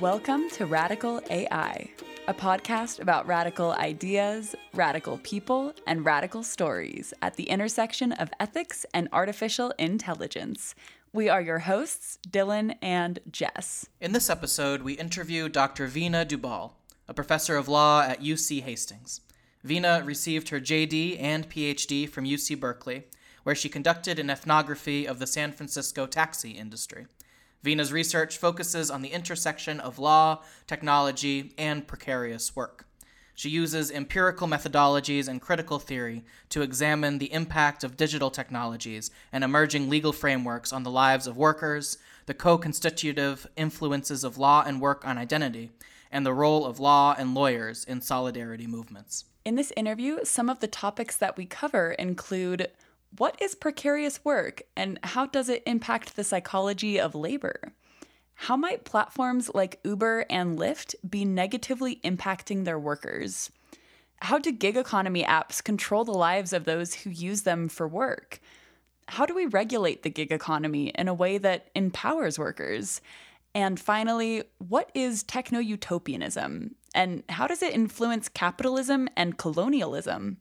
Welcome 0.00 0.48
to 0.52 0.64
Radical 0.64 1.20
AI, 1.28 1.90
a 2.26 2.32
podcast 2.32 3.00
about 3.00 3.26
radical 3.26 3.72
ideas, 3.72 4.54
radical 4.72 5.18
people, 5.18 5.74
and 5.86 6.06
radical 6.06 6.42
stories 6.42 7.12
at 7.20 7.36
the 7.36 7.50
intersection 7.50 8.12
of 8.12 8.30
ethics 8.40 8.86
and 8.94 9.10
artificial 9.12 9.74
intelligence. 9.78 10.74
We 11.12 11.28
are 11.28 11.42
your 11.42 11.58
hosts, 11.58 12.18
Dylan 12.26 12.76
and 12.80 13.18
Jess. 13.30 13.90
In 14.00 14.12
this 14.12 14.30
episode, 14.30 14.80
we 14.80 14.94
interview 14.94 15.50
Dr. 15.50 15.86
Veena 15.86 16.26
Dubal, 16.26 16.70
a 17.06 17.12
professor 17.12 17.58
of 17.58 17.68
law 17.68 18.00
at 18.00 18.22
UC 18.22 18.62
Hastings. 18.62 19.20
Veena 19.66 20.02
received 20.06 20.48
her 20.48 20.60
JD 20.60 21.20
and 21.20 21.50
PhD 21.50 22.08
from 22.08 22.24
UC 22.24 22.58
Berkeley, 22.58 23.04
where 23.42 23.54
she 23.54 23.68
conducted 23.68 24.18
an 24.18 24.30
ethnography 24.30 25.06
of 25.06 25.18
the 25.18 25.26
San 25.26 25.52
Francisco 25.52 26.06
taxi 26.06 26.52
industry. 26.52 27.06
Veena's 27.62 27.92
research 27.92 28.38
focuses 28.38 28.90
on 28.90 29.02
the 29.02 29.10
intersection 29.10 29.80
of 29.80 29.98
law, 29.98 30.42
technology, 30.66 31.52
and 31.58 31.86
precarious 31.86 32.56
work. 32.56 32.86
She 33.34 33.48
uses 33.48 33.90
empirical 33.90 34.46
methodologies 34.46 35.26
and 35.26 35.40
critical 35.40 35.78
theory 35.78 36.24
to 36.50 36.62
examine 36.62 37.18
the 37.18 37.32
impact 37.32 37.82
of 37.84 37.96
digital 37.96 38.30
technologies 38.30 39.10
and 39.32 39.42
emerging 39.42 39.88
legal 39.88 40.12
frameworks 40.12 40.72
on 40.72 40.82
the 40.82 40.90
lives 40.90 41.26
of 41.26 41.38
workers, 41.38 41.96
the 42.26 42.34
co 42.34 42.58
constitutive 42.58 43.46
influences 43.56 44.24
of 44.24 44.36
law 44.36 44.62
and 44.66 44.80
work 44.80 45.06
on 45.06 45.16
identity, 45.16 45.70
and 46.12 46.26
the 46.26 46.34
role 46.34 46.66
of 46.66 46.80
law 46.80 47.14
and 47.16 47.34
lawyers 47.34 47.84
in 47.84 48.00
solidarity 48.00 48.66
movements. 48.66 49.24
In 49.44 49.54
this 49.54 49.72
interview, 49.74 50.18
some 50.22 50.50
of 50.50 50.60
the 50.60 50.68
topics 50.68 51.16
that 51.16 51.38
we 51.38 51.46
cover 51.46 51.92
include 51.92 52.68
what 53.16 53.40
is 53.40 53.54
precarious 53.54 54.24
work 54.24 54.62
and 54.76 54.98
how 55.02 55.26
does 55.26 55.48
it 55.48 55.62
impact 55.66 56.16
the 56.16 56.24
psychology 56.24 57.00
of 57.00 57.14
labor? 57.14 57.72
How 58.34 58.56
might 58.56 58.84
platforms 58.84 59.50
like 59.52 59.80
Uber 59.84 60.24
and 60.30 60.58
Lyft 60.58 60.94
be 61.08 61.24
negatively 61.24 61.96
impacting 61.96 62.64
their 62.64 62.78
workers? 62.78 63.50
How 64.22 64.38
do 64.38 64.52
gig 64.52 64.76
economy 64.76 65.24
apps 65.24 65.62
control 65.62 66.04
the 66.04 66.12
lives 66.12 66.52
of 66.52 66.64
those 66.64 66.94
who 66.94 67.10
use 67.10 67.42
them 67.42 67.68
for 67.68 67.88
work? 67.88 68.40
How 69.08 69.26
do 69.26 69.34
we 69.34 69.46
regulate 69.46 70.02
the 70.02 70.10
gig 70.10 70.30
economy 70.30 70.88
in 70.88 71.08
a 71.08 71.14
way 71.14 71.36
that 71.38 71.68
empowers 71.74 72.38
workers? 72.38 73.00
And 73.54 73.80
finally, 73.80 74.44
what 74.58 74.90
is 74.94 75.22
techno 75.22 75.58
utopianism? 75.58 76.76
And 76.94 77.24
how 77.28 77.46
does 77.46 77.62
it 77.62 77.74
influence 77.74 78.28
capitalism 78.28 79.08
and 79.16 79.36
colonialism? 79.36 80.38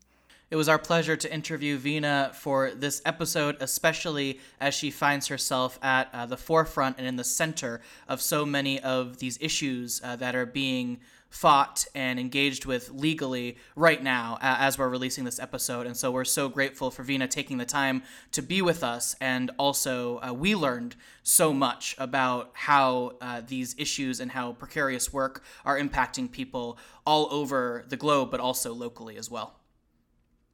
It 0.51 0.55
was 0.55 0.67
our 0.67 0.79
pleasure 0.79 1.15
to 1.15 1.31
interview 1.31 1.77
Veena 1.77 2.33
for 2.33 2.71
this 2.71 3.03
episode, 3.05 3.57
especially 3.59 4.39
as 4.59 4.73
she 4.73 4.89
finds 4.89 5.27
herself 5.27 5.77
at 5.83 6.09
uh, 6.11 6.25
the 6.25 6.37
forefront 6.37 6.97
and 6.97 7.05
in 7.05 7.17
the 7.17 7.23
center 7.23 7.81
of 8.07 8.19
so 8.19 8.47
many 8.47 8.79
of 8.79 9.19
these 9.19 9.37
issues 9.39 10.01
uh, 10.03 10.15
that 10.15 10.35
are 10.35 10.47
being 10.47 11.01
fought 11.29 11.85
and 11.93 12.19
engaged 12.19 12.65
with 12.65 12.89
legally 12.89 13.57
right 13.75 14.01
now 14.01 14.39
uh, 14.41 14.55
as 14.57 14.75
we're 14.75 14.89
releasing 14.89 15.23
this 15.23 15.37
episode. 15.37 15.85
And 15.85 15.95
so 15.95 16.09
we're 16.09 16.25
so 16.25 16.49
grateful 16.49 16.89
for 16.89 17.03
Veena 17.03 17.29
taking 17.29 17.59
the 17.59 17.65
time 17.65 18.01
to 18.31 18.41
be 18.41 18.63
with 18.63 18.83
us. 18.83 19.15
And 19.21 19.51
also, 19.59 20.19
uh, 20.27 20.33
we 20.33 20.55
learned 20.55 20.95
so 21.21 21.53
much 21.53 21.95
about 21.99 22.49
how 22.53 23.11
uh, 23.21 23.43
these 23.45 23.75
issues 23.77 24.19
and 24.19 24.31
how 24.31 24.53
precarious 24.53 25.13
work 25.13 25.43
are 25.63 25.79
impacting 25.79 26.31
people 26.31 26.79
all 27.05 27.27
over 27.31 27.85
the 27.87 27.97
globe, 27.97 28.31
but 28.31 28.39
also 28.39 28.73
locally 28.73 29.15
as 29.15 29.29
well. 29.29 29.58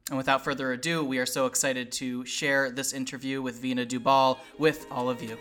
And 0.08 0.16
without 0.16 0.44
further 0.44 0.70
ado, 0.70 1.04
we 1.04 1.18
are 1.18 1.26
so 1.26 1.46
excited 1.46 1.90
to 1.92 2.24
share 2.24 2.70
this 2.70 2.92
interview 2.92 3.42
with 3.42 3.60
Veena 3.60 3.84
Dubal 3.84 4.38
with 4.56 4.86
all 4.88 5.10
of 5.10 5.20
you. 5.20 5.36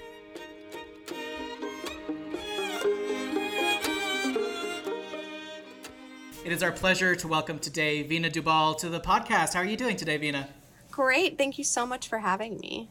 It 6.43 6.51
is 6.51 6.63
our 6.63 6.71
pleasure 6.71 7.15
to 7.15 7.27
welcome 7.27 7.59
today 7.59 8.03
Veena 8.03 8.31
Dubal 8.31 8.75
to 8.79 8.89
the 8.89 8.99
podcast. 8.99 9.53
How 9.53 9.59
are 9.59 9.65
you 9.65 9.77
doing 9.77 9.97
today, 9.97 10.17
Veena? 10.17 10.47
Great. 10.89 11.37
Thank 11.37 11.59
you 11.59 11.63
so 11.63 11.85
much 11.85 12.07
for 12.07 12.17
having 12.17 12.59
me. 12.59 12.89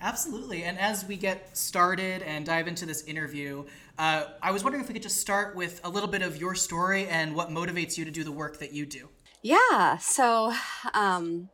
Absolutely. 0.00 0.64
And 0.64 0.76
as 0.76 1.04
we 1.04 1.16
get 1.16 1.56
started 1.56 2.22
and 2.22 2.44
dive 2.44 2.66
into 2.66 2.84
this 2.84 3.04
interview, 3.04 3.64
uh, 3.96 4.24
I 4.42 4.50
was 4.50 4.64
wondering 4.64 4.82
if 4.82 4.88
we 4.88 4.94
could 4.94 5.04
just 5.04 5.20
start 5.20 5.54
with 5.54 5.80
a 5.84 5.88
little 5.88 6.08
bit 6.08 6.22
of 6.22 6.36
your 6.40 6.56
story 6.56 7.06
and 7.06 7.36
what 7.36 7.50
motivates 7.50 7.96
you 7.96 8.04
to 8.04 8.10
do 8.10 8.24
the 8.24 8.32
work 8.32 8.58
that 8.58 8.72
you 8.72 8.84
do. 8.86 9.08
Yeah. 9.42 9.98
So, 9.98 10.52
um, 10.94 11.50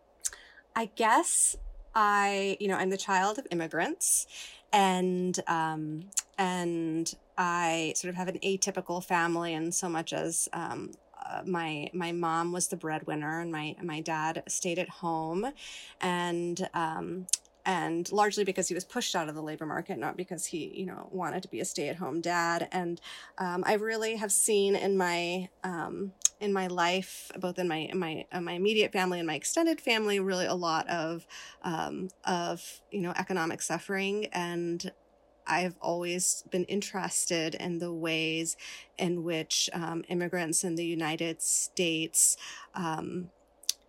I 0.77 0.87
guess 0.97 1.57
I, 1.95 2.57
you 2.61 2.69
know, 2.69 2.77
I'm 2.77 2.91
the 2.91 2.97
child 2.99 3.39
of 3.39 3.47
immigrants, 3.51 4.27
and 4.73 5.39
um, 5.49 6.11
and 6.39 7.13
I 7.39 7.95
sort 7.97 8.11
of 8.11 8.17
have 8.17 8.29
an 8.29 8.39
atypical 8.45 9.05
family, 9.05 9.55
in 9.55 9.73
so 9.73 9.89
much 9.89 10.13
as 10.13 10.49
um, 10.53 10.93
uh, 11.25 11.43
my 11.47 11.91
my 11.95 12.13
mom 12.13 12.53
was 12.53 12.69
the 12.69 12.77
breadwinner, 12.77 13.41
and 13.41 13.53
my 13.53 13.77
my 13.83 14.01
dad 14.01 14.43
stayed 14.49 14.79
at 14.79 14.89
home, 14.89 15.53
and 16.01 16.69
um, 16.75 17.27
and 17.65 18.11
largely 18.11 18.45
because 18.45 18.69
he 18.69 18.75
was 18.75 18.85
pushed 18.85 19.15
out 19.15 19.29
of 19.29 19.35
the 19.35 19.43
labor 19.43 19.67
market, 19.67 19.99
not 19.99 20.17
because 20.17 20.47
he, 20.47 20.73
you 20.75 20.87
know, 20.87 21.09
wanted 21.13 21.43
to 21.43 21.49
be 21.49 21.61
a 21.61 21.65
stay-at-home 21.65 22.21
dad. 22.21 22.69
And 22.73 23.01
um, 23.39 23.63
I 23.67 23.75
really 23.75 24.17
have 24.17 24.33
seen 24.33 24.75
in 24.75 24.97
my 24.97 25.49
um, 25.63 26.13
in 26.41 26.53
my 26.53 26.67
life, 26.67 27.31
both 27.39 27.59
in 27.59 27.69
my 27.69 27.77
in 27.77 27.99
my 27.99 28.27
uh, 28.33 28.41
my 28.41 28.53
immediate 28.53 28.93
family 28.93 29.19
and 29.19 29.27
my 29.27 29.37
extended 29.37 29.81
family, 29.81 30.19
really 30.19 30.47
a 30.47 30.55
lot 30.55 30.89
of 30.89 31.27
um, 31.63 32.09
of 32.25 32.81
you 32.91 33.01
know 33.01 33.13
economic 33.17 33.63
suffering 33.63 34.27
and. 34.33 34.93
I've 35.45 35.75
always 35.81 36.45
been 36.53 36.63
interested 36.67 37.57
in 37.57 37.79
the 37.81 37.93
ways 37.93 38.57
in 38.97 39.25
which 39.25 39.69
um, 39.73 40.05
immigrants 40.09 40.63
in 40.63 40.77
the 40.77 40.87
United 40.87 41.43
States 41.43 42.37
um, 42.77 43.31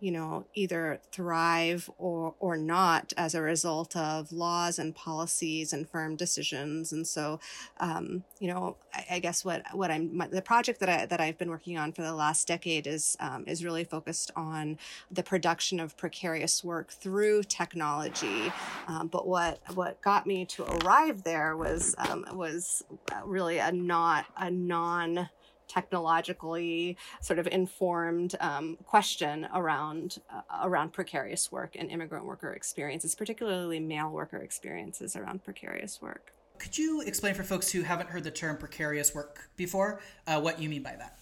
you 0.04 0.10
know, 0.10 0.44
either 0.52 1.00
thrive 1.12 1.88
or, 1.96 2.34
or 2.38 2.58
not 2.58 3.14
as 3.16 3.34
a 3.34 3.40
result 3.40 3.96
of 3.96 4.30
laws 4.32 4.78
and 4.78 4.94
policies 4.94 5.72
and 5.72 5.88
firm 5.88 6.14
decisions. 6.14 6.92
And 6.92 7.06
so, 7.06 7.40
um, 7.80 8.22
you 8.38 8.48
know, 8.48 8.76
I, 8.92 9.06
I, 9.12 9.18
guess 9.20 9.46
what, 9.46 9.62
what 9.72 9.90
I'm, 9.90 10.14
my, 10.14 10.26
the 10.26 10.42
project 10.42 10.80
that 10.80 10.90
I, 10.90 11.06
that 11.06 11.22
I've 11.22 11.38
been 11.38 11.48
working 11.48 11.78
on 11.78 11.90
for 11.92 12.02
the 12.02 12.12
last 12.12 12.46
decade 12.46 12.86
is, 12.86 13.16
um, 13.18 13.44
is 13.46 13.64
really 13.64 13.82
focused 13.82 14.30
on 14.36 14.76
the 15.10 15.22
production 15.22 15.80
of 15.80 15.96
precarious 15.96 16.62
work 16.62 16.90
through 16.90 17.44
technology. 17.44 18.52
Um, 18.86 19.06
but 19.06 19.26
what, 19.26 19.60
what 19.72 20.02
got 20.02 20.26
me 20.26 20.44
to 20.44 20.64
arrive 20.64 21.22
there 21.22 21.56
was, 21.56 21.94
um, 21.96 22.26
was 22.34 22.84
really 23.24 23.56
a 23.56 23.72
not, 23.72 24.26
a 24.36 24.50
non, 24.50 25.30
technologically 25.74 26.96
sort 27.20 27.38
of 27.38 27.46
informed 27.48 28.36
um, 28.40 28.76
question 28.86 29.48
around 29.54 30.18
uh, 30.30 30.42
around 30.62 30.92
precarious 30.92 31.50
work 31.50 31.74
and 31.78 31.90
immigrant 31.90 32.24
worker 32.24 32.52
experiences, 32.52 33.14
particularly 33.14 33.80
male 33.80 34.10
worker 34.10 34.38
experiences 34.38 35.16
around 35.16 35.42
precarious 35.44 36.00
work. 36.00 36.32
Could 36.58 36.78
you 36.78 37.00
explain 37.00 37.34
for 37.34 37.42
folks 37.42 37.70
who 37.72 37.82
haven't 37.82 38.08
heard 38.08 38.22
the 38.22 38.30
term 38.30 38.56
precarious 38.56 39.14
work 39.14 39.48
before 39.56 40.00
uh, 40.26 40.40
what 40.40 40.60
you 40.60 40.68
mean 40.68 40.82
by 40.82 40.94
that? 40.96 41.18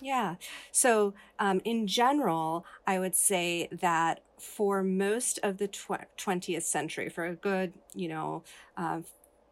Yeah. 0.00 0.36
So, 0.72 1.14
um, 1.38 1.60
in 1.64 1.86
general, 1.86 2.66
I 2.86 2.98
would 2.98 3.14
say 3.14 3.68
that 3.72 4.20
for 4.38 4.82
most 4.82 5.40
of 5.42 5.56
the 5.56 5.68
tw- 5.68 6.06
20th 6.18 6.64
century, 6.64 7.08
for 7.08 7.24
a 7.24 7.34
good, 7.34 7.72
you 7.94 8.08
know, 8.08 8.44
uh, 8.76 9.00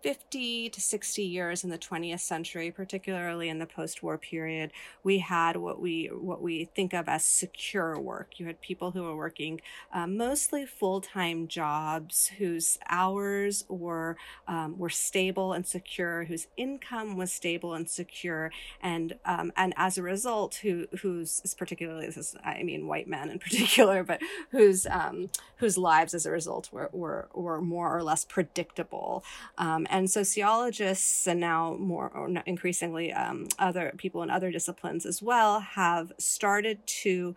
50 0.05 0.69
to 0.69 0.83
60 0.83 1.23
years 1.23 1.65
in 1.65 1.71
the 1.71 1.79
20th 1.79 2.21
century, 2.21 2.71
particularly 2.71 3.49
in 3.49 3.59
the 3.59 3.65
post-war 3.65 4.19
period, 4.19 4.71
we 5.03 5.21
had 5.21 5.57
what 5.57 5.81
we 5.81 6.09
what 6.09 6.43
we 6.43 6.67
think 6.77 6.93
of 6.93 7.09
as 7.09 7.25
secure 7.25 7.99
work. 7.99 8.39
You 8.39 8.45
had 8.45 8.61
people 8.61 8.91
who 8.91 9.05
were 9.05 9.17
working 9.17 9.63
uh, 9.95 10.07
mostly 10.07 10.67
full-time 10.67 11.49
jobs, 11.49 12.33
whose 12.37 12.79
hours 12.91 13.65
were 13.71 14.19
um, 14.47 14.77
were 14.77 14.91
stable 14.91 15.55
and 15.55 15.67
secure, 15.67 16.25
whose 16.25 16.49
income 16.59 17.17
was 17.17 17.33
stable 17.33 17.73
and 17.73 17.89
secure, 17.89 18.51
and 18.83 19.15
um, 19.25 19.55
and 19.57 19.73
as 19.79 19.97
a 19.97 20.03
result, 20.03 20.57
who 20.57 20.87
whose 21.01 21.55
particularly 21.57 22.05
this 22.05 22.19
is 22.19 22.37
I 22.45 22.63
mean 22.63 22.89
white 22.89 23.09
men 23.09 23.31
in 23.31 23.39
particular, 23.49 24.05
but 24.05 24.21
whose 24.51 24.87
um, 24.87 25.31
whose 25.57 25.79
lives 25.79 26.13
as 26.13 26.27
a 26.27 26.31
result 26.31 26.69
were 26.71 26.91
were, 26.93 27.29
were 27.33 27.63
more 27.63 27.97
or 27.97 28.03
less 28.03 28.27
predictable. 28.27 29.25
Um, 29.57 29.87
and 29.95 30.11
sociologists 30.11 31.25
and 31.29 31.39
now 31.39 31.77
more 31.79 32.11
or 32.13 32.29
increasingly 32.47 33.13
um, 33.13 33.47
other 33.61 33.95
people 33.97 34.25
in 34.25 34.29
other 34.29 34.51
disciplines 34.51 35.07
as 35.07 35.23
well 35.23 35.61
have 35.61 36.13
started 36.19 36.85
to 36.85 37.37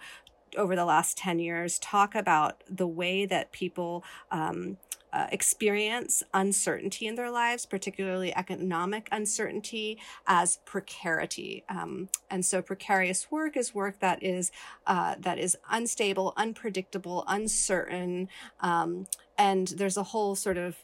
over 0.57 0.75
the 0.75 0.85
last 0.85 1.19
10 1.19 1.37
years 1.37 1.77
talk 1.77 2.15
about 2.15 2.63
the 2.67 2.87
way 2.87 3.27
that 3.27 3.51
people 3.51 4.03
um, 4.31 4.77
uh, 5.13 5.27
experience 5.31 6.23
uncertainty 6.33 7.05
in 7.05 7.13
their 7.13 7.29
lives, 7.29 7.65
particularly 7.65 8.35
economic 8.35 9.07
uncertainty, 9.11 9.99
as 10.25 10.57
precarity. 10.65 11.63
Um, 11.69 12.09
and 12.29 12.43
so, 12.43 12.61
precarious 12.61 13.29
work 13.31 13.55
is 13.55 13.73
work 13.73 13.99
that 13.99 14.21
is 14.21 14.51
uh, 14.85 15.15
that 15.19 15.37
is 15.37 15.57
unstable, 15.69 16.33
unpredictable, 16.35 17.23
uncertain, 17.27 18.27
um, 18.59 19.07
and 19.37 19.67
there's 19.69 19.97
a 19.97 20.03
whole 20.03 20.35
sort 20.35 20.57
of 20.57 20.75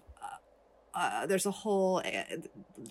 uh, 0.93 1.25
there's 1.25 1.45
a 1.45 1.51
whole 1.51 2.01
uh, 2.05 2.37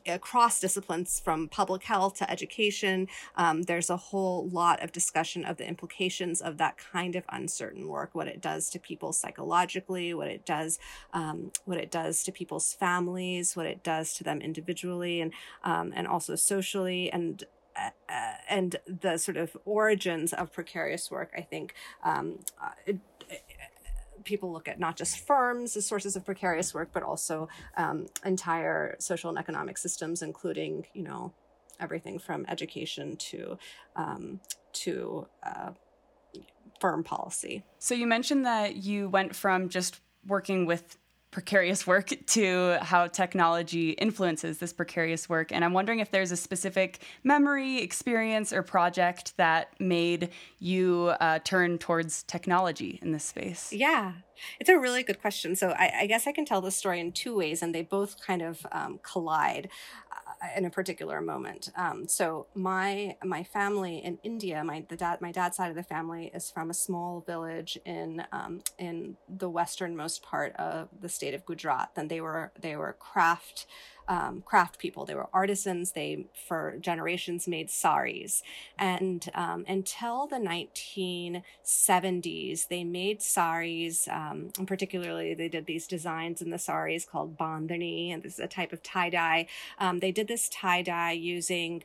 across 0.07 0.61
disciplines 0.61 1.21
from 1.21 1.49
public 1.49 1.85
health 1.85 2.17
to 2.19 2.31
education. 2.31 3.09
Um, 3.37 3.63
there's 3.63 3.91
a 3.91 3.97
whole 3.97 4.49
lot 4.49 4.83
of 4.83 4.93
discussion 4.93 5.45
of 5.45 5.57
the 5.57 5.69
implications 5.69 6.41
of 6.41 6.59
that 6.59 6.79
kind 6.79 7.17
of 7.17 7.25
uncertain 7.29 7.89
work, 7.89 8.11
what 8.15 8.29
it 8.29 8.41
does 8.41 8.71
to 8.71 8.79
people 8.79 9.13
psychologically, 9.13 10.15
what 10.15 10.29
it 10.29 10.45
does, 10.45 10.79
um, 11.13 11.53
what 11.65 11.79
it 11.79 11.91
does 11.91 12.23
to 12.25 12.33
people's 12.33 12.75
families, 12.75 13.57
what 13.57 13.67
it 13.67 13.83
does 13.83 14.15
to 14.15 14.25
them 14.25 14.41
individually, 14.41 15.21
and 15.21 15.33
um, 15.65 15.93
and 15.95 16.07
also 16.07 16.35
socially, 16.35 17.11
and 17.13 17.45
uh, 17.77 17.91
and 18.49 18.77
the 18.87 19.17
sort 19.17 19.37
of 19.37 19.57
origins 19.65 20.33
of 20.33 20.53
precarious 20.53 21.11
work, 21.11 21.33
I 21.37 21.41
think, 21.41 21.75
um, 22.05 22.41
uh, 22.61 22.93
people 24.25 24.53
look 24.53 24.69
at 24.69 24.79
not 24.79 24.97
just 24.97 25.27
firms 25.27 25.77
as 25.77 25.87
sources 25.87 26.17
of 26.17 26.25
precarious 26.25 26.75
work, 26.75 26.91
but 26.93 27.03
also 27.03 27.49
um, 27.77 28.07
entire 28.25 28.97
social 28.99 29.31
and 29.31 29.39
economic 29.39 29.79
systems, 29.79 30.23
including, 30.23 30.87
you 30.95 31.03
know, 31.03 31.33
everything 31.81 32.19
from 32.19 32.45
education 32.49 33.17
to 33.17 33.59
um, 33.97 34.41
to 34.73 35.27
uh, 35.45 35.71
firm 36.81 37.05
policy. 37.05 37.65
So 37.79 37.95
you 37.95 38.07
mentioned 38.07 38.47
that 38.47 38.77
you 38.77 39.09
went 39.09 39.35
from 39.37 39.69
just 39.69 40.01
working 40.27 40.67
with 40.67 40.97
precarious 41.33 41.87
work 41.87 42.13
to 42.27 42.79
how 42.83 43.09
technology 43.09 43.91
influences 43.93 44.59
this 44.59 44.73
precarious 44.73 45.29
work. 45.29 45.51
And 45.51 45.65
I'm 45.65 45.73
wondering 45.73 45.99
if 45.99 46.11
there's 46.11 46.31
a 46.31 46.37
specific 46.37 47.01
memory, 47.25 47.79
experience, 47.79 48.53
or 48.53 48.63
project 48.63 49.35
that 49.39 49.69
made 49.81 50.29
you 50.59 51.15
uh, 51.21 51.41
turn 51.43 51.79
towards 51.79 52.23
technology 52.25 52.99
in 53.03 53.13
this 53.13 53.25
space. 53.25 53.73
Yeah, 53.73 54.13
it's 54.61 54.69
a 54.69 54.79
really 54.79 55.03
good 55.03 55.21
question. 55.21 55.57
So 55.57 55.71
I, 55.71 55.93
I 56.01 56.07
guess 56.07 56.27
I 56.27 56.33
can 56.33 56.45
tell 56.45 56.61
the 56.61 56.71
story 56.71 57.01
in 57.01 57.13
two 57.13 57.35
ways, 57.35 57.63
and 57.63 57.75
they 57.75 57.83
both 57.83 58.21
kind 58.25 58.43
of 58.43 58.67
um, 58.71 59.01
collide 59.03 59.71
in 60.57 60.65
a 60.65 60.71
particular 60.71 61.21
moment. 61.21 61.71
Um, 61.77 62.09
so 62.09 62.47
my 62.55 63.17
my 63.25 63.45
family 63.45 63.99
in 63.99 64.19
India, 64.23 64.63
my 64.65 64.85
the 64.89 64.97
dad 64.97 65.21
my 65.21 65.33
dad's 65.33 65.57
side 65.57 65.71
of 65.71 65.77
the 65.77 65.83
family 65.83 66.31
is 66.35 66.51
from 66.51 66.71
a 66.71 66.75
small 66.75 67.21
village 67.21 67.79
in 67.85 68.25
um, 68.33 68.63
in 68.79 69.17
the 69.29 69.49
westernmost 69.49 70.23
part 70.23 70.55
of 70.57 70.89
the 71.01 71.09
state 71.09 71.35
of 71.35 71.45
Gujarat. 71.47 71.91
And 71.97 72.11
they 72.11 72.21
were 72.21 72.53
they 72.61 72.77
were 72.77 72.95
craft 72.99 73.67
um, 74.09 74.43
craft 74.45 74.79
people. 74.79 75.05
They 75.05 75.15
were 75.15 75.29
artisans. 75.33 75.93
They, 75.93 76.27
for 76.35 76.77
generations, 76.81 77.49
made 77.49 77.71
saris. 77.71 78.43
And 78.79 79.29
um, 79.35 79.65
until 79.69 80.27
the 80.27 80.37
1970s, 80.37 82.69
they 82.69 82.85
made 82.85 83.23
saris. 83.23 84.09
Um, 84.09 84.53
and 84.59 84.67
particularly, 84.67 85.35
they 85.35 85.49
did 85.49 85.67
these 85.67 85.87
designs 85.87 86.43
in 86.43 86.51
the 86.51 86.59
saris 86.59 87.05
called 87.05 87.39
bandhani, 87.39 88.13
and 88.13 88.23
this 88.23 88.35
is 88.35 88.41
a 88.41 88.47
type 88.47 88.73
of 88.73 88.83
tie 88.83 89.11
dye. 89.11 89.47
Um, 89.79 90.01
they 90.01 90.13
did 90.13 90.29
this 90.29 90.49
tie 90.49 90.83
dye 90.83 91.13
using 91.13 91.85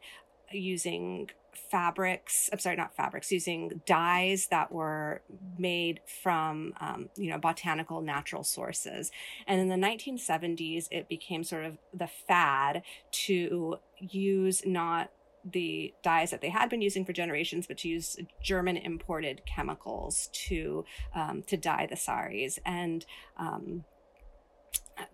using 0.52 1.30
fabrics 1.72 2.50
i'm 2.52 2.60
sorry 2.60 2.76
not 2.76 2.96
fabrics 2.96 3.32
using 3.32 3.82
dyes 3.86 4.48
that 4.48 4.72
were 4.72 5.22
made 5.58 6.00
from 6.22 6.74
um, 6.80 7.10
you 7.16 7.30
know 7.30 7.38
botanical 7.38 8.02
natural 8.02 8.44
sources 8.44 9.12
and 9.48 9.60
in 9.60 9.68
the 9.68 9.88
1970s 9.88 10.88
it 10.92 11.10
became 11.10 11.44
sort 11.44 11.66
of 11.66 11.78
the 11.94 12.08
fad 12.28 12.82
to 13.12 13.78
use 14.00 14.62
not 14.66 15.10
the 15.52 15.94
dyes 16.04 16.32
that 16.32 16.42
they 16.42 16.50
had 16.50 16.70
been 16.70 16.82
using 16.82 17.06
for 17.06 17.14
generations, 17.14 17.68
but 17.68 17.78
to 17.78 17.88
use 17.88 18.18
German 18.42 18.78
imported 18.78 19.42
chemicals 19.46 20.30
to 20.34 20.86
um, 21.16 21.44
to 21.44 21.58
dye 21.58 21.88
the 21.90 21.96
saris. 21.96 22.60
And 22.66 23.06
um, 23.38 23.86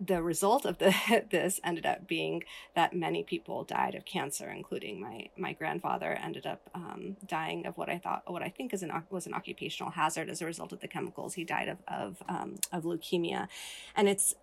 the 0.00 0.22
result 0.22 0.64
of 0.64 0.78
the, 0.78 0.94
this 1.30 1.60
ended 1.64 1.86
up 1.86 2.06
being 2.06 2.44
that 2.74 2.94
many 2.94 3.22
people 3.22 3.64
died 3.64 3.94
of 3.94 4.04
cancer, 4.04 4.50
including 4.50 5.00
my 5.00 5.28
my 5.36 5.52
grandfather 5.52 6.12
ended 6.12 6.46
up 6.46 6.68
um, 6.74 7.16
dying 7.26 7.66
of 7.66 7.76
what 7.76 7.88
I 7.88 7.98
thought 7.98 8.22
what 8.30 8.42
I 8.42 8.48
think 8.48 8.72
is 8.72 8.82
an 8.82 8.92
was 9.10 9.26
an 9.26 9.34
occupational 9.34 9.92
hazard 9.92 10.28
as 10.28 10.42
a 10.42 10.46
result 10.46 10.72
of 10.72 10.80
the 10.80 10.88
chemicals. 10.88 11.34
He 11.34 11.44
died 11.44 11.68
of 11.68 11.78
of 11.88 12.22
um, 12.28 12.56
of 12.72 12.84
leukemia, 12.84 13.48
and 13.96 14.08
it's 14.08 14.34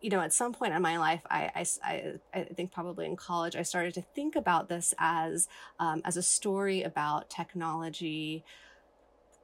you 0.00 0.10
know 0.10 0.20
at 0.20 0.32
some 0.32 0.52
point 0.52 0.74
in 0.74 0.82
my 0.82 0.98
life 0.98 1.20
I, 1.30 1.66
I, 1.84 2.14
I 2.34 2.42
think 2.44 2.72
probably 2.72 3.06
in 3.06 3.16
college 3.16 3.54
I 3.54 3.62
started 3.62 3.94
to 3.94 4.02
think 4.02 4.34
about 4.34 4.68
this 4.68 4.92
as 4.98 5.48
um, 5.78 6.02
as 6.04 6.16
a 6.16 6.22
story 6.22 6.82
about 6.82 7.30
technology 7.30 8.44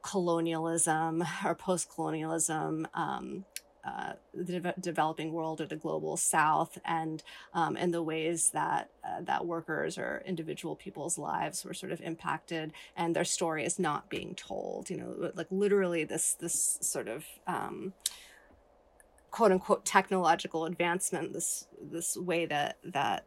colonialism 0.02 1.24
or 1.44 1.54
post 1.54 1.88
colonialism 1.94 2.88
um, 2.94 3.44
uh, 3.88 4.12
the 4.34 4.60
de- 4.60 4.74
developing 4.80 5.32
world 5.32 5.60
or 5.60 5.66
the 5.66 5.76
global 5.76 6.16
south 6.16 6.78
and 6.84 7.22
um, 7.54 7.76
and 7.76 7.92
the 7.94 8.02
ways 8.02 8.50
that 8.50 8.90
uh, 9.04 9.20
that 9.22 9.46
workers 9.46 9.96
or 9.96 10.22
individual 10.26 10.76
people's 10.76 11.16
lives 11.16 11.64
were 11.64 11.74
sort 11.74 11.92
of 11.92 12.00
impacted 12.02 12.72
and 12.96 13.16
their 13.16 13.24
story 13.24 13.64
is 13.64 13.78
not 13.78 14.08
being 14.10 14.34
told 14.34 14.90
you 14.90 14.96
know 14.96 15.30
like 15.34 15.46
literally 15.50 16.04
this 16.04 16.34
this 16.34 16.78
sort 16.82 17.08
of 17.08 17.24
um, 17.46 17.92
quote 19.30 19.52
unquote 19.52 19.84
technological 19.84 20.64
advancement 20.66 21.32
this 21.32 21.66
this 21.80 22.16
way 22.16 22.44
that 22.44 22.76
that 22.84 23.24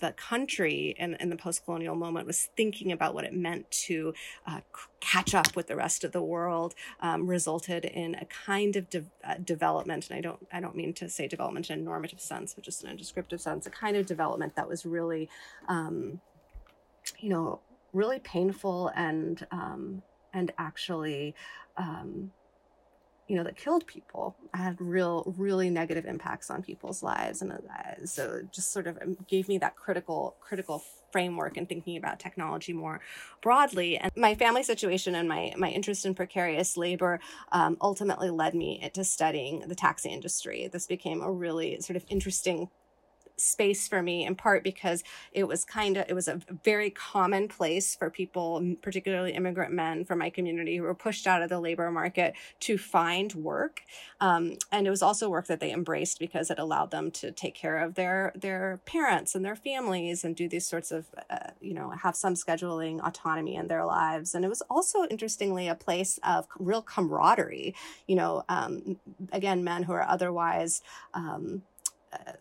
the 0.00 0.12
country 0.12 0.94
in, 0.98 1.14
in 1.14 1.30
the 1.30 1.36
post-colonial 1.36 1.94
moment 1.94 2.26
was 2.26 2.48
thinking 2.56 2.92
about 2.92 3.14
what 3.14 3.24
it 3.24 3.32
meant 3.32 3.70
to 3.70 4.12
uh, 4.46 4.60
catch 5.00 5.34
up 5.34 5.56
with 5.56 5.68
the 5.68 5.76
rest 5.76 6.04
of 6.04 6.12
the 6.12 6.22
world 6.22 6.74
um, 7.00 7.26
resulted 7.26 7.84
in 7.86 8.14
a 8.16 8.26
kind 8.26 8.76
of 8.76 8.90
de- 8.90 9.04
uh, 9.24 9.36
development 9.42 10.10
and 10.10 10.18
i 10.18 10.20
don't 10.20 10.46
i 10.52 10.60
don't 10.60 10.76
mean 10.76 10.92
to 10.92 11.08
say 11.08 11.26
development 11.26 11.70
in 11.70 11.78
a 11.78 11.82
normative 11.82 12.20
sense 12.20 12.52
but 12.54 12.62
just 12.62 12.84
in 12.84 12.90
a 12.90 12.96
descriptive 12.96 13.40
sense 13.40 13.66
a 13.66 13.70
kind 13.70 13.96
of 13.96 14.04
development 14.04 14.54
that 14.54 14.68
was 14.68 14.84
really 14.84 15.28
um, 15.68 16.20
you 17.18 17.30
know 17.30 17.60
really 17.92 18.18
painful 18.18 18.88
and 18.94 19.46
um, 19.50 20.02
and 20.32 20.52
actually 20.58 21.34
um, 21.76 22.30
you 23.30 23.36
know 23.36 23.44
that 23.44 23.56
killed 23.56 23.86
people 23.86 24.34
had 24.52 24.76
real 24.80 25.32
really 25.38 25.70
negative 25.70 26.04
impacts 26.04 26.50
on 26.50 26.62
people's 26.62 27.00
lives 27.00 27.42
and 27.42 27.52
uh, 27.52 28.04
so 28.04 28.40
just 28.50 28.72
sort 28.72 28.88
of 28.88 28.98
um, 29.00 29.16
gave 29.28 29.46
me 29.46 29.56
that 29.56 29.76
critical 29.76 30.34
critical 30.40 30.82
framework 31.12 31.56
and 31.56 31.68
thinking 31.68 31.96
about 31.96 32.18
technology 32.18 32.72
more 32.72 33.00
broadly 33.40 33.96
and 33.96 34.10
my 34.16 34.34
family 34.34 34.64
situation 34.64 35.14
and 35.14 35.28
my 35.28 35.52
my 35.56 35.70
interest 35.70 36.04
in 36.04 36.12
precarious 36.12 36.76
labor 36.76 37.20
um, 37.52 37.76
ultimately 37.80 38.30
led 38.30 38.52
me 38.54 38.80
into 38.82 39.04
studying 39.04 39.60
the 39.68 39.74
taxi 39.74 40.08
industry. 40.08 40.68
This 40.72 40.86
became 40.86 41.22
a 41.22 41.30
really 41.30 41.80
sort 41.80 41.96
of 41.96 42.04
interesting 42.08 42.68
space 43.40 43.88
for 43.88 44.02
me 44.02 44.24
in 44.24 44.34
part 44.34 44.62
because 44.62 45.02
it 45.32 45.46
was 45.46 45.64
kind 45.64 45.96
of 45.96 46.04
it 46.08 46.14
was 46.14 46.28
a 46.28 46.40
very 46.64 46.90
common 46.90 47.48
place 47.48 47.94
for 47.94 48.10
people 48.10 48.74
particularly 48.82 49.32
immigrant 49.32 49.72
men 49.72 50.04
from 50.04 50.18
my 50.18 50.30
community 50.30 50.76
who 50.76 50.82
were 50.82 50.94
pushed 50.94 51.26
out 51.26 51.42
of 51.42 51.48
the 51.48 51.60
labor 51.60 51.90
market 51.90 52.34
to 52.60 52.78
find 52.78 53.34
work. 53.34 53.82
Um, 54.20 54.56
and 54.70 54.86
it 54.86 54.90
was 54.90 55.02
also 55.02 55.28
work 55.28 55.46
that 55.46 55.60
they 55.60 55.72
embraced 55.72 56.18
because 56.18 56.50
it 56.50 56.58
allowed 56.58 56.90
them 56.90 57.10
to 57.12 57.32
take 57.32 57.54
care 57.54 57.78
of 57.78 57.94
their 57.94 58.32
their 58.34 58.80
parents 58.84 59.34
and 59.34 59.44
their 59.44 59.56
families 59.56 60.24
and 60.24 60.36
do 60.36 60.48
these 60.48 60.66
sorts 60.66 60.90
of 60.90 61.06
uh, 61.30 61.50
you 61.60 61.74
know 61.74 61.90
have 61.90 62.16
some 62.16 62.34
scheduling 62.34 63.00
autonomy 63.00 63.56
in 63.56 63.68
their 63.68 63.84
lives. 63.84 64.34
And 64.34 64.44
it 64.44 64.48
was 64.48 64.62
also 64.70 65.04
interestingly 65.06 65.68
a 65.68 65.74
place 65.74 66.18
of 66.22 66.46
real 66.58 66.82
camaraderie 66.82 67.74
you 68.06 68.16
know 68.16 68.44
um, 68.48 68.96
again 69.32 69.64
men 69.64 69.82
who 69.84 69.92
are 69.92 70.06
otherwise 70.06 70.82
um, 71.14 71.62
uh, 72.12 72.32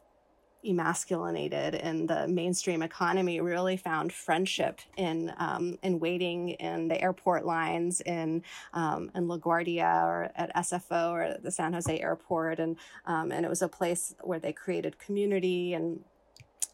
emasculinated 0.66 1.80
in 1.82 2.06
the 2.06 2.28
mainstream 2.28 2.82
economy 2.82 3.40
really 3.40 3.78
found 3.78 4.12
friendship 4.12 4.82
in 4.98 5.34
um, 5.38 5.78
in 5.84 6.00
waiting 6.00 6.50
in 6.50 6.88
the 6.88 7.02
airport 7.02 7.46
lines 7.46 8.02
in 8.02 8.44
um, 8.74 9.10
in 9.16 9.28
LaGuardia 9.28 10.04
or 10.04 10.32
at 10.36 10.54
SFO 10.56 11.12
or 11.12 11.38
the 11.42 11.52
San 11.52 11.74
Jose 11.74 12.00
airport 12.00 12.60
and 12.60 12.78
um, 13.06 13.32
and 13.32 13.46
it 13.46 13.50
was 13.50 13.62
a 13.62 13.70
place 13.70 14.16
where 14.22 14.40
they 14.40 14.52
created 14.52 15.00
community 15.00 15.74
and 15.74 16.04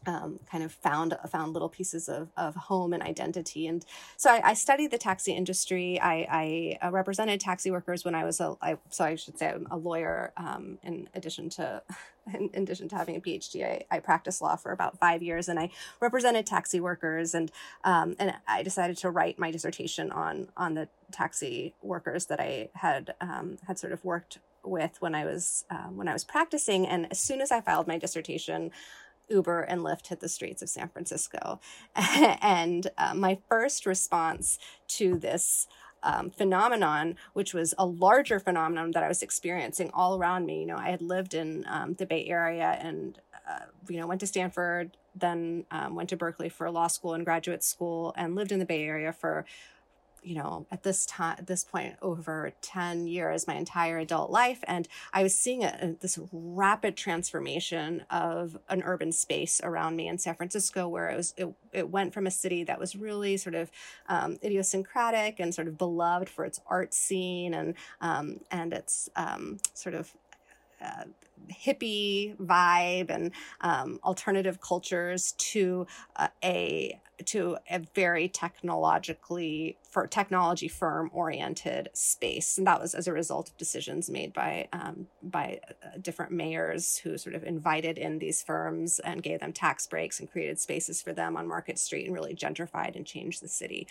um, 0.06 0.38
kind 0.50 0.62
of 0.64 0.72
found 0.72 1.16
found 1.30 1.52
little 1.52 1.68
pieces 1.68 2.08
of, 2.08 2.28
of 2.36 2.54
home 2.54 2.92
and 2.92 3.02
identity. 3.02 3.66
And 3.66 3.84
so 4.16 4.30
I, 4.30 4.50
I 4.50 4.54
studied 4.54 4.90
the 4.90 4.98
taxi 4.98 5.32
industry. 5.32 6.00
I, 6.00 6.78
I, 6.80 6.86
uh, 6.86 6.90
represented 6.92 7.40
taxi 7.40 7.70
workers 7.70 8.04
when 8.04 8.14
I 8.14 8.24
was 8.24 8.40
a 8.40 8.56
I, 8.62 8.78
so 8.90 9.04
I 9.04 9.16
should 9.16 9.38
say 9.38 9.48
I'm 9.48 9.66
a 9.70 9.76
lawyer. 9.76 10.32
Um, 10.36 10.78
in 10.82 11.08
addition 11.14 11.50
to 11.50 11.82
in, 12.34 12.50
addition 12.54 12.88
to 12.88 12.96
having 12.96 13.16
a 13.16 13.20
PhD, 13.20 13.64
I, 13.64 13.96
I 13.96 14.00
practiced 14.00 14.42
law 14.42 14.56
for 14.56 14.72
about 14.72 14.98
five 14.98 15.22
years, 15.22 15.48
and 15.48 15.58
I 15.58 15.70
represented 16.00 16.46
taxi 16.46 16.80
workers. 16.80 17.34
And 17.34 17.50
um, 17.84 18.16
and 18.18 18.34
I 18.46 18.62
decided 18.62 18.96
to 18.98 19.10
write 19.10 19.38
my 19.38 19.50
dissertation 19.50 20.10
on 20.10 20.48
on 20.56 20.74
the 20.74 20.88
taxi 21.12 21.74
workers 21.82 22.26
that 22.26 22.40
I 22.40 22.68
had 22.74 23.14
um, 23.20 23.58
had 23.66 23.78
sort 23.78 23.92
of 23.92 24.04
worked 24.04 24.38
with 24.64 24.96
when 25.00 25.14
I 25.14 25.24
was 25.24 25.64
um, 25.70 25.96
when 25.96 26.08
I 26.08 26.12
was 26.12 26.24
practicing. 26.24 26.86
And 26.86 27.08
as 27.10 27.18
soon 27.18 27.40
as 27.40 27.50
I 27.50 27.60
filed 27.60 27.86
my 27.86 27.98
dissertation. 27.98 28.70
Uber 29.28 29.62
and 29.62 29.80
Lyft 29.80 30.06
hit 30.06 30.20
the 30.20 30.28
streets 30.28 30.62
of 30.62 30.68
San 30.68 30.88
Francisco. 30.88 31.58
and 31.96 32.86
uh, 32.96 33.12
my 33.12 33.38
first 33.48 33.84
response 33.84 34.56
to 34.86 35.18
this 35.18 35.66
um, 36.02 36.30
phenomenon, 36.30 37.16
which 37.32 37.54
was 37.54 37.74
a 37.78 37.86
larger 37.86 38.38
phenomenon 38.38 38.92
that 38.92 39.02
I 39.02 39.08
was 39.08 39.22
experiencing 39.22 39.90
all 39.92 40.18
around 40.18 40.46
me. 40.46 40.60
You 40.60 40.66
know, 40.66 40.76
I 40.76 40.90
had 40.90 41.02
lived 41.02 41.34
in 41.34 41.64
um, 41.68 41.94
the 41.94 42.06
Bay 42.06 42.26
Area 42.26 42.78
and, 42.80 43.18
uh, 43.48 43.66
you 43.88 43.98
know, 43.98 44.06
went 44.06 44.20
to 44.20 44.26
Stanford, 44.26 44.96
then 45.14 45.64
um, 45.70 45.94
went 45.94 46.08
to 46.10 46.16
Berkeley 46.16 46.48
for 46.48 46.70
law 46.70 46.86
school 46.86 47.14
and 47.14 47.24
graduate 47.24 47.64
school, 47.64 48.14
and 48.16 48.34
lived 48.34 48.52
in 48.52 48.58
the 48.58 48.66
Bay 48.66 48.84
Area 48.84 49.12
for 49.12 49.44
you 50.26 50.34
know, 50.34 50.66
at 50.72 50.82
this 50.82 51.06
time, 51.06 51.36
at 51.38 51.46
this 51.46 51.62
point, 51.62 51.94
over 52.02 52.50
10 52.60 53.06
years, 53.06 53.46
my 53.46 53.54
entire 53.54 53.98
adult 53.98 54.28
life. 54.28 54.58
And 54.66 54.88
I 55.12 55.22
was 55.22 55.36
seeing 55.36 55.62
a, 55.62 55.94
this 56.00 56.18
rapid 56.32 56.96
transformation 56.96 58.02
of 58.10 58.58
an 58.68 58.82
urban 58.84 59.12
space 59.12 59.60
around 59.62 59.94
me 59.94 60.08
in 60.08 60.18
San 60.18 60.34
Francisco, 60.34 60.88
where 60.88 61.08
it 61.10 61.16
was, 61.16 61.32
it, 61.36 61.48
it 61.72 61.90
went 61.90 62.12
from 62.12 62.26
a 62.26 62.32
city 62.32 62.64
that 62.64 62.80
was 62.80 62.96
really 62.96 63.36
sort 63.36 63.54
of 63.54 63.70
um, 64.08 64.36
idiosyncratic 64.42 65.38
and 65.38 65.54
sort 65.54 65.68
of 65.68 65.78
beloved 65.78 66.28
for 66.28 66.44
its 66.44 66.60
art 66.66 66.92
scene 66.92 67.54
and, 67.54 67.74
um, 68.00 68.40
and 68.50 68.72
its 68.72 69.08
um, 69.14 69.58
sort 69.74 69.94
of 69.94 70.12
uh, 70.82 71.04
hippie 71.52 72.36
vibe 72.38 73.10
and 73.10 73.30
um, 73.60 74.00
alternative 74.02 74.60
cultures 74.60 75.32
to 75.38 75.86
uh, 76.16 76.28
a 76.42 77.00
to 77.24 77.56
a 77.70 77.78
very 77.94 78.28
technologically 78.28 79.76
for 79.90 80.06
technology 80.06 80.68
firm 80.68 81.10
oriented 81.12 81.88
space 81.92 82.58
and 82.58 82.66
that 82.66 82.80
was 82.80 82.94
as 82.94 83.06
a 83.06 83.12
result 83.12 83.48
of 83.48 83.56
decisions 83.56 84.10
made 84.10 84.32
by 84.32 84.68
um, 84.72 85.06
by 85.22 85.60
uh, 85.82 85.88
different 86.00 86.32
mayors 86.32 86.98
who 86.98 87.16
sort 87.16 87.34
of 87.34 87.44
invited 87.44 87.98
in 87.98 88.18
these 88.18 88.42
firms 88.42 88.98
and 89.00 89.22
gave 89.22 89.40
them 89.40 89.52
tax 89.52 89.86
breaks 89.86 90.20
and 90.20 90.30
created 90.30 90.58
spaces 90.58 91.00
for 91.00 91.12
them 91.12 91.36
on 91.36 91.46
market 91.46 91.78
street 91.78 92.06
and 92.06 92.14
really 92.14 92.34
gentrified 92.34 92.96
and 92.96 93.06
changed 93.06 93.42
the 93.42 93.48
city 93.48 93.86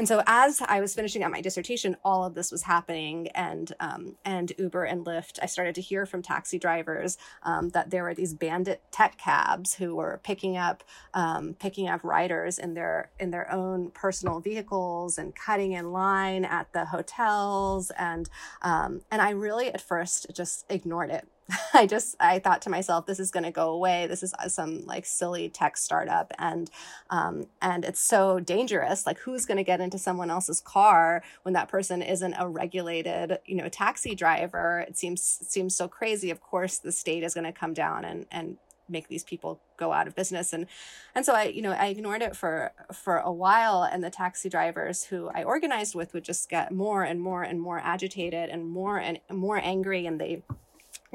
and 0.00 0.08
so 0.08 0.22
as 0.26 0.62
I 0.62 0.80
was 0.80 0.94
finishing 0.94 1.22
up 1.22 1.30
my 1.30 1.42
dissertation, 1.42 1.94
all 2.04 2.24
of 2.24 2.34
this 2.34 2.50
was 2.50 2.62
happening, 2.62 3.28
and 3.34 3.70
um, 3.80 4.16
and 4.24 4.50
Uber 4.56 4.84
and 4.84 5.04
Lyft. 5.04 5.38
I 5.42 5.46
started 5.46 5.74
to 5.74 5.82
hear 5.82 6.06
from 6.06 6.22
taxi 6.22 6.58
drivers 6.58 7.18
um, 7.42 7.68
that 7.70 7.90
there 7.90 8.04
were 8.04 8.14
these 8.14 8.32
bandit 8.32 8.82
tech 8.92 9.18
cabs 9.18 9.74
who 9.74 9.94
were 9.94 10.18
picking 10.22 10.56
up 10.56 10.84
um, 11.12 11.52
picking 11.52 11.86
up 11.86 12.02
riders 12.02 12.58
in 12.58 12.72
their 12.72 13.10
in 13.20 13.30
their 13.30 13.52
own 13.52 13.90
personal 13.90 14.40
vehicles 14.40 15.18
and 15.18 15.29
cutting 15.32 15.72
in 15.72 15.92
line 15.92 16.44
at 16.44 16.72
the 16.72 16.86
hotels, 16.86 17.90
and 17.98 18.28
um, 18.62 19.02
and 19.10 19.22
I 19.22 19.30
really 19.30 19.68
at 19.68 19.80
first 19.80 20.26
just 20.34 20.64
ignored 20.68 21.10
it 21.10 21.28
I 21.74 21.86
just 21.86 22.16
I 22.20 22.38
thought 22.38 22.62
to 22.62 22.70
myself, 22.70 23.06
this 23.06 23.20
is 23.20 23.30
going 23.30 23.44
to 23.44 23.50
go 23.50 23.70
away. 23.70 24.06
This 24.06 24.22
is 24.22 24.34
uh, 24.34 24.48
some 24.48 24.84
like 24.86 25.06
silly 25.06 25.48
tech 25.48 25.76
startup, 25.76 26.32
and 26.38 26.70
um, 27.10 27.46
and 27.60 27.84
it's 27.84 28.00
so 28.00 28.40
dangerous. 28.40 29.06
Like, 29.06 29.18
who's 29.18 29.46
going 29.46 29.56
to 29.56 29.64
get 29.64 29.80
into 29.80 29.98
someone 29.98 30.30
else's 30.30 30.60
car 30.60 31.22
when 31.42 31.54
that 31.54 31.68
person 31.68 32.02
isn't 32.02 32.34
a 32.38 32.48
regulated, 32.48 33.38
you 33.46 33.56
know, 33.56 33.68
taxi 33.68 34.14
driver? 34.14 34.84
It 34.86 34.96
seems 34.96 35.22
seems 35.22 35.74
so 35.74 35.88
crazy. 35.88 36.30
Of 36.30 36.40
course, 36.40 36.78
the 36.78 36.92
state 36.92 37.22
is 37.22 37.34
going 37.34 37.44
to 37.44 37.52
come 37.52 37.74
down 37.74 38.04
and 38.04 38.26
and 38.30 38.58
make 38.90 39.08
these 39.08 39.24
people 39.24 39.60
go 39.76 39.92
out 39.92 40.06
of 40.06 40.14
business. 40.14 40.52
And 40.52 40.66
and 41.14 41.24
so 41.24 41.34
i 41.34 41.44
you 41.44 41.62
know 41.62 41.72
i 41.72 41.86
ignored 41.86 42.22
it 42.22 42.36
for 42.36 42.72
for 42.92 43.18
a 43.18 43.32
while. 43.32 43.82
And 43.82 44.02
the 44.02 44.10
taxi 44.10 44.48
drivers 44.48 45.04
who 45.04 45.28
i 45.34 45.42
organized 45.42 45.94
with 45.94 46.12
would 46.14 46.24
just 46.24 46.48
get 46.48 46.72
more 46.72 47.02
and 47.02 47.20
more 47.20 47.42
and 47.42 47.60
more 47.60 47.78
agitated 47.78 48.50
and 48.50 48.66
more 48.66 48.98
and 48.98 49.20
more 49.30 49.58
angry. 49.62 50.06
And 50.06 50.20
they 50.20 50.42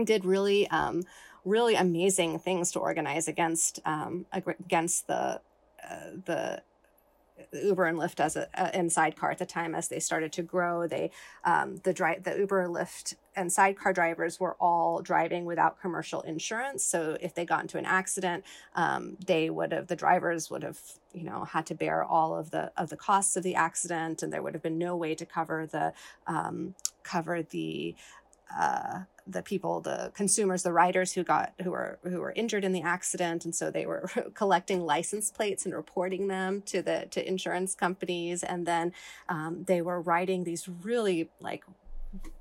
did 0.03 0.25
really 0.25 0.67
um, 0.69 1.03
really 1.45 1.75
amazing 1.75 2.39
things 2.39 2.71
to 2.71 2.79
organize 2.79 3.27
against 3.27 3.79
um, 3.85 4.25
against 4.31 5.07
the 5.07 5.41
uh, 5.83 6.09
the 6.25 6.63
Uber 7.51 7.85
and 7.85 7.97
Lyft 7.97 8.19
as 8.19 8.35
a, 8.35 8.47
a 8.53 8.77
in 8.77 8.89
sidecar 8.89 9.31
at 9.31 9.39
the 9.39 9.45
time 9.45 9.75
as 9.75 9.87
they 9.87 9.99
started 9.99 10.31
to 10.33 10.41
grow. 10.41 10.87
They 10.87 11.11
um, 11.43 11.77
the 11.83 11.93
drive 11.93 12.23
the 12.23 12.37
Uber, 12.37 12.67
Lyft, 12.67 13.15
and 13.35 13.51
sidecar 13.51 13.93
drivers 13.93 14.39
were 14.39 14.55
all 14.59 15.01
driving 15.01 15.45
without 15.45 15.79
commercial 15.79 16.21
insurance. 16.21 16.83
So 16.83 17.17
if 17.21 17.33
they 17.33 17.45
got 17.45 17.61
into 17.61 17.77
an 17.77 17.85
accident, 17.85 18.43
um, 18.75 19.17
they 19.25 19.49
would 19.49 19.71
have 19.71 19.87
the 19.87 19.95
drivers 19.95 20.49
would 20.49 20.63
have 20.63 20.79
you 21.13 21.23
know 21.23 21.45
had 21.45 21.65
to 21.67 21.75
bear 21.75 22.03
all 22.03 22.35
of 22.35 22.51
the 22.51 22.71
of 22.77 22.89
the 22.89 22.97
costs 22.97 23.35
of 23.35 23.43
the 23.43 23.55
accident, 23.55 24.23
and 24.23 24.31
there 24.31 24.41
would 24.41 24.53
have 24.53 24.63
been 24.63 24.77
no 24.77 24.95
way 24.95 25.15
to 25.15 25.25
cover 25.25 25.65
the 25.65 25.93
um, 26.27 26.75
cover 27.03 27.43
the 27.43 27.95
uh, 28.57 28.99
the 29.27 29.41
people, 29.41 29.81
the 29.81 30.11
consumers, 30.13 30.63
the 30.63 30.71
riders 30.71 31.13
who 31.13 31.23
got 31.23 31.53
who 31.63 31.71
were 31.71 31.99
who 32.03 32.21
were 32.21 32.33
injured 32.35 32.63
in 32.63 32.73
the 32.73 32.81
accident, 32.81 33.43
and 33.43 33.55
so 33.55 33.71
they 33.71 33.85
were 33.85 34.09
collecting 34.33 34.85
license 34.85 35.31
plates 35.31 35.65
and 35.65 35.73
reporting 35.73 36.27
them 36.27 36.61
to 36.63 36.81
the 36.81 37.07
to 37.11 37.27
insurance 37.27 37.73
companies, 37.73 38.43
and 38.43 38.65
then 38.65 38.93
um, 39.29 39.63
they 39.65 39.81
were 39.81 39.99
writing 39.99 40.43
these 40.43 40.69
really 40.83 41.29
like 41.39 41.63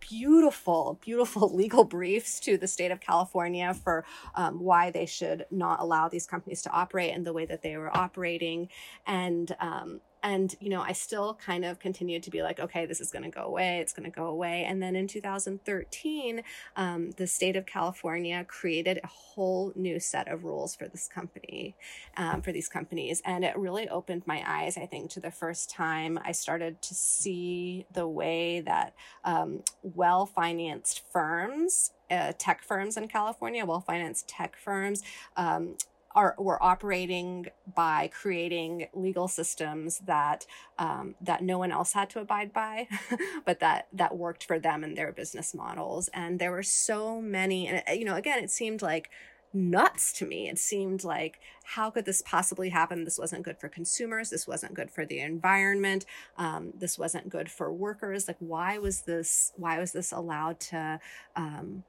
beautiful, 0.01 0.99
beautiful 1.01 1.49
legal 1.55 1.85
briefs 1.85 2.39
to 2.41 2.57
the 2.57 2.69
state 2.69 2.91
of 2.91 3.01
California 3.01 3.75
for 3.75 4.05
um, 4.35 4.61
why 4.61 4.91
they 4.91 5.07
should 5.07 5.47
not 5.51 5.81
allow 5.81 6.09
these 6.09 6.27
companies 6.27 6.63
to 6.63 6.71
operate 6.71 7.15
in 7.15 7.25
the 7.25 7.33
way 7.33 7.47
that 7.47 7.63
they 7.63 7.77
were 7.77 7.95
operating, 7.97 8.69
and 9.07 9.57
um, 9.59 10.01
and, 10.25 10.57
you 10.59 10.71
know, 10.71 10.81
I 10.81 10.93
still 10.93 11.35
kind 11.35 11.67
of 11.67 11.79
continued 11.79 12.23
to 12.23 12.31
be 12.31 12.43
like, 12.43 12.59
okay, 12.59 12.87
this 12.87 12.99
is 12.99 13.11
going 13.11 13.25
to 13.25 13.31
go 13.31 13.43
away. 13.43 13.81
It's 13.81 13.93
going 13.93 14.11
to 14.11 14.15
go 14.15 14.25
away. 14.25 14.65
And 14.65 14.83
then 14.83 14.97
in 14.97 15.07
2013, 15.07 16.43
um, 16.77 17.11
the 17.11 17.27
state 17.27 17.57
of 17.57 17.67
California 17.67 18.43
created 18.49 19.01
a 19.05 19.07
whole 19.07 19.71
new 19.77 20.01
set 20.01 20.29
of 20.29 20.45
rules 20.45 20.75
for 20.75 20.89
this 20.89 21.09
company, 21.09 21.77
um, 22.17 22.41
for 22.41 22.53
these 22.53 22.71
companies. 22.71 23.21
And 23.27 23.45
it 23.45 23.55
really 23.59 23.87
opened 23.87 24.23
my 24.25 24.43
eyes, 24.47 24.79
I 24.79 24.87
think, 24.87 25.11
to 25.11 25.21
the 25.21 25.31
first 25.31 25.69
time 25.69 26.19
I 26.25 26.33
started 26.33 26.81
to 26.81 26.95
see 26.95 27.85
the 27.93 28.09
way 28.09 28.61
that 28.61 28.95
um, 29.25 29.63
well 29.83 30.25
financed 30.25 31.03
firms 31.13 31.91
uh, 32.11 32.33
tech 32.39 32.63
firms 32.63 32.97
in 32.97 33.09
California, 33.09 33.65
well 33.65 33.81
financed 33.81 34.29
tech 34.29 34.57
firms, 34.57 35.03
um, 35.37 35.77
are 36.15 36.35
were 36.39 36.63
operating 36.63 37.47
by 37.75 38.11
creating 38.13 38.89
legal 38.95 39.29
systems 39.29 39.99
that 40.01 40.47
um, 40.79 41.15
that 41.21 41.43
no 41.43 41.59
one 41.59 41.73
else 41.73 41.93
had 41.93 42.11
to 42.11 42.21
abide 42.21 42.53
by, 42.53 42.89
but 43.45 43.61
that 43.61 43.89
that 43.93 44.17
worked 44.17 44.45
for 44.45 44.59
them 44.59 44.85
and 44.85 44.97
their 44.97 45.13
business 45.13 45.55
models. 45.55 46.09
And 46.15 46.39
there 46.39 46.51
were 46.53 46.63
so 46.63 47.21
many, 47.21 47.67
and 47.67 47.83
you 47.99 48.05
know, 48.05 48.17
again, 48.17 48.43
it 48.43 48.51
seemed 48.51 48.83
like 48.83 49.11
nuts 49.55 50.13
to 50.13 50.27
me. 50.27 50.49
It 50.49 50.59
seemed 50.59 51.05
like, 51.05 51.41
how 51.63 51.89
could 51.91 52.05
this 52.05 52.23
possibly 52.23 52.71
happen? 52.71 53.05
This 53.05 53.19
wasn't 53.19 53.45
good 53.45 53.59
for 53.59 53.69
consumers. 53.69 54.31
This 54.31 54.47
wasn't 54.47 54.75
good 54.75 54.91
for 54.91 55.07
the 55.07 55.21
environment. 55.21 56.05
Um, 56.37 56.73
this 56.77 56.99
wasn't 56.99 57.29
good 57.29 57.51
for 57.51 57.73
workers. 57.73 58.27
Like, 58.29 58.37
why 58.41 58.79
was 58.79 59.03
this? 59.03 59.53
Why 59.57 59.79
was 59.79 59.93
this 59.93 60.13
allowed 60.13 60.61
to? 60.61 61.01
Um, 61.37 61.85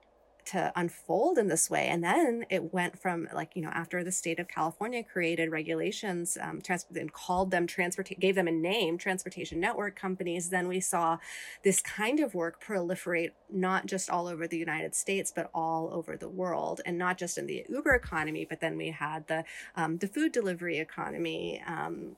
to 0.46 0.72
unfold 0.75 1.38
in 1.38 1.48
this 1.48 1.70
way. 1.70 1.88
And 1.88 2.04
then 2.04 2.46
it 2.50 2.74
went 2.74 3.00
from 3.00 3.28
like, 3.34 3.56
you 3.56 3.62
know, 3.62 3.70
after 3.70 4.04
the 4.04 4.12
state 4.12 4.40
of 4.40 4.48
California 4.48 5.04
created 5.04 5.52
regulations, 5.52 6.38
um, 6.42 6.62
trans- 6.62 6.86
and 6.96 7.12
called 7.12 7.52
them 7.52 7.68
transport, 7.68 8.10
gave 8.20 8.36
them 8.36 8.48
a 8.48 8.52
name, 8.52 8.98
transportation 8.98 9.60
network 9.60 9.96
companies, 9.96 10.50
then 10.50 10.68
we 10.68 10.80
saw 10.80 11.18
this 11.64 11.82
kind 11.82 12.20
of 12.20 12.34
work 12.34 12.64
proliferate 12.64 13.32
not 13.50 13.86
just 13.86 14.10
all 14.10 14.28
over 14.28 14.48
the 14.48 14.58
United 14.58 14.96
States, 14.96 15.32
but 15.36 15.50
all 15.54 15.90
over 15.94 16.16
the 16.18 16.30
world. 16.30 16.82
And 16.86 16.98
not 16.98 17.18
just 17.18 17.38
in 17.38 17.48
the 17.48 17.66
Uber 17.70 17.94
economy, 17.94 18.46
but 18.48 18.60
then 18.60 18.78
we 18.78 18.92
had 18.92 19.28
the, 19.28 19.44
um, 19.75 19.98
the 19.98 20.08
food 20.08 20.32
delivery 20.32 20.78
economy, 20.80 21.62
um, 21.66 22.16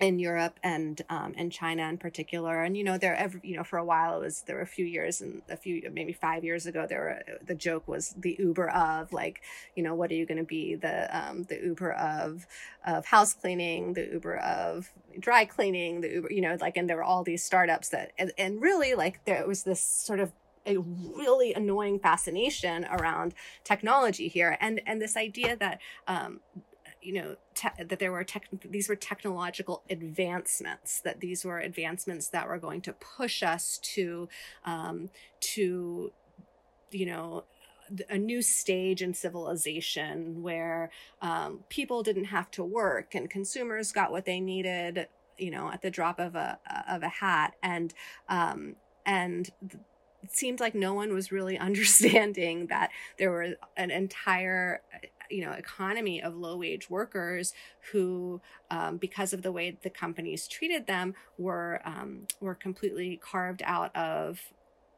in 0.00 0.20
Europe 0.20 0.60
and 0.62 1.02
um, 1.08 1.34
and 1.36 1.50
China 1.50 1.88
in 1.88 1.98
particular. 1.98 2.62
And 2.62 2.76
you 2.76 2.84
know, 2.84 2.98
there 2.98 3.16
every 3.16 3.40
you 3.42 3.56
know 3.56 3.64
for 3.64 3.78
a 3.78 3.84
while 3.84 4.18
it 4.18 4.20
was 4.20 4.42
there 4.42 4.56
were 4.56 4.62
a 4.62 4.66
few 4.66 4.84
years 4.84 5.20
and 5.20 5.42
a 5.48 5.56
few 5.56 5.90
maybe 5.92 6.12
five 6.12 6.44
years 6.44 6.66
ago 6.66 6.86
there 6.88 7.00
were 7.00 7.38
the 7.44 7.54
joke 7.54 7.88
was 7.88 8.14
the 8.16 8.36
Uber 8.38 8.70
of 8.70 9.12
like 9.12 9.42
you 9.74 9.82
know 9.82 9.94
what 9.94 10.10
are 10.10 10.14
you 10.14 10.24
going 10.26 10.38
to 10.38 10.44
be 10.44 10.76
the 10.76 11.16
um, 11.16 11.44
the 11.44 11.60
Uber 11.60 11.92
of 11.92 12.46
of 12.86 13.06
house 13.06 13.32
cleaning, 13.32 13.94
the 13.94 14.08
Uber 14.12 14.36
of 14.36 14.90
dry 15.18 15.44
cleaning, 15.44 16.00
the 16.00 16.10
Uber 16.10 16.32
you 16.32 16.42
know 16.42 16.56
like 16.60 16.76
and 16.76 16.88
there 16.88 16.96
were 16.96 17.02
all 17.02 17.24
these 17.24 17.42
startups 17.42 17.88
that 17.88 18.12
and, 18.18 18.32
and 18.38 18.62
really 18.62 18.94
like 18.94 19.24
there 19.24 19.46
was 19.46 19.64
this 19.64 19.80
sort 19.80 20.20
of 20.20 20.32
a 20.66 20.76
really 20.76 21.54
annoying 21.54 21.98
fascination 21.98 22.84
around 22.90 23.34
technology 23.64 24.28
here 24.28 24.56
and 24.60 24.80
and 24.86 25.00
this 25.00 25.16
idea 25.16 25.56
that 25.56 25.80
um, 26.06 26.40
you 27.08 27.14
know 27.14 27.36
te- 27.54 27.84
that 27.84 27.98
there 27.98 28.12
were 28.12 28.22
tech- 28.22 28.48
these 28.68 28.88
were 28.88 28.96
technological 28.96 29.82
advancements 29.88 31.00
that 31.00 31.20
these 31.20 31.42
were 31.42 31.58
advancements 31.58 32.28
that 32.28 32.46
were 32.46 32.58
going 32.58 32.82
to 32.82 32.92
push 32.92 33.42
us 33.42 33.78
to 33.78 34.28
um, 34.66 35.08
to 35.40 36.12
you 36.90 37.06
know 37.06 37.44
a 38.10 38.18
new 38.18 38.42
stage 38.42 39.00
in 39.00 39.14
civilization 39.14 40.42
where 40.42 40.90
um, 41.22 41.60
people 41.70 42.02
didn't 42.02 42.26
have 42.26 42.50
to 42.50 42.62
work 42.62 43.14
and 43.14 43.30
consumers 43.30 43.90
got 43.92 44.12
what 44.12 44.26
they 44.26 44.40
needed 44.40 45.08
you 45.38 45.50
know 45.50 45.70
at 45.72 45.80
the 45.80 45.90
drop 45.90 46.18
of 46.18 46.34
a 46.34 46.58
of 46.88 47.02
a 47.02 47.08
hat. 47.08 47.54
And 47.62 47.94
um, 48.28 48.76
and 49.06 49.48
it 50.22 50.34
seemed 50.34 50.60
like 50.60 50.74
no 50.74 50.92
one 50.92 51.12
was 51.14 51.32
really 51.32 51.58
understanding 51.68 52.66
that 52.66 52.90
there 53.18 53.30
were 53.30 53.54
an 53.76 53.90
entire 53.90 54.82
you 55.30 55.44
know 55.44 55.52
economy 55.52 56.22
of 56.22 56.36
low 56.36 56.56
wage 56.56 56.88
workers 56.90 57.52
who 57.92 58.40
um, 58.70 58.96
because 58.96 59.32
of 59.32 59.42
the 59.42 59.52
way 59.52 59.76
the 59.82 59.90
companies 59.90 60.48
treated 60.48 60.86
them 60.86 61.14
were 61.36 61.80
um, 61.84 62.26
were 62.40 62.54
completely 62.54 63.20
carved 63.22 63.62
out 63.64 63.94
of 63.96 64.40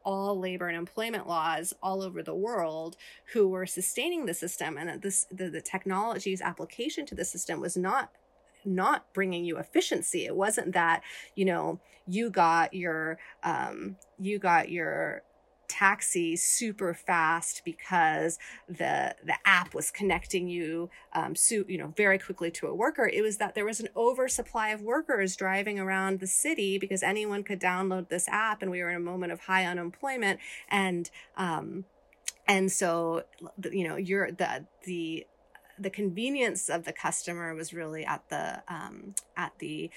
all 0.03 0.39
labor 0.39 0.67
and 0.67 0.77
employment 0.77 1.27
laws 1.27 1.73
all 1.81 2.01
over 2.01 2.23
the 2.23 2.35
world 2.35 2.97
who 3.33 3.47
were 3.47 3.65
sustaining 3.65 4.25
the 4.25 4.33
system 4.33 4.77
and 4.77 4.89
that 4.89 5.01
this 5.01 5.27
the, 5.31 5.49
the 5.49 5.61
technology's 5.61 6.41
application 6.41 7.05
to 7.05 7.15
the 7.15 7.25
system 7.25 7.61
was 7.61 7.77
not 7.77 8.11
not 8.63 9.11
bringing 9.13 9.43
you 9.43 9.57
efficiency. 9.57 10.25
It 10.25 10.35
wasn't 10.35 10.73
that 10.73 11.01
you 11.35 11.45
know 11.45 11.79
you 12.07 12.29
got 12.29 12.73
your 12.73 13.17
um 13.43 13.97
you 14.19 14.39
got 14.39 14.69
your 14.69 15.23
taxi 15.71 16.35
super 16.35 16.93
fast 16.93 17.61
because 17.63 18.37
the 18.67 19.15
the 19.23 19.35
app 19.45 19.73
was 19.73 19.89
connecting 19.89 20.49
you 20.49 20.89
um, 21.13 21.33
so, 21.33 21.63
you 21.67 21.77
know 21.77 21.93
very 21.95 22.19
quickly 22.19 22.51
to 22.51 22.67
a 22.67 22.75
worker. 22.75 23.07
It 23.07 23.21
was 23.21 23.37
that 23.37 23.55
there 23.55 23.65
was 23.65 23.79
an 23.79 23.87
oversupply 23.95 24.69
of 24.69 24.81
workers 24.81 25.37
driving 25.37 25.79
around 25.79 26.19
the 26.19 26.27
city 26.27 26.77
because 26.77 27.01
anyone 27.01 27.43
could 27.43 27.61
download 27.61 28.09
this 28.09 28.27
app 28.27 28.61
and 28.61 28.69
we 28.69 28.83
were 28.83 28.89
in 28.89 28.97
a 28.97 28.99
moment 28.99 29.31
of 29.31 29.39
high 29.39 29.65
unemployment. 29.65 30.39
And 30.69 31.09
um, 31.37 31.85
and 32.47 32.69
so 32.69 33.23
you 33.71 33.87
know 33.87 33.95
you're 33.95 34.31
the 34.31 34.65
the 34.83 35.25
the 35.79 35.89
convenience 35.89 36.69
of 36.69 36.83
the 36.83 36.93
customer 36.93 37.55
was 37.55 37.73
really 37.73 38.05
at 38.05 38.27
the 38.29 38.61
um, 38.67 39.15
at 39.37 39.53
the 39.59 39.89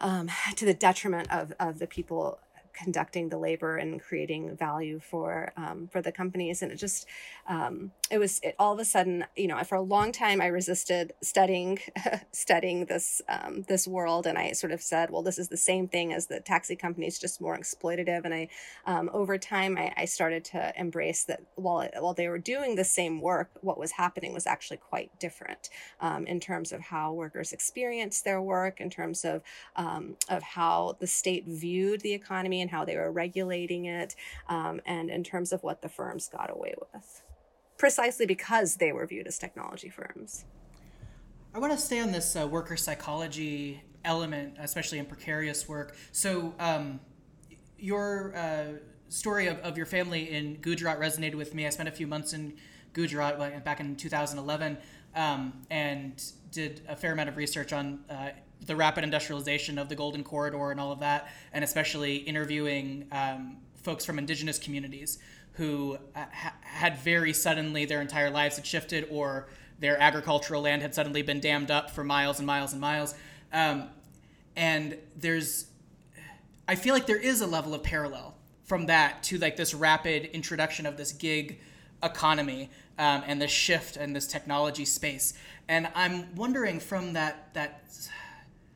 um, 0.00 0.28
to 0.56 0.64
the 0.64 0.74
detriment 0.74 1.30
of 1.32 1.52
of 1.60 1.78
the 1.78 1.86
people 1.86 2.40
conducting 2.72 3.28
the 3.28 3.38
labor 3.38 3.76
and 3.76 4.00
creating 4.00 4.56
value 4.56 4.98
for 4.98 5.52
um, 5.56 5.88
for 5.90 6.00
the 6.00 6.12
companies. 6.12 6.62
And 6.62 6.72
it 6.72 6.76
just 6.76 7.06
um, 7.46 7.92
it 8.10 8.18
was 8.18 8.40
it, 8.42 8.54
all 8.58 8.72
of 8.72 8.78
a 8.78 8.84
sudden 8.84 9.24
you 9.36 9.48
know 9.48 9.62
for 9.64 9.76
a 9.76 9.82
long 9.82 10.12
time 10.12 10.40
i 10.40 10.46
resisted 10.46 11.12
studying 11.22 11.78
studying 12.32 12.86
this 12.86 13.22
um, 13.28 13.62
this 13.68 13.86
world. 13.86 14.26
And 14.26 14.38
i 14.38 14.52
sort 14.52 14.72
of 14.72 14.80
said 14.80 15.10
well 15.10 15.22
this 15.22 15.38
is 15.38 15.48
the 15.48 15.56
same 15.56 15.88
thing 15.88 16.12
as 16.12 16.26
the 16.26 16.40
taxi 16.40 16.76
companies 16.76 17.18
just 17.18 17.40
more 17.40 17.58
exploitative. 17.58 18.24
And 18.24 18.34
i 18.34 18.48
um, 18.86 19.10
over 19.12 19.38
time 19.38 19.76
I, 19.76 19.92
I, 19.96 20.04
started 20.04 20.44
to 20.46 20.72
embrace 20.76 21.24
that 21.24 21.42
while 21.54 21.88
while 21.98 22.14
they 22.14 22.28
were 22.28 22.38
doing 22.38 22.74
the 22.74 22.84
same 22.84 23.20
work 23.20 23.50
what 23.60 23.78
was 23.78 23.92
happening 23.92 24.32
was 24.32 24.46
actually 24.46 24.78
quite 24.78 25.18
different 25.18 25.70
um, 26.00 26.26
in 26.26 26.40
terms 26.40 26.72
of 26.72 26.80
how 26.80 27.12
workers 27.12 27.52
experienced 27.52 28.24
their 28.24 28.40
work 28.40 28.80
in 28.80 28.90
terms 28.90 29.24
of 29.24 29.42
um, 29.76 30.16
of 30.28 30.42
how 30.42 30.96
the 31.00 31.06
state 31.06 31.46
viewed 31.46 32.00
the 32.00 32.12
economy 32.12 32.61
and 32.62 32.70
how 32.70 32.84
they 32.84 32.96
were 32.96 33.12
regulating 33.12 33.84
it, 33.86 34.16
um, 34.48 34.80
and 34.86 35.10
in 35.10 35.22
terms 35.22 35.52
of 35.52 35.62
what 35.62 35.82
the 35.82 35.88
firms 35.88 36.28
got 36.28 36.50
away 36.50 36.74
with, 36.78 37.22
precisely 37.76 38.26
because 38.26 38.76
they 38.76 38.92
were 38.92 39.06
viewed 39.06 39.26
as 39.26 39.38
technology 39.38 39.90
firms. 39.90 40.44
I 41.54 41.58
want 41.58 41.72
to 41.72 41.78
stay 41.78 42.00
on 42.00 42.12
this 42.12 42.34
uh, 42.34 42.46
worker 42.46 42.76
psychology 42.76 43.82
element, 44.04 44.54
especially 44.58 44.98
in 44.98 45.04
precarious 45.04 45.68
work. 45.68 45.94
So, 46.10 46.54
um, 46.58 47.00
your 47.78 48.34
uh, 48.34 48.64
story 49.08 49.46
of, 49.48 49.58
of 49.58 49.76
your 49.76 49.86
family 49.86 50.30
in 50.30 50.54
Gujarat 50.54 50.98
resonated 50.98 51.34
with 51.34 51.54
me. 51.54 51.66
I 51.66 51.70
spent 51.70 51.88
a 51.88 51.92
few 51.92 52.06
months 52.06 52.32
in 52.32 52.54
Gujarat 52.94 53.64
back 53.64 53.80
in 53.80 53.96
2011 53.96 54.78
um, 55.14 55.52
and 55.70 56.22
did 56.50 56.82
a 56.88 56.96
fair 56.96 57.12
amount 57.12 57.28
of 57.28 57.36
research 57.36 57.72
on 57.72 58.00
uh, 58.10 58.30
the 58.66 58.76
rapid 58.76 59.04
industrialization 59.04 59.78
of 59.78 59.88
the 59.88 59.94
Golden 59.94 60.22
Corridor 60.22 60.70
and 60.70 60.80
all 60.80 60.92
of 60.92 61.00
that, 61.00 61.32
and 61.52 61.64
especially 61.64 62.16
interviewing 62.16 63.06
um, 63.12 63.56
folks 63.82 64.04
from 64.04 64.18
indigenous 64.18 64.58
communities 64.58 65.18
who 65.54 65.98
uh, 66.14 66.24
ha- 66.32 66.54
had 66.62 66.98
very 66.98 67.32
suddenly 67.32 67.84
their 67.84 68.00
entire 68.00 68.30
lives 68.30 68.56
had 68.56 68.66
shifted 68.66 69.06
or 69.10 69.48
their 69.78 70.00
agricultural 70.00 70.62
land 70.62 70.80
had 70.80 70.94
suddenly 70.94 71.22
been 71.22 71.40
dammed 71.40 71.70
up 71.70 71.90
for 71.90 72.04
miles 72.04 72.38
and 72.38 72.46
miles 72.46 72.72
and 72.72 72.80
miles. 72.80 73.14
Um, 73.52 73.88
and 74.54 74.96
there's, 75.16 75.66
I 76.68 76.76
feel 76.76 76.94
like 76.94 77.06
there 77.06 77.20
is 77.20 77.40
a 77.40 77.46
level 77.46 77.74
of 77.74 77.82
parallel 77.82 78.36
from 78.64 78.86
that 78.86 79.22
to 79.24 79.38
like 79.38 79.56
this 79.56 79.74
rapid 79.74 80.26
introduction 80.26 80.86
of 80.86 80.96
this 80.96 81.12
gig 81.12 81.60
economy 82.02 82.70
um, 82.98 83.22
and 83.26 83.40
this 83.40 83.50
shift 83.50 83.96
and 83.96 84.14
this 84.14 84.26
technology 84.26 84.84
space. 84.84 85.34
And 85.68 85.88
I'm 85.94 86.34
wondering 86.34 86.80
from 86.80 87.14
that 87.14 87.54
that 87.54 87.82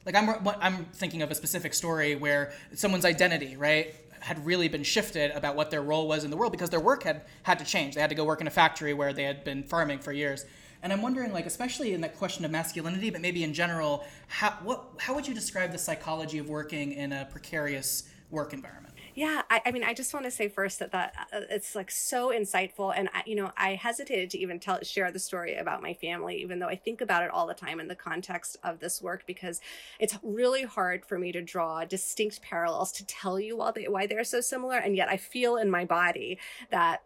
like 0.04 0.14
I'm 0.14 0.30
I'm 0.60 0.84
thinking 0.86 1.22
of 1.22 1.30
a 1.30 1.34
specific 1.34 1.74
story 1.74 2.14
where 2.14 2.52
someone's 2.74 3.04
identity, 3.04 3.56
right, 3.56 3.94
had 4.20 4.44
really 4.46 4.68
been 4.68 4.84
shifted 4.84 5.32
about 5.32 5.56
what 5.56 5.70
their 5.70 5.82
role 5.82 6.06
was 6.06 6.24
in 6.24 6.30
the 6.30 6.36
world 6.36 6.52
because 6.52 6.70
their 6.70 6.80
work 6.80 7.02
had 7.02 7.22
had 7.42 7.58
to 7.58 7.64
change. 7.64 7.96
They 7.96 8.00
had 8.00 8.10
to 8.10 8.16
go 8.16 8.24
work 8.24 8.40
in 8.40 8.46
a 8.46 8.50
factory 8.50 8.94
where 8.94 9.12
they 9.12 9.24
had 9.24 9.44
been 9.44 9.64
farming 9.64 9.98
for 9.98 10.12
years. 10.12 10.44
And 10.82 10.92
I'm 10.92 11.02
wondering, 11.02 11.32
like, 11.32 11.46
especially 11.46 11.94
in 11.94 12.02
that 12.02 12.16
question 12.16 12.44
of 12.44 12.50
masculinity, 12.50 13.10
but 13.10 13.20
maybe 13.20 13.42
in 13.42 13.52
general, 13.52 14.04
how 14.28 14.50
what 14.62 14.84
how 14.98 15.14
would 15.14 15.26
you 15.26 15.34
describe 15.34 15.72
the 15.72 15.78
psychology 15.78 16.38
of 16.38 16.48
working 16.48 16.92
in 16.92 17.12
a 17.12 17.26
precarious 17.30 18.08
work 18.30 18.52
environment? 18.52 18.85
Yeah, 19.16 19.40
I, 19.48 19.62
I, 19.64 19.70
mean, 19.70 19.82
I 19.82 19.94
just 19.94 20.12
want 20.12 20.26
to 20.26 20.30
say 20.30 20.46
first 20.48 20.78
that 20.78 20.92
that 20.92 21.14
uh, 21.32 21.40
it's 21.48 21.74
like 21.74 21.90
so 21.90 22.32
insightful, 22.32 22.92
and 22.94 23.08
I, 23.14 23.22
you 23.24 23.34
know, 23.34 23.50
I 23.56 23.74
hesitated 23.74 24.28
to 24.30 24.38
even 24.38 24.60
tell 24.60 24.78
share 24.82 25.10
the 25.10 25.18
story 25.18 25.54
about 25.54 25.80
my 25.80 25.94
family, 25.94 26.36
even 26.42 26.58
though 26.58 26.68
I 26.68 26.76
think 26.76 27.00
about 27.00 27.22
it 27.22 27.30
all 27.30 27.46
the 27.46 27.54
time 27.54 27.80
in 27.80 27.88
the 27.88 27.94
context 27.94 28.58
of 28.62 28.78
this 28.78 29.00
work, 29.00 29.24
because 29.26 29.58
it's 29.98 30.18
really 30.22 30.64
hard 30.64 31.06
for 31.06 31.18
me 31.18 31.32
to 31.32 31.40
draw 31.40 31.86
distinct 31.86 32.42
parallels 32.42 32.92
to 32.92 33.06
tell 33.06 33.40
you 33.40 33.56
why 33.56 33.70
they 33.70 33.88
why 33.88 34.06
they're 34.06 34.22
so 34.22 34.42
similar, 34.42 34.76
and 34.76 34.94
yet 34.94 35.08
I 35.08 35.16
feel 35.16 35.56
in 35.56 35.70
my 35.70 35.86
body 35.86 36.38
that 36.70 37.00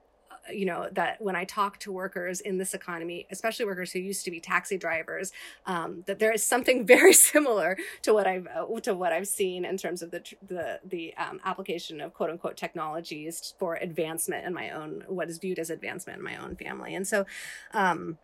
you 0.53 0.67
know 0.67 0.89
that 0.93 1.21
when 1.21 1.37
i 1.37 1.45
talk 1.45 1.79
to 1.79 1.93
workers 1.93 2.41
in 2.41 2.59
this 2.59 2.75
economy 2.75 3.27
especially 3.31 3.65
workers 3.65 3.93
who 3.93 3.99
used 3.99 4.25
to 4.25 4.31
be 4.31 4.41
taxi 4.41 4.79
drivers 4.79 5.33
um, 5.67 6.03
that 6.07 6.19
there 6.19 6.33
is 6.33 6.45
something 6.45 6.87
very 6.95 7.13
similar 7.13 7.77
to 8.03 8.13
what 8.13 8.27
i've 8.27 8.47
uh, 8.47 8.81
to 8.81 8.95
what 8.95 9.13
i've 9.13 9.29
seen 9.29 9.65
in 9.65 9.77
terms 9.77 10.03
of 10.03 10.11
the 10.11 10.23
the 10.47 10.81
the 10.85 11.15
um, 11.17 11.41
application 11.45 12.01
of 12.01 12.15
quote 12.15 12.31
unquote 12.31 12.57
technologies 12.57 13.55
for 13.59 13.77
advancement 13.77 14.47
in 14.47 14.55
my 14.55 14.71
own 14.71 15.05
what 15.07 15.29
is 15.29 15.39
viewed 15.39 15.59
as 15.59 15.71
advancement 15.71 16.19
in 16.19 16.25
my 16.25 16.37
own 16.37 16.57
family. 16.57 16.95
And 16.95 17.07
so 17.07 17.27
um, 17.73 18.19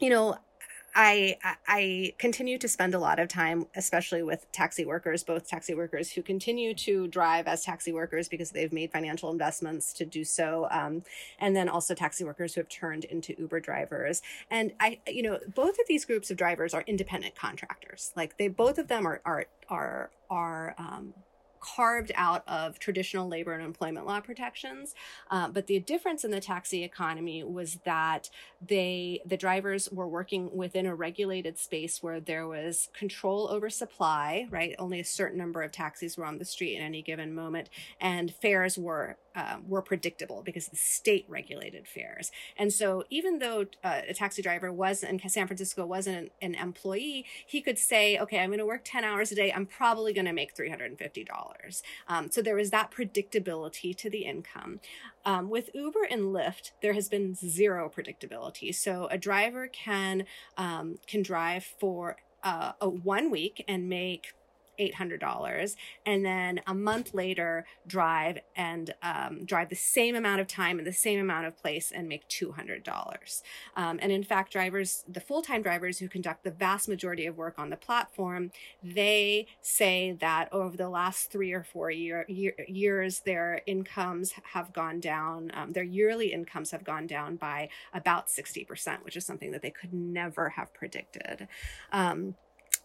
you 0.00 0.10
know 0.10 0.38
I 1.00 1.36
I 1.68 2.12
continue 2.18 2.58
to 2.58 2.66
spend 2.66 2.92
a 2.92 2.98
lot 2.98 3.20
of 3.20 3.28
time, 3.28 3.66
especially 3.76 4.24
with 4.24 4.50
taxi 4.50 4.84
workers, 4.84 5.22
both 5.22 5.46
taxi 5.46 5.72
workers 5.72 6.10
who 6.10 6.22
continue 6.22 6.74
to 6.74 7.06
drive 7.06 7.46
as 7.46 7.62
taxi 7.62 7.92
workers 7.92 8.28
because 8.28 8.50
they've 8.50 8.72
made 8.72 8.90
financial 8.90 9.30
investments 9.30 9.92
to 9.92 10.04
do 10.04 10.24
so, 10.24 10.66
um, 10.72 11.04
and 11.38 11.54
then 11.54 11.68
also 11.68 11.94
taxi 11.94 12.24
workers 12.24 12.54
who 12.54 12.60
have 12.62 12.68
turned 12.68 13.04
into 13.04 13.32
Uber 13.38 13.60
drivers. 13.60 14.22
And 14.50 14.72
I, 14.80 14.98
you 15.06 15.22
know, 15.22 15.38
both 15.54 15.78
of 15.78 15.86
these 15.86 16.04
groups 16.04 16.32
of 16.32 16.36
drivers 16.36 16.74
are 16.74 16.82
independent 16.84 17.36
contractors. 17.36 18.12
Like 18.16 18.36
they, 18.36 18.48
both 18.48 18.76
of 18.76 18.88
them 18.88 19.06
are 19.06 19.20
are 19.24 19.46
are 19.68 20.10
are 20.28 20.74
um, 20.78 21.14
carved 21.60 22.12
out 22.14 22.42
of 22.46 22.78
traditional 22.78 23.28
labor 23.28 23.52
and 23.52 23.64
employment 23.64 24.06
law 24.06 24.20
protections. 24.20 24.94
Uh, 25.30 25.48
but 25.48 25.66
the 25.66 25.78
difference 25.80 26.24
in 26.24 26.30
the 26.30 26.40
taxi 26.40 26.84
economy 26.84 27.44
was 27.44 27.78
that 27.84 28.30
they 28.66 29.20
the 29.24 29.36
drivers 29.36 29.90
were 29.90 30.08
working 30.08 30.50
within 30.54 30.86
a 30.86 30.94
regulated 30.94 31.58
space 31.58 32.02
where 32.02 32.20
there 32.20 32.46
was 32.46 32.88
control 32.92 33.48
over 33.50 33.70
supply. 33.70 34.46
Right, 34.50 34.74
only 34.78 35.00
a 35.00 35.04
certain 35.04 35.38
number 35.38 35.62
of 35.62 35.72
taxis 35.72 36.16
were 36.16 36.24
on 36.24 36.38
the 36.38 36.44
street 36.44 36.76
at 36.76 36.82
any 36.82 37.02
given 37.02 37.34
moment, 37.34 37.68
and 38.00 38.34
fares 38.34 38.78
were 38.78 39.16
um, 39.38 39.68
were 39.68 39.82
predictable 39.82 40.42
because 40.44 40.66
the 40.66 40.76
state 40.76 41.24
regulated 41.28 41.86
fares. 41.86 42.32
And 42.56 42.72
so, 42.72 43.04
even 43.08 43.38
though 43.38 43.66
uh, 43.84 44.00
a 44.08 44.12
taxi 44.12 44.42
driver 44.42 44.72
was 44.72 45.04
in 45.04 45.20
San 45.28 45.46
Francisco 45.46 45.86
wasn't 45.86 46.16
an, 46.18 46.30
an 46.42 46.54
employee, 46.56 47.24
he 47.46 47.60
could 47.60 47.78
say, 47.78 48.18
"Okay, 48.18 48.40
I'm 48.40 48.48
going 48.48 48.58
to 48.58 48.66
work 48.66 48.82
ten 48.84 49.04
hours 49.04 49.30
a 49.30 49.36
day. 49.36 49.52
I'm 49.52 49.66
probably 49.66 50.12
going 50.12 50.24
to 50.26 50.32
make 50.32 50.56
three 50.56 50.68
hundred 50.68 50.86
and 50.86 50.98
fifty 50.98 51.22
dollars." 51.22 51.84
Um, 52.08 52.30
so 52.32 52.42
there 52.42 52.56
was 52.56 52.70
that 52.70 52.90
predictability 52.90 53.96
to 53.96 54.10
the 54.10 54.24
income. 54.24 54.80
Um, 55.24 55.50
with 55.50 55.70
Uber 55.72 56.04
and 56.10 56.34
Lyft, 56.34 56.72
there 56.82 56.94
has 56.94 57.08
been 57.08 57.34
zero 57.36 57.88
predictability. 57.94 58.74
So 58.74 59.06
a 59.08 59.18
driver 59.18 59.68
can 59.68 60.24
um, 60.56 60.98
can 61.06 61.22
drive 61.22 61.64
for 61.64 62.16
uh, 62.42 62.72
a 62.80 62.88
one 62.88 63.30
week 63.30 63.64
and 63.68 63.88
make 63.88 64.34
$800 64.78 65.76
and 66.06 66.24
then 66.24 66.60
a 66.66 66.74
month 66.74 67.14
later 67.14 67.66
drive 67.86 68.38
and 68.56 68.94
um, 69.02 69.44
drive 69.44 69.68
the 69.68 69.76
same 69.76 70.14
amount 70.14 70.40
of 70.40 70.46
time 70.46 70.78
in 70.78 70.84
the 70.84 70.92
same 70.92 71.20
amount 71.20 71.46
of 71.46 71.56
place 71.56 71.90
and 71.90 72.08
make 72.08 72.28
$200 72.28 73.42
um, 73.76 73.98
and 74.00 74.12
in 74.12 74.22
fact 74.22 74.52
drivers 74.52 75.04
the 75.08 75.20
full-time 75.20 75.62
drivers 75.62 75.98
who 75.98 76.08
conduct 76.08 76.44
the 76.44 76.50
vast 76.50 76.88
majority 76.88 77.26
of 77.26 77.36
work 77.36 77.54
on 77.58 77.70
the 77.70 77.76
platform 77.76 78.50
they 78.82 79.46
say 79.60 80.16
that 80.20 80.48
over 80.52 80.76
the 80.76 80.88
last 80.88 81.30
three 81.30 81.52
or 81.52 81.62
four 81.62 81.90
year, 81.90 82.24
year 82.28 82.54
years 82.66 83.20
their 83.20 83.62
incomes 83.66 84.32
have 84.52 84.72
gone 84.72 85.00
down 85.00 85.50
um, 85.54 85.72
their 85.72 85.84
yearly 85.84 86.32
incomes 86.32 86.70
have 86.70 86.84
gone 86.84 87.06
down 87.06 87.36
by 87.36 87.68
about 87.92 88.28
60% 88.28 89.04
which 89.04 89.16
is 89.16 89.24
something 89.24 89.50
that 89.52 89.62
they 89.62 89.70
could 89.70 89.92
never 89.92 90.50
have 90.50 90.72
predicted. 90.74 91.48
Um, 91.92 92.34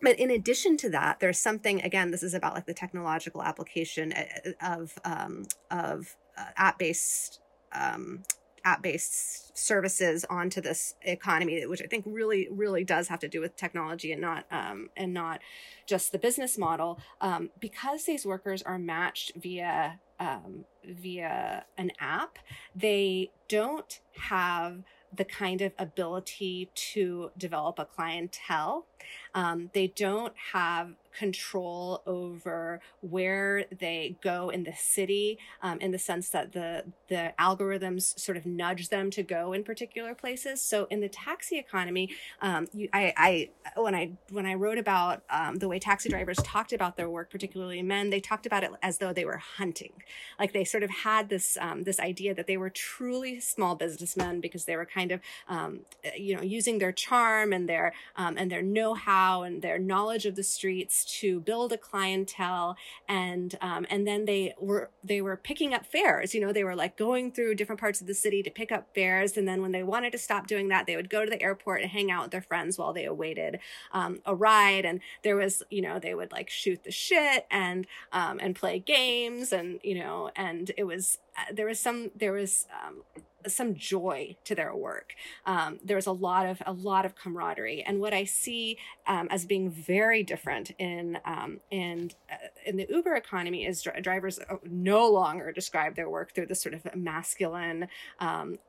but 0.03 0.19
in 0.19 0.29
addition 0.29 0.77
to 0.77 0.89
that 0.89 1.19
there's 1.19 1.39
something 1.39 1.81
again 1.81 2.11
this 2.11 2.21
is 2.21 2.35
about 2.35 2.53
like 2.53 2.67
the 2.67 2.73
technological 2.73 3.41
application 3.41 4.13
uh, 4.13 4.51
of 4.61 4.93
um, 5.03 5.47
of 5.71 6.15
uh, 6.37 6.45
app 6.57 6.77
based 6.77 7.39
um, 7.73 8.23
app-based 8.65 9.57
services 9.57 10.25
onto 10.29 10.61
this 10.61 10.95
economy, 11.01 11.65
which 11.65 11.81
I 11.81 11.87
think 11.87 12.05
really, 12.07 12.47
really 12.49 12.83
does 12.83 13.07
have 13.09 13.19
to 13.19 13.27
do 13.27 13.41
with 13.41 13.55
technology 13.55 14.11
and 14.11 14.21
not 14.21 14.45
um, 14.51 14.89
and 14.95 15.13
not 15.13 15.41
just 15.85 16.11
the 16.11 16.19
business 16.19 16.57
model. 16.57 16.99
Um, 17.19 17.49
because 17.59 18.05
these 18.05 18.25
workers 18.25 18.61
are 18.61 18.79
matched 18.79 19.33
via 19.35 19.99
um, 20.19 20.65
via 20.85 21.65
an 21.77 21.91
app, 21.99 22.39
they 22.75 23.31
don't 23.49 23.99
have 24.17 24.83
the 25.15 25.25
kind 25.25 25.61
of 25.61 25.73
ability 25.77 26.71
to 26.73 27.31
develop 27.37 27.79
a 27.79 27.85
clientele. 27.85 28.85
Um, 29.33 29.69
they 29.73 29.87
don't 29.87 30.33
have 30.53 30.95
control 31.17 32.01
over 32.05 32.79
where 33.01 33.65
they 33.79 34.15
go 34.21 34.49
in 34.49 34.63
the 34.63 34.73
city 34.73 35.37
um, 35.61 35.79
in 35.79 35.91
the 35.91 35.99
sense 35.99 36.29
that 36.29 36.53
the 36.53 36.83
the 37.07 37.33
algorithms 37.39 38.17
sort 38.19 38.35
of 38.35 38.45
nudge 38.45 38.89
them 38.89 39.11
to 39.11 39.21
go 39.21 39.53
in 39.53 39.63
particular 39.63 40.15
places. 40.15 40.61
So 40.61 40.87
in 40.89 41.01
the 41.01 41.09
taxi 41.09 41.57
economy 41.57 42.09
um, 42.41 42.67
you, 42.73 42.89
I, 42.91 43.13
I 43.17 43.49
when 43.79 43.95
i 43.95 44.11
when 44.31 44.45
i 44.45 44.53
wrote 44.53 44.77
about 44.77 45.23
um, 45.29 45.57
the 45.57 45.67
way 45.67 45.79
taxi 45.79 46.09
drivers 46.09 46.37
talked 46.37 46.73
about 46.73 46.97
their 46.97 47.09
work 47.09 47.29
particularly 47.29 47.81
men 47.81 48.09
they 48.09 48.19
talked 48.19 48.45
about 48.45 48.63
it 48.63 48.71
as 48.81 48.97
though 48.97 49.13
they 49.13 49.25
were 49.25 49.37
hunting. 49.37 49.93
Like 50.39 50.53
they 50.53 50.63
sort 50.63 50.83
of 50.83 50.89
had 50.89 51.29
this 51.29 51.57
um, 51.61 51.83
this 51.83 51.99
idea 51.99 52.33
that 52.33 52.47
they 52.47 52.57
were 52.57 52.69
truly 52.69 53.39
small 53.39 53.75
businessmen 53.75 54.41
because 54.41 54.65
they 54.65 54.75
were 54.75 54.85
kind 54.85 55.11
of 55.11 55.19
um, 55.47 55.81
you 56.17 56.35
know 56.35 56.41
using 56.41 56.79
their 56.79 56.91
charm 56.91 57.53
and 57.53 57.69
their 57.69 57.93
um, 58.15 58.35
and 58.37 58.51
their 58.51 58.61
know-how 58.61 59.22
and 59.43 59.61
their 59.61 59.79
knowledge 59.79 60.25
of 60.25 60.35
the 60.35 60.43
streets 60.43 61.05
to 61.19 61.39
build 61.39 61.71
a 61.71 61.77
clientele. 61.77 62.75
And 63.07 63.55
um, 63.61 63.85
and 63.89 64.05
then 64.05 64.25
they 64.25 64.53
were 64.59 64.89
they 65.03 65.21
were 65.21 65.37
picking 65.37 65.73
up 65.73 65.85
fares. 65.85 66.35
You 66.35 66.41
know 66.41 66.51
they 66.51 66.63
were 66.63 66.75
like 66.75 66.97
going 66.97 67.31
through 67.31 67.55
different 67.55 67.79
parts 67.79 68.01
of 68.01 68.07
the 68.07 68.13
city 68.13 68.43
to 68.43 68.49
pick 68.51 68.71
up 68.71 68.89
fares. 68.93 69.37
And 69.37 69.47
then 69.47 69.61
when 69.61 69.71
they 69.71 69.83
wanted 69.83 70.11
to 70.11 70.17
stop 70.17 70.47
doing 70.47 70.67
that 70.67 70.85
they 70.85 70.95
would 70.95 71.09
go 71.09 71.23
to 71.23 71.31
the 71.31 71.41
airport 71.41 71.81
and 71.81 71.91
hang 71.91 72.11
out 72.11 72.23
with 72.23 72.31
their 72.31 72.41
friends 72.41 72.77
while 72.77 72.93
they 72.93 73.05
awaited 73.05 73.59
um, 73.93 74.19
a 74.25 74.35
ride. 74.35 74.85
And 74.85 74.99
there 75.23 75.35
was 75.35 75.63
you 75.69 75.81
know 75.81 75.99
they 75.99 76.13
would 76.13 76.31
like 76.31 76.49
shoot 76.49 76.83
the 76.83 76.91
shit 76.91 77.45
and 77.49 77.87
um, 78.11 78.39
and 78.41 78.55
play 78.55 78.79
games 78.79 79.53
and 79.53 79.79
you 79.83 79.95
know 79.95 80.29
and 80.35 80.71
it 80.77 80.83
was 80.83 81.19
uh, 81.37 81.53
there 81.53 81.67
was 81.67 81.79
some 81.79 82.11
there 82.15 82.33
was 82.33 82.67
um, 82.85 83.03
some 83.47 83.75
joy 83.75 84.35
to 84.45 84.55
their 84.55 84.75
work. 84.75 85.13
Um, 85.45 85.79
there 85.83 85.95
was 85.95 86.07
a 86.07 86.11
lot 86.11 86.45
of 86.45 86.61
a 86.65 86.73
lot 86.73 87.05
of 87.05 87.15
camaraderie, 87.15 87.83
and 87.83 87.99
what 87.99 88.13
I 88.13 88.25
see 88.25 88.77
um, 89.07 89.27
as 89.31 89.45
being 89.45 89.69
very 89.69 90.23
different 90.23 90.71
in 90.79 91.19
um, 91.25 91.59
in 91.71 92.11
uh, 92.31 92.35
in 92.65 92.77
the 92.77 92.87
Uber 92.89 93.15
economy 93.15 93.65
is 93.65 93.81
dr- 93.81 94.01
drivers 94.01 94.39
no 94.63 95.07
longer 95.09 95.51
describe 95.51 95.95
their 95.95 96.09
work 96.09 96.33
through 96.33 96.47
this 96.47 96.61
sort 96.61 96.75
of 96.75 96.95
masculine. 96.95 97.87
Um, 98.19 98.59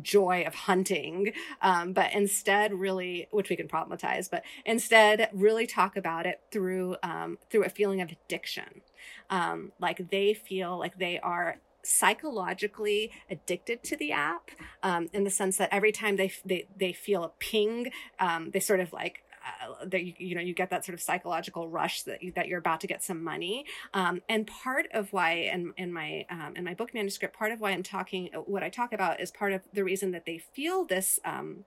joy 0.00 0.44
of 0.46 0.54
hunting, 0.54 1.32
um, 1.60 1.92
but 1.92 2.12
instead, 2.14 2.72
really, 2.72 3.28
which 3.30 3.50
we 3.50 3.56
can 3.56 3.68
problematize, 3.68 4.30
but 4.30 4.42
instead, 4.64 5.28
really 5.32 5.66
talk 5.66 5.96
about 5.96 6.26
it 6.26 6.40
through 6.50 6.96
um, 7.02 7.38
through 7.50 7.64
a 7.64 7.68
feeling 7.68 8.00
of 8.00 8.10
addiction. 8.10 8.82
Um, 9.30 9.72
like 9.80 10.10
they 10.10 10.34
feel 10.34 10.78
like 10.78 10.98
they 10.98 11.18
are 11.18 11.56
psychologically 11.84 13.10
addicted 13.30 13.82
to 13.82 13.96
the 13.96 14.12
app 14.12 14.50
um, 14.82 15.08
in 15.12 15.24
the 15.24 15.30
sense 15.30 15.56
that 15.56 15.68
every 15.72 15.92
time 15.92 16.16
they 16.16 16.32
they, 16.44 16.66
they 16.76 16.92
feel 16.92 17.24
a 17.24 17.30
ping 17.38 17.90
um, 18.18 18.50
they 18.52 18.60
sort 18.60 18.80
of 18.80 18.92
like 18.92 19.24
uh, 19.44 19.84
that 19.86 20.04
you, 20.04 20.14
you 20.18 20.34
know 20.34 20.40
you 20.40 20.54
get 20.54 20.70
that 20.70 20.84
sort 20.84 20.94
of 20.94 21.00
psychological 21.00 21.68
rush 21.68 22.02
that 22.02 22.22
you, 22.22 22.32
that 22.32 22.46
you're 22.46 22.60
about 22.60 22.80
to 22.80 22.86
get 22.86 23.02
some 23.02 23.24
money. 23.24 23.64
Um, 23.92 24.22
and 24.28 24.46
part 24.46 24.86
of 24.92 25.12
why 25.12 25.32
in, 25.32 25.72
in 25.76 25.92
my 25.92 26.26
um, 26.30 26.54
in 26.54 26.64
my 26.64 26.74
book 26.74 26.94
manuscript 26.94 27.36
part 27.36 27.50
of 27.50 27.60
why 27.60 27.70
i'm 27.72 27.82
talking 27.82 28.30
what 28.46 28.62
i 28.62 28.68
talk 28.68 28.92
about 28.92 29.20
is 29.20 29.30
part 29.30 29.52
of 29.52 29.62
the 29.72 29.82
reason 29.82 30.12
that 30.12 30.26
they 30.26 30.38
feel 30.38 30.84
this 30.84 31.18
um, 31.24 31.64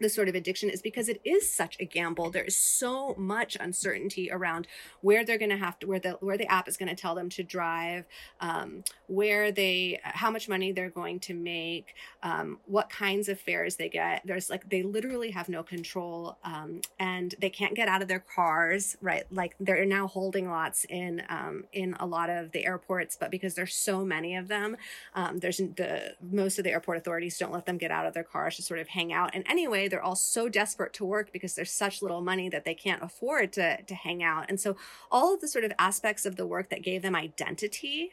this 0.00 0.14
sort 0.14 0.28
of 0.28 0.34
addiction 0.34 0.70
is 0.70 0.82
because 0.82 1.08
it 1.08 1.20
is 1.24 1.50
such 1.50 1.76
a 1.80 1.84
gamble. 1.84 2.30
There 2.30 2.44
is 2.44 2.56
so 2.56 3.14
much 3.16 3.56
uncertainty 3.58 4.30
around 4.30 4.66
where 5.00 5.24
they're 5.24 5.38
going 5.38 5.50
to 5.50 5.56
have 5.56 5.78
to, 5.80 5.86
where 5.86 5.98
the 5.98 6.12
where 6.20 6.38
the 6.38 6.50
app 6.50 6.68
is 6.68 6.76
going 6.76 6.88
to 6.88 6.94
tell 6.94 7.14
them 7.14 7.28
to 7.30 7.42
drive, 7.42 8.04
um, 8.40 8.84
where 9.06 9.52
they, 9.52 10.00
how 10.02 10.30
much 10.30 10.48
money 10.48 10.72
they're 10.72 10.90
going 10.90 11.20
to 11.20 11.34
make, 11.34 11.94
um, 12.22 12.58
what 12.66 12.90
kinds 12.90 13.28
of 13.28 13.38
fares 13.40 13.76
they 13.76 13.88
get. 13.88 14.22
There's 14.24 14.50
like 14.50 14.68
they 14.68 14.82
literally 14.82 15.30
have 15.30 15.48
no 15.48 15.62
control, 15.62 16.38
um, 16.44 16.80
and 16.98 17.34
they 17.40 17.50
can't 17.50 17.74
get 17.74 17.88
out 17.88 18.02
of 18.02 18.08
their 18.08 18.20
cars. 18.20 18.96
Right, 19.00 19.24
like 19.30 19.54
they're 19.60 19.84
now 19.84 20.06
holding 20.06 20.48
lots 20.50 20.84
in 20.88 21.22
um, 21.28 21.64
in 21.72 21.94
a 22.00 22.06
lot 22.06 22.30
of 22.30 22.52
the 22.52 22.66
airports, 22.66 23.16
but 23.18 23.30
because 23.30 23.54
there's 23.54 23.74
so 23.74 24.04
many 24.04 24.36
of 24.36 24.48
them, 24.48 24.76
um, 25.14 25.38
there's 25.38 25.58
the 25.58 26.14
most 26.20 26.58
of 26.58 26.64
the 26.64 26.70
airport 26.70 26.98
authorities 26.98 27.38
don't 27.38 27.52
let 27.52 27.66
them 27.66 27.78
get 27.78 27.90
out 27.90 28.06
of 28.06 28.14
their 28.14 28.24
cars 28.24 28.56
to 28.56 28.62
sort 28.62 28.80
of 28.80 28.88
hang 28.88 29.12
out. 29.12 29.30
And 29.34 29.44
anyway 29.48 29.83
they're 29.88 30.02
all 30.02 30.16
so 30.16 30.48
desperate 30.48 30.92
to 30.94 31.04
work 31.04 31.32
because 31.32 31.54
there's 31.54 31.72
such 31.72 32.02
little 32.02 32.20
money 32.20 32.48
that 32.48 32.64
they 32.64 32.74
can't 32.74 33.02
afford 33.02 33.52
to 33.54 33.82
to 33.82 33.94
hang 33.94 34.22
out. 34.22 34.46
And 34.48 34.60
so 34.60 34.76
all 35.10 35.34
of 35.34 35.40
the 35.40 35.48
sort 35.48 35.64
of 35.64 35.72
aspects 35.78 36.26
of 36.26 36.36
the 36.36 36.46
work 36.46 36.70
that 36.70 36.82
gave 36.82 37.02
them 37.02 37.16
identity 37.16 38.12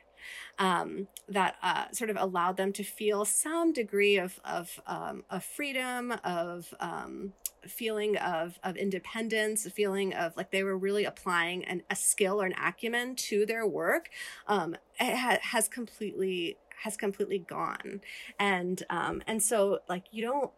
um, 0.60 1.08
that 1.28 1.56
uh, 1.62 1.86
sort 1.92 2.10
of 2.10 2.18
allowed 2.20 2.58
them 2.58 2.74
to 2.74 2.84
feel 2.84 3.26
some 3.26 3.74
degree 3.74 4.18
of 4.18 4.40
of, 4.46 4.80
um, 4.88 5.24
of 5.30 5.44
freedom, 5.44 6.14
of 6.24 6.74
um, 6.80 7.34
feeling 7.68 8.18
of 8.18 8.60
of 8.64 8.76
independence, 8.76 9.66
a 9.66 9.70
feeling 9.70 10.14
of 10.14 10.36
like 10.38 10.52
they 10.52 10.64
were 10.64 10.78
really 10.78 11.06
applying 11.06 11.64
an, 11.66 11.84
a 11.90 11.96
skill 11.96 12.42
or 12.42 12.46
an 12.46 12.56
acumen 12.62 13.16
to 13.16 13.46
their 13.46 13.66
work. 13.66 14.10
Um, 14.48 14.76
it 15.00 15.16
ha- 15.16 15.40
has 15.42 15.68
completely 15.68 16.58
has 16.84 16.98
completely 16.98 17.40
gone, 17.40 18.02
and 18.40 18.84
um, 18.90 19.22
and 19.28 19.42
so 19.42 19.80
like 19.88 20.06
you 20.12 20.24
don't 20.24 20.52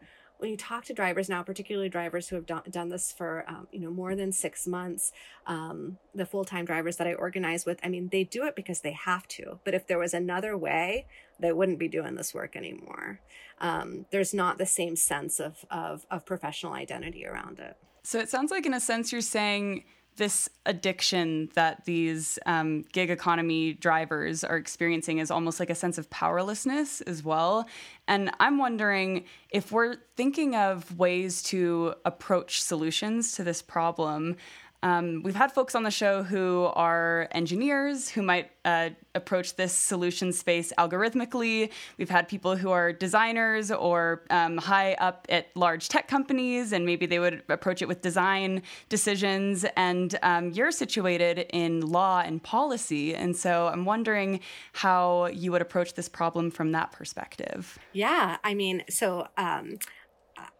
when 0.44 0.50
you 0.50 0.58
talk 0.58 0.84
to 0.84 0.92
drivers 0.92 1.30
now, 1.30 1.42
particularly 1.42 1.88
drivers 1.88 2.28
who 2.28 2.36
have 2.36 2.44
done, 2.44 2.60
done 2.68 2.90
this 2.90 3.10
for 3.10 3.46
um, 3.48 3.66
you 3.72 3.80
know 3.80 3.90
more 3.90 4.14
than 4.14 4.30
six 4.30 4.66
months, 4.66 5.10
um, 5.46 5.96
the 6.14 6.26
full 6.26 6.44
time 6.44 6.66
drivers 6.66 6.98
that 6.98 7.06
I 7.06 7.14
organize 7.14 7.64
with, 7.64 7.80
I 7.82 7.88
mean, 7.88 8.10
they 8.12 8.24
do 8.24 8.44
it 8.44 8.54
because 8.54 8.80
they 8.82 8.92
have 8.92 9.26
to. 9.28 9.58
But 9.64 9.72
if 9.72 9.86
there 9.86 9.98
was 9.98 10.12
another 10.12 10.54
way, 10.54 11.06
they 11.40 11.50
wouldn't 11.50 11.78
be 11.78 11.88
doing 11.88 12.14
this 12.14 12.34
work 12.34 12.56
anymore. 12.56 13.20
Um, 13.58 14.04
there's 14.10 14.34
not 14.34 14.58
the 14.58 14.66
same 14.66 14.96
sense 14.96 15.40
of, 15.40 15.64
of 15.70 16.04
of 16.10 16.26
professional 16.26 16.74
identity 16.74 17.26
around 17.26 17.58
it. 17.58 17.78
So 18.02 18.18
it 18.18 18.28
sounds 18.28 18.50
like, 18.50 18.66
in 18.66 18.74
a 18.74 18.80
sense, 18.80 19.12
you're 19.12 19.22
saying 19.22 19.84
this 20.16 20.48
addiction 20.66 21.50
that 21.54 21.84
these 21.84 22.38
um, 22.46 22.82
gig 22.92 23.10
economy 23.10 23.72
drivers 23.72 24.44
are 24.44 24.56
experiencing 24.56 25.18
is 25.18 25.30
almost 25.30 25.58
like 25.60 25.70
a 25.70 25.74
sense 25.74 25.98
of 25.98 26.08
powerlessness 26.10 27.00
as 27.02 27.24
well. 27.24 27.66
And 28.06 28.30
I'm 28.38 28.58
wondering 28.58 29.24
if 29.50 29.72
we're 29.72 29.96
thinking 30.16 30.54
of 30.54 30.96
ways 30.98 31.42
to 31.44 31.94
approach 32.04 32.62
solutions 32.62 33.32
to 33.32 33.44
this 33.44 33.62
problem. 33.62 34.36
Um, 34.84 35.22
we've 35.24 35.34
had 35.34 35.50
folks 35.50 35.74
on 35.74 35.82
the 35.82 35.90
show 35.90 36.22
who 36.22 36.70
are 36.74 37.26
engineers 37.32 38.10
who 38.10 38.20
might 38.20 38.50
uh, 38.66 38.90
approach 39.14 39.56
this 39.56 39.72
solution 39.72 40.30
space 40.30 40.74
algorithmically. 40.76 41.70
We've 41.96 42.10
had 42.10 42.28
people 42.28 42.54
who 42.54 42.70
are 42.70 42.92
designers 42.92 43.70
or 43.70 44.24
um, 44.28 44.58
high 44.58 44.92
up 44.94 45.26
at 45.30 45.46
large 45.56 45.88
tech 45.88 46.06
companies, 46.06 46.74
and 46.74 46.84
maybe 46.84 47.06
they 47.06 47.18
would 47.18 47.42
approach 47.48 47.80
it 47.80 47.88
with 47.88 48.02
design 48.02 48.62
decisions. 48.90 49.64
And 49.74 50.18
um, 50.22 50.50
you're 50.50 50.70
situated 50.70 51.46
in 51.50 51.80
law 51.80 52.20
and 52.20 52.42
policy. 52.42 53.14
And 53.14 53.34
so 53.34 53.68
I'm 53.68 53.86
wondering 53.86 54.40
how 54.74 55.26
you 55.26 55.50
would 55.52 55.62
approach 55.62 55.94
this 55.94 56.10
problem 56.10 56.50
from 56.50 56.72
that 56.72 56.92
perspective. 56.92 57.78
Yeah. 57.94 58.36
I 58.44 58.52
mean, 58.52 58.84
so. 58.90 59.28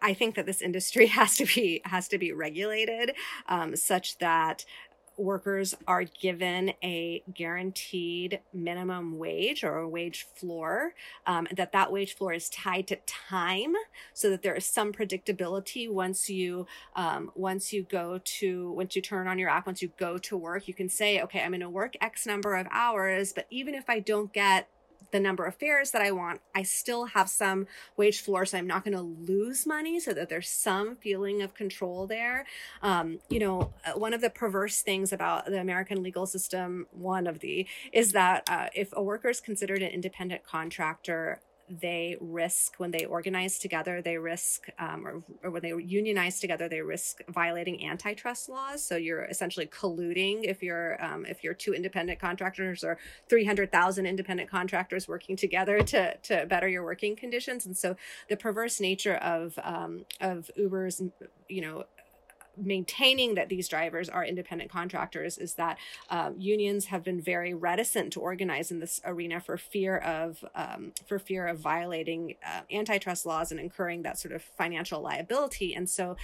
I 0.01 0.13
think 0.13 0.35
that 0.35 0.45
this 0.45 0.61
industry 0.61 1.07
has 1.19 1.37
to 1.37 1.45
be 1.45 1.81
has 1.85 2.07
to 2.09 2.17
be 2.17 2.31
regulated 2.31 3.13
um, 3.47 3.75
such 3.75 4.17
that 4.19 4.65
workers 5.17 5.75
are 5.87 6.03
given 6.03 6.73
a 6.83 7.23
guaranteed 7.33 8.39
minimum 8.53 9.17
wage 9.17 9.63
or 9.63 9.77
a 9.77 9.87
wage 9.87 10.27
floor 10.35 10.93
um, 11.25 11.47
that 11.55 11.71
that 11.71 11.91
wage 11.91 12.15
floor 12.15 12.33
is 12.33 12.49
tied 12.49 12.87
to 12.87 12.97
time 13.05 13.73
so 14.13 14.29
that 14.29 14.41
there 14.41 14.55
is 14.55 14.65
some 14.65 14.91
predictability 14.91 15.89
once 15.89 16.29
you 16.29 16.67
um, 16.95 17.31
once 17.35 17.71
you 17.71 17.83
go 17.83 18.19
to 18.23 18.71
once 18.71 18.95
you 18.95 19.01
turn 19.01 19.27
on 19.27 19.39
your 19.39 19.49
app 19.49 19.65
once 19.65 19.81
you 19.81 19.91
go 19.97 20.17
to 20.17 20.35
work 20.35 20.67
you 20.67 20.73
can 20.73 20.89
say 20.89 21.21
okay 21.21 21.41
i'm 21.41 21.51
going 21.51 21.61
to 21.61 21.69
work 21.69 21.95
x 22.01 22.25
number 22.25 22.55
of 22.55 22.67
hours 22.71 23.31
but 23.33 23.47
even 23.49 23.73
if 23.73 23.89
i 23.89 23.99
don't 23.99 24.33
get 24.33 24.67
the 25.11 25.19
number 25.19 25.45
of 25.45 25.55
fares 25.55 25.91
that 25.91 26.01
I 26.01 26.11
want, 26.11 26.41
I 26.53 26.63
still 26.63 27.05
have 27.05 27.29
some 27.29 27.67
wage 27.97 28.21
floor, 28.21 28.45
so 28.45 28.57
I'm 28.57 28.67
not 28.67 28.83
going 28.83 28.95
to 28.95 29.01
lose 29.01 29.65
money, 29.65 29.99
so 29.99 30.13
that 30.13 30.29
there's 30.29 30.49
some 30.49 30.95
feeling 30.95 31.41
of 31.41 31.53
control 31.53 32.07
there. 32.07 32.45
Um, 32.81 33.19
you 33.29 33.39
know, 33.39 33.73
uh, 33.85 33.97
one 33.97 34.13
of 34.13 34.21
the 34.21 34.29
perverse 34.29 34.81
things 34.81 35.13
about 35.13 35.45
the 35.45 35.59
American 35.59 36.03
legal 36.03 36.25
system, 36.25 36.87
one 36.91 37.27
of 37.27 37.39
the, 37.39 37.67
is 37.91 38.11
that 38.13 38.43
uh, 38.49 38.67
if 38.73 38.89
a 38.93 39.03
worker 39.03 39.29
is 39.29 39.39
considered 39.41 39.81
an 39.81 39.91
independent 39.91 40.43
contractor, 40.43 41.41
they 41.69 42.15
risk 42.21 42.75
when 42.77 42.91
they 42.91 43.05
organize 43.05 43.57
together, 43.57 44.01
they 44.01 44.17
risk, 44.17 44.67
um, 44.77 45.07
or, 45.07 45.23
or 45.43 45.51
when 45.51 45.61
they 45.61 45.69
unionize 45.69 46.39
together, 46.39 46.69
they 46.69 46.81
risk 46.81 47.21
violating 47.29 47.85
antitrust 47.87 48.49
laws. 48.49 48.83
So 48.83 48.95
you're 48.95 49.25
essentially 49.25 49.65
colluding 49.65 50.43
if 50.43 50.61
you're 50.61 51.03
um, 51.03 51.25
if 51.25 51.43
you're 51.43 51.53
two 51.53 51.73
independent 51.73 52.19
contractors 52.19 52.83
or 52.83 52.97
three 53.29 53.45
hundred 53.45 53.71
thousand 53.71 54.05
independent 54.05 54.49
contractors 54.49 55.07
working 55.07 55.35
together 55.35 55.81
to 55.81 56.15
to 56.17 56.45
better 56.45 56.67
your 56.67 56.83
working 56.83 57.15
conditions. 57.15 57.65
And 57.65 57.75
so 57.75 57.95
the 58.29 58.37
perverse 58.37 58.79
nature 58.79 59.15
of 59.15 59.57
um, 59.63 60.05
of 60.21 60.51
Uber's 60.55 61.01
you 61.49 61.61
know 61.61 61.85
maintaining 62.57 63.35
that 63.35 63.49
these 63.49 63.67
drivers 63.67 64.09
are 64.09 64.25
independent 64.25 64.71
contractors 64.71 65.37
is 65.37 65.55
that 65.55 65.77
um, 66.09 66.35
unions 66.37 66.85
have 66.85 67.03
been 67.03 67.21
very 67.21 67.53
reticent 67.53 68.13
to 68.13 68.19
organize 68.19 68.71
in 68.71 68.79
this 68.79 69.01
arena 69.05 69.39
for 69.39 69.57
fear 69.57 69.97
of 69.97 70.43
um, 70.55 70.93
for 71.07 71.19
fear 71.19 71.47
of 71.47 71.59
violating 71.59 72.35
uh, 72.45 72.61
antitrust 72.71 73.25
laws 73.25 73.51
and 73.51 73.59
incurring 73.59 74.03
that 74.03 74.19
sort 74.19 74.33
of 74.33 74.41
financial 74.41 75.01
liability. 75.01 75.73
And 75.73 75.89
so 75.89 76.15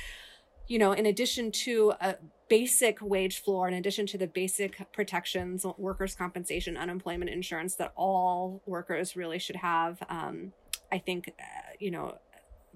you 0.67 0.79
know 0.79 0.93
in 0.93 1.05
addition 1.05 1.51
to 1.51 1.93
a 1.99 2.15
basic 2.47 3.01
wage 3.01 3.41
floor 3.41 3.67
in 3.67 3.73
addition 3.73 4.05
to 4.05 4.17
the 4.17 4.27
basic 4.27 4.91
protections 4.93 5.65
workers 5.77 6.15
compensation 6.15 6.77
unemployment 6.77 7.29
insurance 7.29 7.75
that 7.75 7.91
all 7.95 8.61
workers 8.65 9.15
really 9.15 9.39
should 9.39 9.57
have 9.57 10.01
um, 10.09 10.53
i 10.91 10.97
think 10.97 11.33
uh, 11.39 11.43
you 11.79 11.91
know 11.91 12.17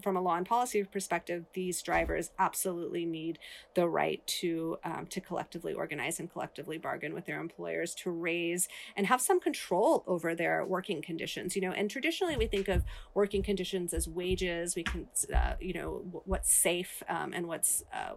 from 0.02 0.18
a 0.18 0.22
law 0.22 0.36
and 0.36 0.46
policy 0.46 0.84
perspective, 0.84 1.46
these 1.54 1.82
drivers 1.82 2.32
absolutely 2.38 3.06
need 3.06 3.40
the 3.74 3.88
right 3.88 4.26
to 4.28 4.78
um, 4.84 5.08
to 5.10 5.22
collectively 5.22 5.74
organize 5.74 6.20
and 6.20 6.32
collectively 6.32 6.78
bargain 6.78 7.14
with 7.14 7.26
their 7.26 7.40
employers 7.40 7.96
to 7.96 8.12
raise 8.12 8.68
and 8.96 9.08
have 9.08 9.22
some 9.22 9.40
control 9.40 10.04
over 10.08 10.36
their 10.36 10.66
working 10.66 11.02
conditions. 11.02 11.56
You 11.56 11.62
know, 11.62 11.72
and 11.72 11.90
traditionally 11.90 12.38
we 12.38 12.48
think 12.48 12.68
of 12.68 12.84
working 13.14 13.44
conditions 13.44 13.94
as 13.94 14.08
wages. 14.08 14.76
We 14.76 14.84
can, 14.84 15.08
uh, 15.34 15.54
you 15.60 15.74
know, 15.74 16.22
what's 16.26 16.54
safe 16.54 17.04
um, 17.10 17.34
and 17.34 17.48
what's 17.48 17.84
uh, 17.94 18.14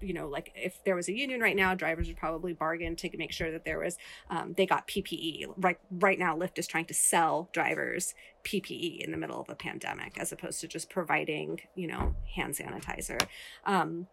you 0.00 0.12
know, 0.12 0.28
like 0.28 0.52
if 0.54 0.82
there 0.84 0.96
was 0.96 1.08
a 1.08 1.12
union 1.12 1.40
right 1.40 1.56
now, 1.56 1.74
drivers 1.74 2.08
would 2.08 2.16
probably 2.16 2.52
bargain 2.52 2.96
to 2.96 3.16
make 3.16 3.32
sure 3.32 3.50
that 3.50 3.64
there 3.64 3.78
was, 3.78 3.96
um, 4.30 4.54
they 4.56 4.66
got 4.66 4.86
PPE. 4.88 5.54
Right, 5.56 5.78
right 5.90 6.18
now, 6.18 6.36
Lyft 6.36 6.58
is 6.58 6.66
trying 6.66 6.86
to 6.86 6.94
sell 6.94 7.48
drivers 7.52 8.14
PPE 8.44 9.00
in 9.00 9.10
the 9.10 9.16
middle 9.16 9.40
of 9.40 9.48
a 9.48 9.54
pandemic, 9.54 10.18
as 10.18 10.32
opposed 10.32 10.60
to 10.60 10.68
just 10.68 10.90
providing, 10.90 11.60
you 11.74 11.86
know, 11.86 12.14
hand 12.34 12.54
sanitizer. 12.54 13.20
Um, 13.64 14.06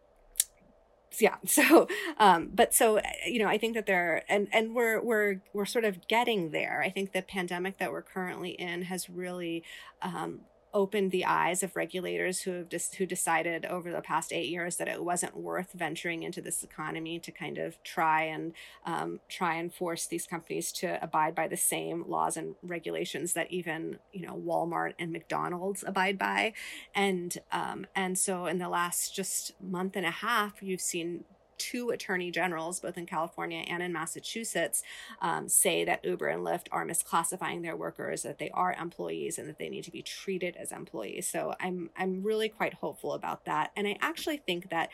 yeah 1.19 1.35
so 1.45 1.87
um 2.19 2.49
but 2.53 2.73
so 2.73 3.01
you 3.27 3.39
know 3.39 3.47
i 3.47 3.57
think 3.57 3.73
that 3.73 3.85
there 3.85 4.23
and 4.29 4.47
and 4.53 4.73
we're 4.73 5.01
we're 5.01 5.41
we're 5.53 5.65
sort 5.65 5.83
of 5.83 6.07
getting 6.07 6.51
there 6.51 6.81
i 6.81 6.89
think 6.89 7.11
the 7.11 7.21
pandemic 7.21 7.77
that 7.79 7.91
we're 7.91 8.01
currently 8.01 8.51
in 8.51 8.83
has 8.83 9.09
really 9.09 9.63
um 10.01 10.41
opened 10.73 11.11
the 11.11 11.25
eyes 11.25 11.63
of 11.63 11.75
regulators 11.75 12.41
who 12.41 12.51
have 12.51 12.69
just 12.69 12.95
who 12.95 13.05
decided 13.05 13.65
over 13.65 13.91
the 13.91 14.01
past 14.01 14.31
eight 14.31 14.49
years 14.49 14.77
that 14.77 14.87
it 14.87 15.03
wasn't 15.03 15.35
worth 15.35 15.71
venturing 15.73 16.23
into 16.23 16.41
this 16.41 16.63
economy 16.63 17.19
to 17.19 17.31
kind 17.31 17.57
of 17.57 17.81
try 17.83 18.23
and 18.23 18.53
um, 18.85 19.19
try 19.27 19.55
and 19.55 19.73
force 19.73 20.05
these 20.05 20.25
companies 20.25 20.71
to 20.71 21.01
abide 21.03 21.35
by 21.35 21.47
the 21.47 21.57
same 21.57 22.03
laws 22.07 22.37
and 22.37 22.55
regulations 22.63 23.33
that 23.33 23.51
even 23.51 23.99
you 24.11 24.25
know 24.25 24.35
Walmart 24.35 24.93
and 24.99 25.11
McDonald's 25.11 25.83
abide 25.85 26.17
by, 26.17 26.53
and 26.95 27.37
um, 27.51 27.85
and 27.95 28.17
so 28.17 28.45
in 28.45 28.57
the 28.57 28.69
last 28.69 29.15
just 29.15 29.53
month 29.61 29.95
and 29.95 30.05
a 30.05 30.11
half, 30.11 30.61
you've 30.61 30.81
seen 30.81 31.25
two 31.61 31.91
attorney 31.91 32.31
generals, 32.31 32.79
both 32.79 32.97
in 32.97 33.05
California 33.05 33.63
and 33.67 33.83
in 33.83 33.93
Massachusetts, 33.93 34.81
um, 35.21 35.47
say 35.47 35.85
that 35.85 36.03
Uber 36.03 36.27
and 36.27 36.43
Lyft 36.43 36.65
are 36.71 36.85
misclassifying 36.85 37.61
their 37.61 37.75
workers, 37.75 38.23
that 38.23 38.39
they 38.39 38.49
are 38.51 38.73
employees, 38.73 39.37
and 39.37 39.47
that 39.47 39.59
they 39.59 39.69
need 39.69 39.83
to 39.83 39.91
be 39.91 40.01
treated 40.01 40.55
as 40.55 40.71
employees. 40.71 41.27
So 41.27 41.53
I'm 41.59 41.91
I'm 41.95 42.23
really 42.23 42.49
quite 42.49 42.73
hopeful 42.73 43.13
about 43.13 43.45
that, 43.45 43.71
and 43.75 43.87
I 43.87 43.97
actually 44.01 44.37
think 44.37 44.71
that 44.71 44.89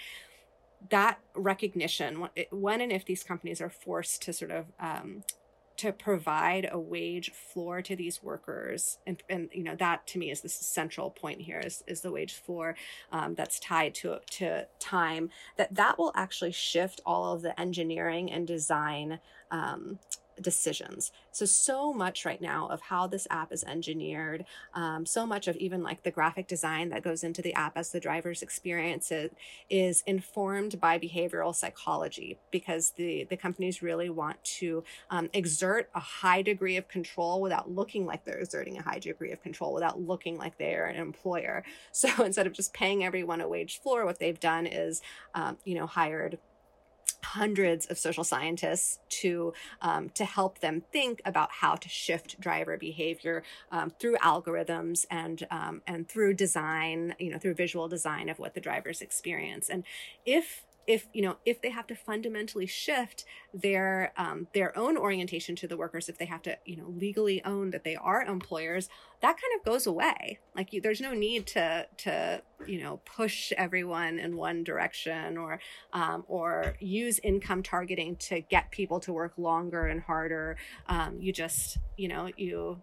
that 0.90 1.20
recognition 1.36 2.28
when 2.52 2.82
and 2.82 2.92
if 2.92 3.06
these 3.06 3.24
companies 3.24 3.62
are 3.62 3.70
forced 3.70 4.22
to 4.24 4.34
sort 4.34 4.52
of 4.52 4.66
um, 4.80 5.24
to 5.78 5.92
provide 5.92 6.68
a 6.72 6.80
wage 6.80 7.32
floor 7.32 7.82
to 7.82 7.96
these 7.96 8.22
workers. 8.22 8.98
And, 9.06 9.22
and 9.30 9.50
you 9.54 9.64
know 9.64 9.76
that 9.76 10.06
to 10.08 10.20
me 10.20 10.32
is 10.32 10.42
the 10.42 10.50
central 10.50 11.12
point 11.12 11.42
here 11.42 11.60
is, 11.60 11.84
is 11.88 12.02
the 12.02 12.12
wage 12.12 12.34
floor 12.34 12.76
um, 13.12 13.36
that's 13.36 13.60
tied 13.60 13.96
to 13.96 14.20
to 14.32 14.68
time 14.80 15.30
that 15.58 15.74
that 15.76 15.98
will 15.98 16.12
actually 16.16 16.52
shift 16.52 17.02
all 17.06 17.34
of 17.34 17.42
the 17.42 17.60
engineering 17.60 18.32
and 18.32 18.48
design 18.48 19.20
um, 19.52 20.00
decisions. 20.42 21.12
So, 21.32 21.46
so 21.46 21.94
much 21.94 22.26
right 22.26 22.42
now 22.42 22.68
of 22.68 22.82
how 22.82 23.08
this 23.08 23.28
app 23.30 23.52
is 23.52 23.64
engineered, 23.64 24.46
um, 24.74 25.06
so 25.06 25.26
much 25.26 25.48
of 25.48 25.56
even 25.58 25.84
like 25.84 26.04
the 26.04 26.12
graphic 26.12 26.48
design 26.48 26.90
that 26.90 27.04
goes 27.04 27.24
into 27.24 27.42
the 27.42 27.54
app 27.54 27.78
as 27.78 27.92
the 27.92 28.00
drivers 28.00 28.42
experience 28.42 29.12
it 29.12 29.36
is 29.70 30.04
informed 30.06 30.80
by 30.80 31.00
behavioral 31.00 31.54
psychology 31.54 32.38
because 32.52 32.92
the, 32.92 33.26
the 33.30 33.38
companies 33.38 33.82
really 33.82 34.10
want 34.10 34.44
to 34.44 34.84
um, 35.10 35.30
exert 35.34 35.90
a 35.96 36.00
high 36.00 36.42
degree 36.42 36.78
of 36.78 36.88
control 36.88 37.42
without 37.42 37.72
looking 37.72 38.06
like 38.06 38.24
they're 38.24 38.40
exerting 38.40 38.78
a 38.78 38.82
high 38.82 39.00
degree 39.00 39.32
of 39.32 39.42
control, 39.42 39.74
without 39.74 40.02
looking 40.02 40.38
like 40.38 40.58
they're 40.58 40.86
an 40.86 40.96
employer. 40.96 41.64
So, 41.92 42.24
instead 42.24 42.46
of 42.46 42.54
just 42.54 42.74
paying 42.74 43.04
everyone 43.04 43.42
a 43.42 43.48
wage 43.48 43.80
floor, 43.80 44.06
what 44.06 44.20
they've 44.20 44.40
done 44.40 44.68
is, 44.68 45.02
um, 45.34 45.58
you 45.66 45.74
know, 45.74 45.88
hired 45.88 46.38
hundreds 47.24 47.86
of 47.88 47.98
social 47.98 48.24
scientists 48.24 49.00
to 49.10 49.54
um, 49.82 50.10
to 50.10 50.26
help 50.26 50.60
them 50.60 50.84
think 50.92 51.22
about 51.26 51.52
how 51.52 51.76
to 51.76 51.90
shift 51.90 52.40
driver 52.40 52.78
behavior 52.78 53.44
um, 53.72 53.92
through 54.00 54.18
algorithms 54.18 55.06
and 55.10 55.48
um, 55.52 55.82
and 55.88 56.08
through 56.08 56.34
design, 56.34 57.16
you 57.20 57.32
know, 57.32 57.38
through 57.38 57.54
visual 57.54 57.88
design 57.88 58.30
of 58.30 58.40
what 58.40 58.54
the 58.54 58.62
drivers 58.62 59.02
experience. 59.02 59.70
And 59.70 59.84
if 60.26 60.67
if 60.88 61.08
you 61.14 61.22
know 61.22 61.38
if 61.46 61.62
they 61.62 61.70
have 61.70 61.86
to 61.88 61.96
fundamentally 61.96 62.66
shift 62.66 63.26
their 63.54 64.14
um, 64.18 64.48
their 64.54 64.76
own 64.78 64.98
orientation 64.98 65.56
to 65.58 65.68
the 65.68 65.78
workers 65.78 66.10
if 66.10 66.18
they 66.18 66.26
have 66.26 66.42
to 66.42 66.58
you 66.66 66.78
know 66.78 66.88
legally 66.88 67.44
own 67.44 67.72
that 67.72 67.84
they 67.84 67.96
are 67.96 68.24
employers 68.24 68.90
that 69.22 69.36
kind 69.36 69.60
of 69.60 69.66
goes 69.66 69.88
away. 69.88 70.40
Like 70.56 70.74
you, 70.74 70.82
there's 70.82 71.02
no 71.02 71.14
need 71.14 71.48
to 71.48 71.88
to 71.98 72.42
you 72.66 72.82
know 72.82 72.98
push 73.06 73.52
everyone 73.58 74.20
in 74.20 74.36
one 74.36 74.64
direction 74.64 75.38
or 75.38 75.60
um, 75.94 76.24
or 76.28 76.76
use 76.80 77.20
income 77.24 77.64
targeting 77.64 78.16
to 78.18 78.42
get 78.42 78.72
people 78.72 79.00
to 79.02 79.14
work 79.14 79.34
longer 79.38 79.88
and 79.88 80.02
harder. 80.02 80.58
Um, 80.88 81.18
you 81.20 81.34
just 81.34 81.78
you 81.96 82.08
know 82.08 82.30
you 82.38 82.82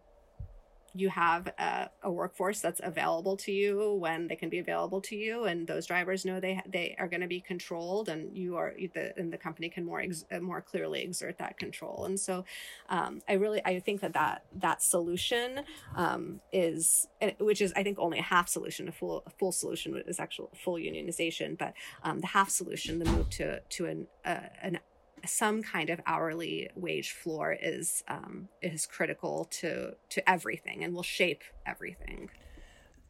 you 0.94 1.08
have 1.08 1.48
a, 1.58 1.90
a, 2.02 2.10
workforce 2.10 2.60
that's 2.60 2.80
available 2.84 3.36
to 3.36 3.50
you 3.50 3.94
when 3.94 4.28
they 4.28 4.36
can 4.36 4.48
be 4.48 4.60
available 4.60 5.00
to 5.00 5.16
you 5.16 5.44
and 5.44 5.66
those 5.66 5.86
drivers 5.86 6.24
know 6.24 6.38
they 6.38 6.60
they 6.66 6.94
are 6.98 7.08
going 7.08 7.20
to 7.20 7.26
be 7.26 7.40
controlled 7.40 8.08
and 8.08 8.36
you 8.36 8.56
are 8.56 8.72
the 8.94 9.12
and 9.18 9.32
the 9.32 9.36
company 9.36 9.68
can 9.68 9.84
more 9.84 10.00
ex, 10.00 10.24
uh, 10.30 10.38
more 10.38 10.60
clearly 10.60 11.02
exert 11.02 11.38
that 11.38 11.58
control. 11.58 12.04
And 12.04 12.18
so 12.18 12.44
um, 12.88 13.20
i 13.28 13.32
really 13.32 13.60
i 13.64 13.80
think 13.80 14.00
that 14.00 14.12
that 14.12 14.44
that 14.54 14.82
solution 14.82 15.60
um, 15.96 16.40
is 16.52 17.08
which 17.38 17.60
is 17.60 17.72
i 17.76 17.82
think 17.82 17.98
only 17.98 18.18
a 18.18 18.22
half 18.22 18.48
solution 18.48 18.88
a 18.88 18.92
full 18.92 19.22
a 19.26 19.30
full 19.30 19.52
solution 19.52 20.00
is 20.06 20.20
actual 20.20 20.50
full 20.64 20.74
unionization 20.74 21.58
but 21.58 21.74
um, 22.02 22.20
the 22.20 22.26
half 22.28 22.50
solution 22.50 22.98
the 22.98 23.04
move 23.10 23.28
to 23.30 23.60
to 23.68 23.86
an 23.86 24.06
uh, 24.24 24.48
an 24.62 24.78
some 25.26 25.62
kind 25.62 25.90
of 25.90 26.00
hourly 26.06 26.68
wage 26.74 27.12
floor 27.12 27.56
is 27.60 28.02
um, 28.08 28.48
is 28.62 28.86
critical 28.86 29.46
to 29.60 29.94
to 30.10 30.30
everything 30.30 30.84
and 30.84 30.94
will 30.94 31.02
shape 31.02 31.42
everything. 31.66 32.30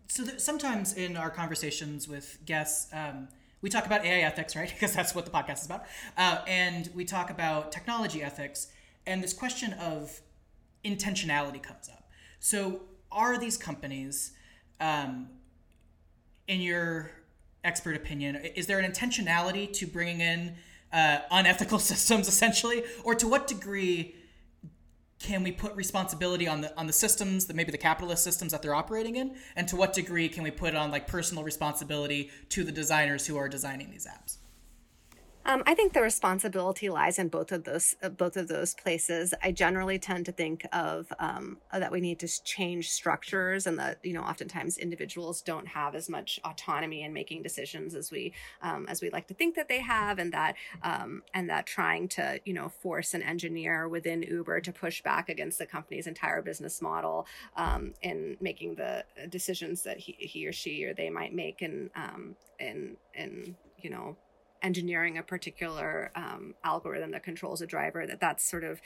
So 0.08 0.24
sometimes 0.36 0.94
in 0.94 1.16
our 1.16 1.30
conversations 1.30 2.06
with 2.08 2.38
guests, 2.44 2.92
um, 2.92 3.28
we 3.62 3.70
talk 3.70 3.86
about 3.86 4.04
AI 4.04 4.20
ethics, 4.20 4.54
right? 4.54 4.68
because 4.74 4.94
that's 4.94 5.14
what 5.14 5.24
the 5.24 5.30
podcast 5.30 5.60
is 5.60 5.66
about, 5.66 5.84
uh, 6.16 6.42
and 6.46 6.90
we 6.94 7.04
talk 7.04 7.30
about 7.30 7.72
technology 7.72 8.22
ethics, 8.22 8.68
and 9.06 9.22
this 9.22 9.32
question 9.32 9.72
of 9.74 10.20
intentionality 10.84 11.62
comes 11.62 11.88
up. 11.88 12.08
So 12.38 12.82
are 13.10 13.38
these 13.38 13.56
companies, 13.56 14.32
um, 14.80 15.28
in 16.46 16.60
your 16.60 17.10
expert 17.64 17.96
opinion, 17.96 18.36
is 18.36 18.66
there 18.66 18.78
an 18.78 18.90
intentionality 18.90 19.72
to 19.72 19.86
bringing 19.86 20.20
in 20.20 20.56
uh, 20.94 21.18
unethical 21.30 21.78
systems 21.92 22.28
essentially? 22.28 22.84
Or 23.02 23.14
to 23.16 23.28
what 23.28 23.46
degree 23.46 24.14
can 25.18 25.42
we 25.42 25.52
put 25.52 25.74
responsibility 25.74 26.46
on 26.46 26.60
the 26.60 26.78
on 26.78 26.86
the 26.86 26.92
systems 26.92 27.46
that 27.46 27.56
maybe 27.56 27.72
the 27.72 27.78
capitalist 27.78 28.24
systems 28.24 28.52
that 28.52 28.62
they're 28.62 28.74
operating 28.74 29.16
in? 29.16 29.36
And 29.56 29.68
to 29.68 29.76
what 29.76 29.92
degree 29.92 30.28
can 30.28 30.42
we 30.42 30.50
put 30.50 30.74
on 30.74 30.90
like 30.90 31.06
personal 31.06 31.44
responsibility 31.44 32.30
to 32.50 32.64
the 32.64 32.72
designers 32.72 33.26
who 33.26 33.36
are 33.36 33.48
designing 33.48 33.90
these 33.90 34.06
apps 34.06 34.38
Um, 35.46 35.62
I 35.66 35.74
think 35.74 35.92
the 35.92 36.00
responsibility 36.00 36.88
lies 36.88 37.18
in 37.18 37.28
both 37.28 37.52
of 37.52 37.64
those 37.64 37.94
uh, 38.02 38.08
both 38.08 38.36
of 38.38 38.48
those 38.48 38.74
places. 38.74 39.34
I 39.42 39.52
generally 39.52 39.98
tend 39.98 40.24
to 40.26 40.32
think 40.32 40.66
of 40.72 41.12
um, 41.18 41.58
uh, 41.70 41.80
that 41.80 41.92
we 41.92 42.00
need 42.00 42.18
to 42.20 42.44
change 42.44 42.90
structures, 42.90 43.66
and 43.66 43.78
that 43.78 43.98
you 44.02 44.14
know 44.14 44.22
oftentimes 44.22 44.78
individuals 44.78 45.42
don't 45.42 45.68
have 45.68 45.94
as 45.94 46.08
much 46.08 46.40
autonomy 46.44 47.02
in 47.02 47.12
making 47.12 47.42
decisions 47.42 47.94
as 47.94 48.10
we 48.10 48.32
um, 48.62 48.86
as 48.88 49.02
we 49.02 49.10
like 49.10 49.26
to 49.28 49.34
think 49.34 49.54
that 49.56 49.68
they 49.68 49.80
have, 49.80 50.18
and 50.18 50.32
that 50.32 50.54
um, 50.82 51.22
and 51.34 51.50
that 51.50 51.66
trying 51.66 52.08
to 52.08 52.40
you 52.46 52.54
know 52.54 52.70
force 52.70 53.12
an 53.12 53.22
engineer 53.22 53.86
within 53.86 54.22
Uber 54.22 54.62
to 54.62 54.72
push 54.72 55.02
back 55.02 55.28
against 55.28 55.58
the 55.58 55.66
company's 55.66 56.06
entire 56.06 56.40
business 56.40 56.80
model 56.80 57.26
um, 57.56 57.92
in 58.00 58.38
making 58.40 58.76
the 58.76 59.04
decisions 59.28 59.82
that 59.82 59.98
he, 59.98 60.12
he 60.18 60.46
or 60.46 60.52
she 60.52 60.84
or 60.84 60.94
they 60.94 61.10
might 61.10 61.34
make 61.34 61.60
in 61.60 61.90
um, 61.96 62.34
in 62.58 62.96
in 63.14 63.56
you 63.78 63.90
know 63.90 64.16
engineering 64.64 65.18
a 65.18 65.22
particular 65.22 66.10
um, 66.16 66.54
algorithm 66.64 67.12
that 67.12 67.22
controls 67.22 67.60
a 67.60 67.66
driver 67.66 68.06
that 68.06 68.18
that's 68.18 68.44
sort 68.44 68.64
of 68.64 68.80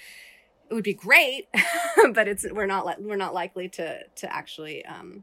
it 0.68 0.74
would 0.74 0.84
be 0.84 0.92
great 0.92 1.48
but 2.12 2.28
it's 2.28 2.44
we're 2.52 2.66
not 2.66 3.00
we're 3.00 3.16
not 3.16 3.32
likely 3.32 3.68
to 3.68 4.00
to 4.16 4.30
actually 4.34 4.84
um, 4.84 5.22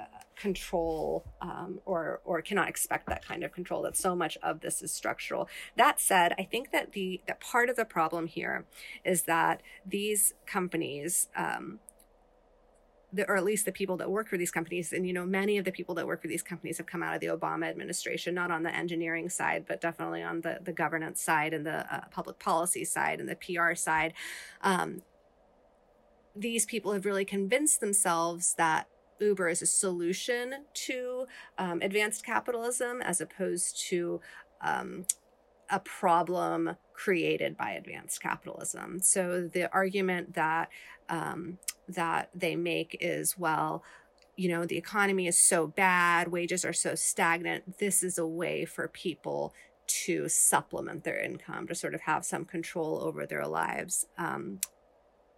uh, 0.00 0.04
control 0.34 1.24
um, 1.42 1.78
or 1.84 2.20
or 2.24 2.40
cannot 2.40 2.68
expect 2.68 3.06
that 3.06 3.24
kind 3.24 3.44
of 3.44 3.52
control 3.52 3.82
that 3.82 3.96
so 3.96 4.16
much 4.16 4.36
of 4.42 4.60
this 4.60 4.82
is 4.82 4.92
structural. 4.92 5.48
That 5.76 6.00
said 6.00 6.34
i 6.38 6.42
think 6.42 6.72
that 6.72 6.92
the 6.92 7.20
that 7.28 7.40
part 7.40 7.68
of 7.68 7.76
the 7.76 7.84
problem 7.84 8.26
here 8.26 8.64
is 9.04 9.22
that 9.22 9.60
these 9.84 10.32
companies 10.46 11.28
um, 11.36 11.80
the, 13.12 13.28
or 13.28 13.36
at 13.36 13.44
least 13.44 13.64
the 13.64 13.72
people 13.72 13.96
that 13.96 14.10
work 14.10 14.28
for 14.28 14.36
these 14.36 14.50
companies 14.50 14.92
and 14.92 15.06
you 15.06 15.12
know 15.12 15.24
many 15.24 15.58
of 15.58 15.64
the 15.64 15.72
people 15.72 15.94
that 15.94 16.06
work 16.06 16.20
for 16.20 16.28
these 16.28 16.42
companies 16.42 16.76
have 16.76 16.86
come 16.86 17.02
out 17.02 17.14
of 17.14 17.20
the 17.20 17.28
obama 17.28 17.68
administration 17.68 18.34
not 18.34 18.50
on 18.50 18.62
the 18.62 18.74
engineering 18.74 19.28
side 19.28 19.64
but 19.66 19.80
definitely 19.80 20.22
on 20.22 20.40
the, 20.40 20.58
the 20.64 20.72
governance 20.72 21.20
side 21.20 21.54
and 21.54 21.64
the 21.64 21.94
uh, 21.94 22.00
public 22.10 22.38
policy 22.38 22.84
side 22.84 23.20
and 23.20 23.28
the 23.28 23.36
pr 23.36 23.74
side. 23.74 24.12
Um, 24.62 25.02
these 26.34 26.66
people 26.66 26.92
have 26.92 27.06
really 27.06 27.24
convinced 27.24 27.80
themselves 27.80 28.54
that 28.58 28.88
uber 29.20 29.48
is 29.48 29.62
a 29.62 29.66
solution 29.66 30.52
to 30.74 31.26
um, 31.58 31.80
advanced 31.82 32.24
capitalism 32.24 33.00
as 33.00 33.20
opposed 33.20 33.80
to 33.88 34.20
um, 34.62 35.06
a 35.70 35.80
problem 35.80 36.76
created 36.92 37.56
by 37.56 37.72
advanced 37.72 38.20
capitalism. 38.20 39.00
So 39.00 39.48
the 39.52 39.70
argument 39.72 40.34
that 40.34 40.68
um, 41.08 41.58
that 41.88 42.30
they 42.34 42.56
make 42.56 42.96
is 43.00 43.38
well, 43.38 43.84
you 44.36 44.48
know, 44.48 44.64
the 44.64 44.76
economy 44.76 45.26
is 45.26 45.38
so 45.38 45.66
bad, 45.66 46.28
wages 46.28 46.64
are 46.64 46.72
so 46.72 46.94
stagnant. 46.94 47.78
This 47.78 48.02
is 48.02 48.18
a 48.18 48.26
way 48.26 48.64
for 48.64 48.88
people 48.88 49.54
to 49.86 50.28
supplement 50.28 51.04
their 51.04 51.20
income, 51.20 51.68
to 51.68 51.74
sort 51.74 51.94
of 51.94 52.02
have 52.02 52.24
some 52.24 52.44
control 52.44 53.00
over 53.02 53.24
their 53.24 53.46
lives. 53.46 54.06
Um, 54.18 54.60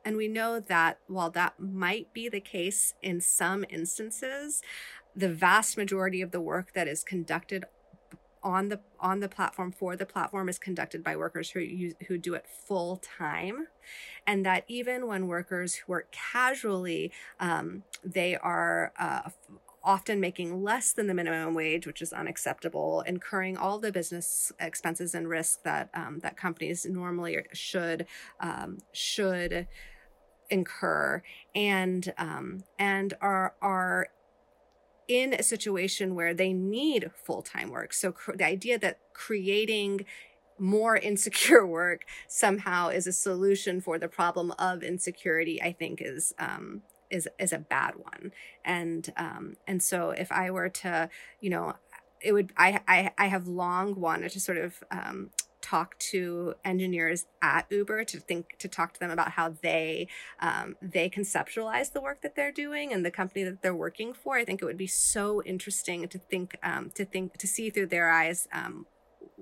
and 0.04 0.16
we 0.16 0.26
know 0.26 0.58
that 0.58 0.98
while 1.06 1.30
that 1.30 1.60
might 1.60 2.12
be 2.14 2.28
the 2.28 2.40
case 2.40 2.94
in 3.02 3.20
some 3.20 3.64
instances, 3.68 4.62
the 5.14 5.28
vast 5.28 5.76
majority 5.76 6.22
of 6.22 6.30
the 6.30 6.40
work 6.40 6.72
that 6.72 6.88
is 6.88 7.04
conducted 7.04 7.64
on 8.42 8.68
the 8.68 8.80
on 9.00 9.20
the 9.20 9.28
platform 9.28 9.72
for 9.72 9.96
the 9.96 10.06
platform 10.06 10.48
is 10.48 10.58
conducted 10.58 11.02
by 11.02 11.16
workers 11.16 11.50
who 11.50 11.60
use, 11.60 11.94
who 12.06 12.18
do 12.18 12.34
it 12.34 12.46
full 12.66 12.96
time. 12.96 13.68
And 14.26 14.44
that 14.44 14.64
even 14.68 15.06
when 15.06 15.26
workers 15.26 15.80
work 15.86 16.10
casually 16.12 17.12
um, 17.40 17.84
they 18.04 18.36
are 18.36 18.92
uh, 18.98 19.30
often 19.82 20.20
making 20.20 20.62
less 20.62 20.92
than 20.92 21.06
the 21.06 21.14
minimum 21.14 21.54
wage, 21.54 21.86
which 21.86 22.02
is 22.02 22.12
unacceptable, 22.12 23.02
incurring 23.06 23.56
all 23.56 23.78
the 23.78 23.92
business 23.92 24.52
expenses 24.60 25.14
and 25.14 25.28
risk 25.28 25.62
that 25.62 25.88
um, 25.94 26.18
that 26.20 26.36
companies 26.36 26.84
normally 26.84 27.38
should 27.52 28.06
um, 28.40 28.78
should 28.92 29.66
incur, 30.50 31.22
and 31.54 32.12
um, 32.18 32.64
and 32.78 33.14
are 33.20 33.54
are 33.62 34.08
in 35.08 35.32
a 35.32 35.42
situation 35.42 36.14
where 36.14 36.34
they 36.34 36.52
need 36.52 37.10
full 37.14 37.42
time 37.42 37.70
work. 37.70 37.92
So 37.92 38.12
cr- 38.12 38.36
the 38.36 38.44
idea 38.44 38.78
that 38.78 39.00
creating 39.14 40.04
more 40.58 40.96
insecure 41.10 41.66
work 41.66 42.04
somehow 42.28 42.88
is 42.88 43.06
a 43.06 43.12
solution 43.12 43.80
for 43.80 43.98
the 43.98 44.08
problem 44.08 44.52
of 44.58 44.82
insecurity, 44.82 45.60
I 45.62 45.72
think 45.72 46.00
is 46.00 46.34
um, 46.38 46.82
is 47.10 47.26
is 47.38 47.52
a 47.52 47.58
bad 47.58 47.94
one. 47.96 48.32
And 48.64 49.12
um, 49.16 49.56
and 49.66 49.82
so 49.82 50.10
if 50.10 50.30
I 50.30 50.50
were 50.50 50.68
to, 50.68 51.08
you 51.40 51.50
know, 51.50 51.74
it 52.20 52.32
would 52.32 52.52
I 52.56 52.80
I, 52.86 53.12
I 53.16 53.26
have 53.28 53.48
long 53.48 53.98
wanted 53.98 54.30
to 54.32 54.40
sort 54.40 54.58
of 54.58 54.82
um, 54.90 55.30
talk 55.68 55.98
to 55.98 56.54
engineers 56.64 57.26
at 57.42 57.66
Uber 57.70 58.04
to 58.04 58.18
think 58.18 58.56
to 58.58 58.68
talk 58.68 58.94
to 58.94 59.00
them 59.00 59.10
about 59.10 59.32
how 59.32 59.54
they 59.62 60.08
um, 60.40 60.76
they 60.80 61.10
conceptualize 61.10 61.92
the 61.92 62.00
work 62.00 62.22
that 62.22 62.34
they're 62.36 62.52
doing 62.52 62.92
and 62.92 63.04
the 63.04 63.10
company 63.10 63.44
that 63.44 63.62
they're 63.62 63.74
working 63.74 64.12
for. 64.12 64.36
I 64.36 64.44
think 64.44 64.62
it 64.62 64.64
would 64.64 64.78
be 64.78 64.86
so 64.86 65.42
interesting 65.42 66.08
to 66.08 66.18
think 66.18 66.56
um, 66.62 66.90
to 66.94 67.04
think 67.04 67.36
to 67.38 67.46
see 67.46 67.70
through 67.70 67.86
their 67.86 68.10
eyes 68.10 68.48
um, 68.52 68.86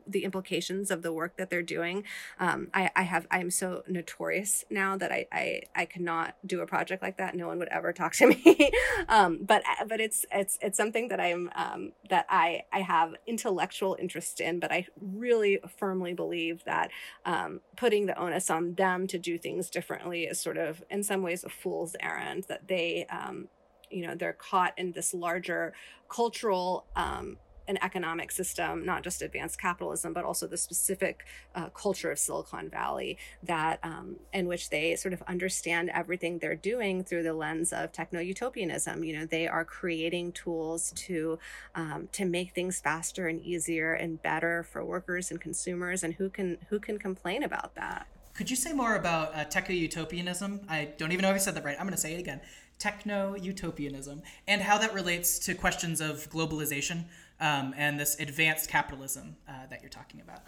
the 0.07 0.25
implications 0.25 0.90
of 0.90 1.03
the 1.03 1.12
work 1.12 1.37
that 1.37 1.51
they're 1.51 1.62
doing. 1.62 2.05
Um, 2.38 2.69
I, 2.73 2.90
I 2.95 3.03
have 3.03 3.27
I 3.31 3.40
am 3.40 3.51
so 3.51 3.83
notorious 3.88 4.64
now 4.71 4.97
that 4.97 5.12
I, 5.12 5.27
I 5.33 5.62
I 5.75 5.85
could 5.85 6.03
not 6.03 6.37
do 6.45 6.61
a 6.61 6.66
project 6.66 7.03
like 7.03 7.19
that. 7.19 7.35
No 7.35 7.47
one 7.49 7.59
would 7.59 7.69
ever 7.69 7.92
talk 7.92 8.14
to 8.14 8.29
me. 8.29 8.71
um, 9.09 9.40
but 9.42 9.62
but 9.88 10.01
it's 10.01 10.25
it's 10.33 10.59
it's 10.61 10.77
something 10.77 11.09
that 11.09 11.21
I'm 11.21 11.51
um, 11.55 11.92
that 12.11 12.27
I 12.29 12.64
I 12.73 12.81
have 12.81 13.14
intellectual 13.27 13.97
interest 13.99 14.40
in. 14.40 14.61
But 14.61 14.73
I 14.73 14.87
really 15.01 15.59
firmly 15.79 16.14
believe 16.14 16.64
that 16.64 16.90
um, 17.25 17.61
putting 17.77 18.07
the 18.07 18.19
onus 18.19 18.51
on 18.51 18.75
them 18.75 19.07
to 19.09 19.19
do 19.19 19.38
things 19.38 19.71
differently 19.71 20.25
is 20.25 20.40
sort 20.40 20.57
of 20.57 20.83
in 20.90 21.03
some 21.03 21.23
ways 21.23 21.45
a 21.45 21.49
fool's 21.49 21.97
errand. 22.01 22.45
That 22.49 22.69
they 22.69 23.07
um, 23.11 23.49
you 23.90 24.07
know 24.07 24.14
they're 24.14 24.33
caught 24.33 24.73
in 24.77 24.92
this 24.92 25.14
larger 25.14 25.73
cultural 26.09 26.87
um, 26.95 27.38
an 27.68 27.79
economic 27.83 28.31
system, 28.31 28.85
not 28.85 29.02
just 29.02 29.22
advanced 29.22 29.61
capitalism, 29.61 30.12
but 30.12 30.24
also 30.24 30.46
the 30.46 30.57
specific 30.57 31.24
uh, 31.55 31.68
culture 31.70 32.11
of 32.11 32.18
Silicon 32.18 32.68
Valley 32.68 33.18
that 33.42 33.79
um, 33.83 34.16
in 34.33 34.46
which 34.46 34.70
they 34.70 34.96
sort 34.96 35.12
of 35.12 35.22
understand 35.22 35.90
everything 35.90 36.38
they're 36.38 36.55
doing 36.55 37.05
through 37.05 37.22
the 37.22 37.35
lens 37.35 37.72
of 37.72 37.92
techno 37.92 38.20
utopianism. 38.20 39.05
You 39.05 39.18
know, 39.18 39.26
they 39.26 39.48
are 39.48 39.64
creating 39.64 40.33
tools 40.33 40.92
to 40.96 41.38
um, 41.74 42.09
to 42.12 42.24
make 42.24 42.55
things 42.55 42.81
faster 42.81 43.29
and 43.29 43.40
easier 43.42 43.94
and 43.94 44.22
better 44.22 44.62
for 44.62 44.85
workers 44.85 45.31
and 45.31 45.40
consumers, 45.40 46.02
and 46.02 46.14
who 46.14 46.29
can 46.29 46.59
who 46.68 46.79
can 46.79 46.98
complain 46.98 47.42
about 47.42 47.74
that? 47.74 48.07
Could 48.35 48.50
you 48.50 48.57
say 48.57 48.74
more 48.74 48.96
about 48.96 49.35
uh, 49.35 49.44
techno 49.44 49.74
utopianism? 49.74 50.61
I 50.68 50.90
don't 50.98 51.12
even 51.12 51.22
know 51.22 51.31
if 51.31 51.37
I 51.37 51.38
said 51.38 51.55
that 51.55 51.64
right. 51.64 51.76
I'm 51.79 51.87
going 51.87 51.94
to 51.94 52.00
say 52.00 52.14
it 52.14 52.20
again 52.20 52.40
techno 52.79 53.35
utopianism 53.37 54.22
and 54.46 54.61
how 54.61 54.79
that 54.79 54.92
relates 54.92 55.38
to 55.38 55.55
questions 55.55 56.00
of 56.00 56.29
globalization 56.31 57.05
um, 57.40 57.75
and 57.77 57.99
this 57.99 58.18
advanced 58.18 58.68
capitalism 58.70 59.37
uh, 59.49 59.66
that 59.70 59.83
you're 59.83 59.90
talking 59.90 60.20
about. 60.20 60.40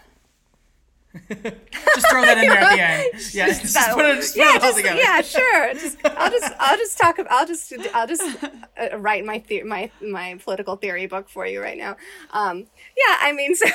just 1.30 2.10
throw 2.10 2.22
that 2.22 2.38
in 2.38 2.48
there 2.48 2.58
at 2.58 2.76
the 2.76 2.82
end. 2.82 3.12
Yeah, 3.32 3.46
just, 3.48 3.62
just 3.62 3.90
put 3.90 4.04
it, 4.04 4.16
just 4.16 4.34
put 4.34 4.40
yeah, 4.40 4.56
it 4.56 4.62
all 4.62 4.74
together. 4.74 4.98
Yeah, 4.98 5.20
sure. 5.22 5.74
Just, 5.74 5.98
I'll 6.04 6.30
just, 6.30 6.52
I'll 6.58 6.76
just 6.76 6.98
talk. 6.98 7.18
I'll 7.30 7.46
just, 7.46 7.72
I'll 7.94 8.06
just 8.06 8.22
uh, 8.44 8.98
write 8.98 9.24
my 9.24 9.42
the- 9.48 9.62
my 9.62 9.90
my 10.02 10.38
political 10.42 10.76
theory 10.76 11.06
book 11.06 11.28
for 11.28 11.46
you 11.46 11.62
right 11.62 11.78
now. 11.78 11.96
Um, 12.32 12.66
yeah, 12.96 13.16
I 13.20 13.32
mean, 13.32 13.54
so, 13.54 13.66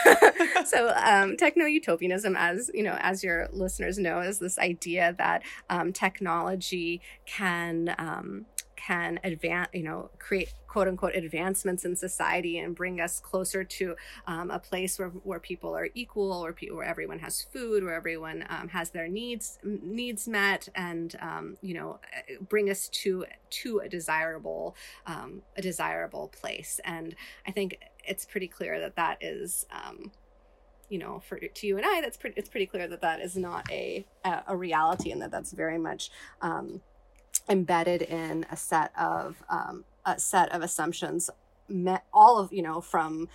so 0.66 0.94
um, 0.96 1.36
techno 1.36 1.66
utopianism, 1.66 2.36
as 2.38 2.70
you 2.74 2.84
know, 2.84 2.98
as 3.02 3.24
your 3.24 3.50
listeners 3.52 3.98
know, 3.98 4.20
is 4.20 4.38
this 4.40 4.60
idea 4.60 5.16
that 5.18 5.42
um, 5.70 5.92
technology 5.92 7.02
can 7.26 7.96
um, 7.98 8.46
can 8.86 9.20
advance, 9.24 9.70
you 9.74 9.84
know, 9.84 10.10
create 10.20 10.54
quote 10.68 10.88
unquote 10.88 11.16
advancements 11.16 11.86
in 11.86 11.96
society 11.96 12.58
and 12.60 12.76
bring 12.76 13.00
us 13.00 13.20
closer 13.20 13.64
to 13.64 13.96
um, 14.28 14.52
a 14.52 14.60
place 14.60 15.00
where, 15.00 15.10
where 15.10 15.40
people 15.40 15.76
are 15.76 15.90
equal, 15.94 16.34
or 16.34 16.52
pe- 16.52 16.70
where 16.70 16.86
everyone 16.86 17.20
has 17.20 17.42
food, 17.42 17.84
where 17.84 17.94
everyone 17.94 18.46
um, 18.50 18.68
has 18.70 18.90
their 18.90 19.08
needs 19.08 19.60
needs 19.64 20.28
met, 20.28 20.68
and 20.76 21.16
um, 21.22 21.58
you 21.62 21.74
know, 21.74 22.00
bring 22.50 22.70
us 22.70 22.90
to 22.90 23.26
to 23.50 23.80
a 23.80 23.88
desirable 23.88 24.76
um, 25.06 25.42
a 25.56 25.62
desirable 25.62 26.28
place. 26.30 26.80
And 26.84 27.16
I 27.48 27.52
think 27.52 27.78
it's 28.06 28.26
pretty 28.26 28.48
clear 28.48 28.80
that 28.82 28.96
that 28.96 29.18
is 29.22 29.66
um, 29.72 30.12
you 30.90 31.00
know, 31.00 31.22
for 31.28 31.40
to 31.40 31.68
you 31.68 31.78
and 31.78 31.86
I, 31.86 32.02
that's 32.02 32.18
pretty. 32.18 32.36
It's 32.38 32.50
pretty 32.50 32.66
clear 32.66 32.88
that 32.88 33.02
that 33.02 33.22
is 33.22 33.38
not 33.38 33.66
a 33.72 34.06
a, 34.26 34.56
reality, 34.56 35.12
and 35.12 35.22
that 35.22 35.32
that's 35.32 35.52
very 35.52 35.80
much 35.80 36.12
um, 36.42 36.82
embedded 37.50 38.02
in 38.02 38.46
a 38.52 38.58
set 38.58 38.92
of 38.98 39.44
um, 39.50 39.86
a 40.06 40.20
set 40.20 40.52
of 40.52 40.62
assumptions 40.62 41.30
met 41.70 42.04
all 42.14 42.38
of 42.38 42.52
you 42.52 42.62
know 42.62 42.82
from 42.82 43.28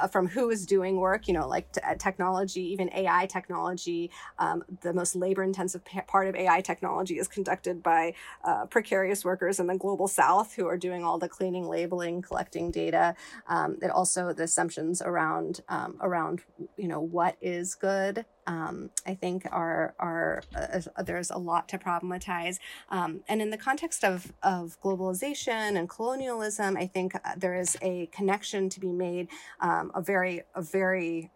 uh, 0.00 0.08
from 0.08 0.28
who 0.28 0.50
is 0.50 0.66
doing 0.66 0.96
work, 0.96 1.28
you 1.28 1.34
know, 1.34 1.46
like 1.46 1.70
t- 1.72 1.80
uh, 1.86 1.94
technology, 1.94 2.62
even 2.72 2.90
AI 2.94 3.26
technology. 3.26 4.10
Um, 4.38 4.64
the 4.80 4.92
most 4.92 5.14
labor 5.14 5.42
intensive 5.42 5.84
pa- 5.84 6.02
part 6.06 6.26
of 6.26 6.34
AI 6.34 6.60
technology 6.60 7.18
is 7.18 7.28
conducted 7.28 7.82
by 7.82 8.14
uh, 8.44 8.66
precarious 8.66 9.24
workers 9.24 9.60
in 9.60 9.66
the 9.66 9.76
global 9.76 10.08
south 10.08 10.54
who 10.54 10.66
are 10.66 10.78
doing 10.78 11.04
all 11.04 11.18
the 11.18 11.28
cleaning, 11.28 11.68
labeling, 11.68 12.22
collecting 12.22 12.70
data. 12.70 13.14
Um, 13.46 13.78
it 13.82 13.90
also 13.90 14.32
the 14.32 14.44
assumptions 14.44 15.02
around 15.02 15.60
um, 15.68 15.96
around 16.00 16.40
you 16.76 16.88
know 16.88 17.00
what 17.00 17.36
is 17.40 17.74
good 17.74 18.24
um, 18.46 18.90
I 19.06 19.14
think 19.14 19.46
are 19.50 19.94
are 19.98 20.42
uh, 20.54 21.02
there's 21.02 21.30
a 21.30 21.38
lot 21.38 21.68
to 21.70 21.78
problematize. 21.78 22.58
Um, 22.90 23.22
and 23.28 23.40
in 23.40 23.50
the 23.50 23.56
context 23.56 24.04
of 24.04 24.32
of 24.42 24.78
globalization 24.82 25.76
and 25.78 25.88
colonialism, 25.88 26.76
I 26.76 26.86
think 26.86 27.14
uh, 27.14 27.18
there 27.36 27.54
is 27.54 27.76
a 27.82 28.06
connection 28.06 28.68
to 28.70 28.80
be 28.80 28.92
made, 28.92 29.28
um, 29.60 29.90
a 29.94 30.02
very 30.02 30.42
a 30.54 30.62
very 30.62 31.30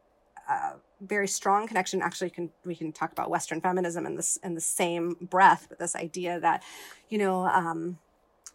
uh, 0.49 0.73
very 1.01 1.29
strong 1.29 1.67
connection. 1.67 2.03
Actually, 2.03 2.31
can 2.31 2.51
we 2.65 2.75
can 2.75 2.93
talk 2.93 3.13
about 3.13 3.31
Western 3.31 3.61
feminism 3.61 4.07
in 4.07 4.17
this 4.17 4.39
in 4.43 4.55
the 4.55 4.61
same 4.61 5.17
breath, 5.21 5.67
but 5.69 5.79
this 5.79 5.95
idea 5.97 6.41
that, 6.41 6.63
you 7.09 7.19
know 7.19 7.47
um, 7.47 7.99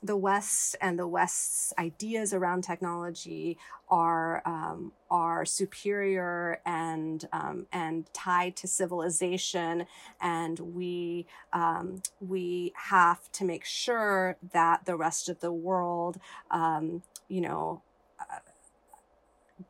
the 0.04 0.18
West 0.18 0.76
and 0.82 1.00
the 1.00 1.08
West's 1.08 1.74
ideas 1.80 2.34
around 2.34 2.64
technology 2.64 3.58
are 3.90 4.42
um, 4.46 4.92
are 5.10 5.46
superior 5.46 6.60
and 6.66 7.28
um, 7.32 7.68
and 7.72 8.12
tied 8.14 8.56
to 8.58 8.68
civilization, 8.68 9.86
and 10.22 10.60
we 10.60 11.26
um, 11.54 12.04
we 12.20 12.74
have 12.90 13.32
to 13.32 13.46
make 13.46 13.64
sure 13.64 14.36
that 14.52 14.86
the 14.86 14.98
rest 14.98 15.30
of 15.30 15.40
the 15.40 15.52
world, 15.52 16.20
um, 16.52 17.02
you 17.28 17.42
know. 17.42 17.82
Uh, 18.20 18.40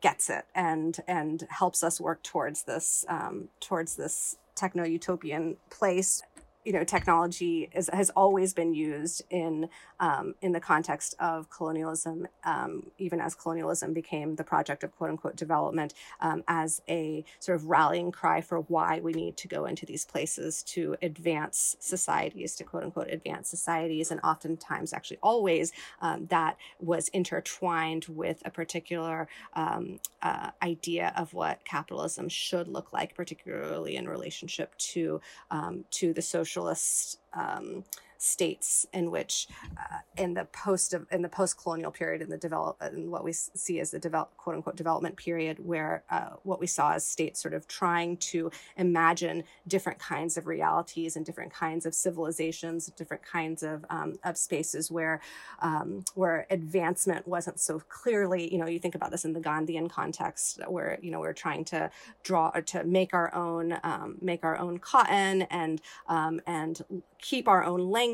gets 0.00 0.28
it 0.28 0.44
and 0.54 1.00
and 1.06 1.46
helps 1.50 1.84
us 1.84 2.00
work 2.00 2.22
towards 2.22 2.64
this 2.64 3.04
um, 3.08 3.48
towards 3.60 3.94
this 3.96 4.36
techno 4.54 4.84
utopian 4.84 5.56
place 5.70 6.22
you 6.64 6.72
know 6.72 6.84
technology 6.84 7.68
is, 7.74 7.90
has 7.92 8.10
always 8.10 8.54
been 8.54 8.74
used 8.74 9.22
in 9.30 9.68
um, 10.00 10.34
in 10.40 10.52
the 10.52 10.60
context 10.60 11.14
of 11.18 11.50
colonialism, 11.50 12.26
um, 12.44 12.90
even 12.98 13.20
as 13.20 13.34
colonialism 13.34 13.92
became 13.92 14.36
the 14.36 14.44
project 14.44 14.82
of 14.82 14.96
quote 14.96 15.10
unquote 15.10 15.36
development, 15.36 15.94
um, 16.20 16.42
as 16.48 16.82
a 16.88 17.24
sort 17.38 17.56
of 17.56 17.66
rallying 17.66 18.10
cry 18.10 18.40
for 18.40 18.60
why 18.60 19.00
we 19.00 19.12
need 19.12 19.36
to 19.36 19.48
go 19.48 19.66
into 19.66 19.86
these 19.86 20.04
places 20.04 20.62
to 20.62 20.96
advance 21.02 21.76
societies, 21.80 22.54
to 22.56 22.64
quote 22.64 22.82
unquote 22.82 23.08
advance 23.08 23.48
societies. 23.48 24.10
And 24.10 24.20
oftentimes, 24.22 24.92
actually, 24.92 25.18
always, 25.22 25.72
um, 26.00 26.26
that 26.26 26.56
was 26.80 27.08
intertwined 27.08 28.06
with 28.08 28.42
a 28.44 28.50
particular 28.50 29.28
um, 29.54 30.00
uh, 30.22 30.50
idea 30.62 31.12
of 31.16 31.34
what 31.34 31.64
capitalism 31.64 32.28
should 32.28 32.68
look 32.68 32.92
like, 32.92 33.14
particularly 33.14 33.96
in 33.96 34.08
relationship 34.08 34.76
to, 34.78 35.20
um, 35.50 35.84
to 35.90 36.12
the 36.12 36.22
socialist 36.54 37.18
um, 37.36 37.84
states 38.24 38.86
in 38.92 39.10
which 39.10 39.48
uh, 39.78 39.98
in 40.16 40.34
the 40.34 40.44
post 40.46 40.94
of 40.94 41.06
in 41.12 41.22
the 41.22 41.28
post 41.28 41.60
colonial 41.60 41.90
period 41.90 42.22
in 42.22 42.28
the 42.28 42.36
develop 42.36 42.76
in 42.92 43.10
what 43.10 43.24
we 43.24 43.32
see 43.32 43.80
as 43.80 43.90
the 43.90 43.98
develop 43.98 44.36
quote 44.36 44.56
unquote 44.56 44.76
development 44.76 45.16
period 45.16 45.58
where 45.64 46.02
uh, 46.10 46.30
what 46.42 46.60
we 46.60 46.66
saw 46.66 46.92
as 46.92 47.06
states 47.06 47.40
sort 47.40 47.54
of 47.54 47.66
trying 47.68 48.16
to 48.16 48.50
imagine 48.76 49.44
different 49.68 49.98
kinds 49.98 50.36
of 50.36 50.46
realities 50.46 51.16
and 51.16 51.26
different 51.26 51.52
kinds 51.52 51.86
of 51.86 51.94
civilizations 51.94 52.86
different 52.96 53.22
kinds 53.22 53.62
of 53.62 53.84
um, 53.90 54.14
of 54.24 54.36
spaces 54.36 54.90
where 54.90 55.20
um, 55.60 56.02
where 56.14 56.46
advancement 56.50 57.26
wasn't 57.28 57.58
so 57.60 57.78
clearly 57.88 58.52
you 58.52 58.58
know 58.58 58.66
you 58.66 58.78
think 58.78 58.94
about 58.94 59.10
this 59.10 59.24
in 59.24 59.32
the 59.32 59.40
Gandhian 59.40 59.90
context 59.90 60.60
where 60.68 60.98
you 61.02 61.10
know 61.10 61.20
we're 61.20 61.32
trying 61.32 61.64
to 61.66 61.90
draw 62.22 62.50
or 62.54 62.62
to 62.62 62.84
make 62.84 63.12
our 63.12 63.34
own 63.34 63.78
um, 63.84 64.16
make 64.20 64.44
our 64.44 64.56
own 64.58 64.78
cotton 64.78 65.42
and 65.42 65.80
um, 66.08 66.40
and 66.46 66.82
keep 67.20 67.48
our 67.48 67.64
own 67.64 67.90
language 67.90 68.13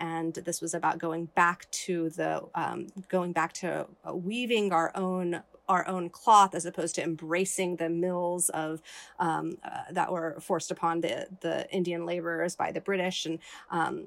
and 0.00 0.34
this 0.34 0.60
was 0.60 0.74
about 0.74 0.98
going 0.98 1.26
back 1.26 1.70
to 1.70 2.10
the 2.10 2.42
um, 2.54 2.88
going 3.08 3.32
back 3.32 3.52
to 3.54 3.86
uh, 4.08 4.14
weaving 4.14 4.72
our 4.72 4.92
own 4.94 5.42
our 5.68 5.86
own 5.88 6.08
cloth 6.08 6.54
as 6.54 6.64
opposed 6.64 6.94
to 6.94 7.02
embracing 7.02 7.76
the 7.76 7.88
mills 7.88 8.48
of 8.50 8.80
um, 9.18 9.58
uh, 9.64 9.82
that 9.90 10.12
were 10.12 10.38
forced 10.40 10.70
upon 10.70 11.00
the 11.00 11.26
the 11.40 11.68
Indian 11.70 12.06
laborers 12.06 12.54
by 12.54 12.72
the 12.72 12.80
British. 12.80 13.26
And 13.26 13.38
um, 13.70 14.06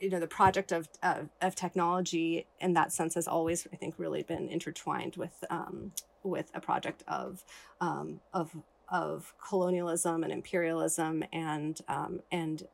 you 0.00 0.10
know 0.10 0.18
the 0.18 0.26
project 0.26 0.72
of, 0.72 0.88
of, 1.02 1.28
of 1.40 1.54
technology 1.54 2.46
in 2.60 2.74
that 2.74 2.92
sense 2.92 3.14
has 3.14 3.28
always 3.28 3.66
I 3.72 3.76
think 3.76 3.94
really 3.98 4.24
been 4.24 4.48
intertwined 4.48 5.16
with 5.16 5.44
um, 5.48 5.92
with 6.24 6.50
a 6.54 6.60
project 6.60 7.04
of 7.06 7.44
um, 7.80 8.20
of 8.32 8.50
of 8.88 9.32
colonialism 9.48 10.24
and 10.24 10.32
imperialism 10.32 11.24
and 11.32 11.78
um, 11.88 12.20
and 12.32 12.64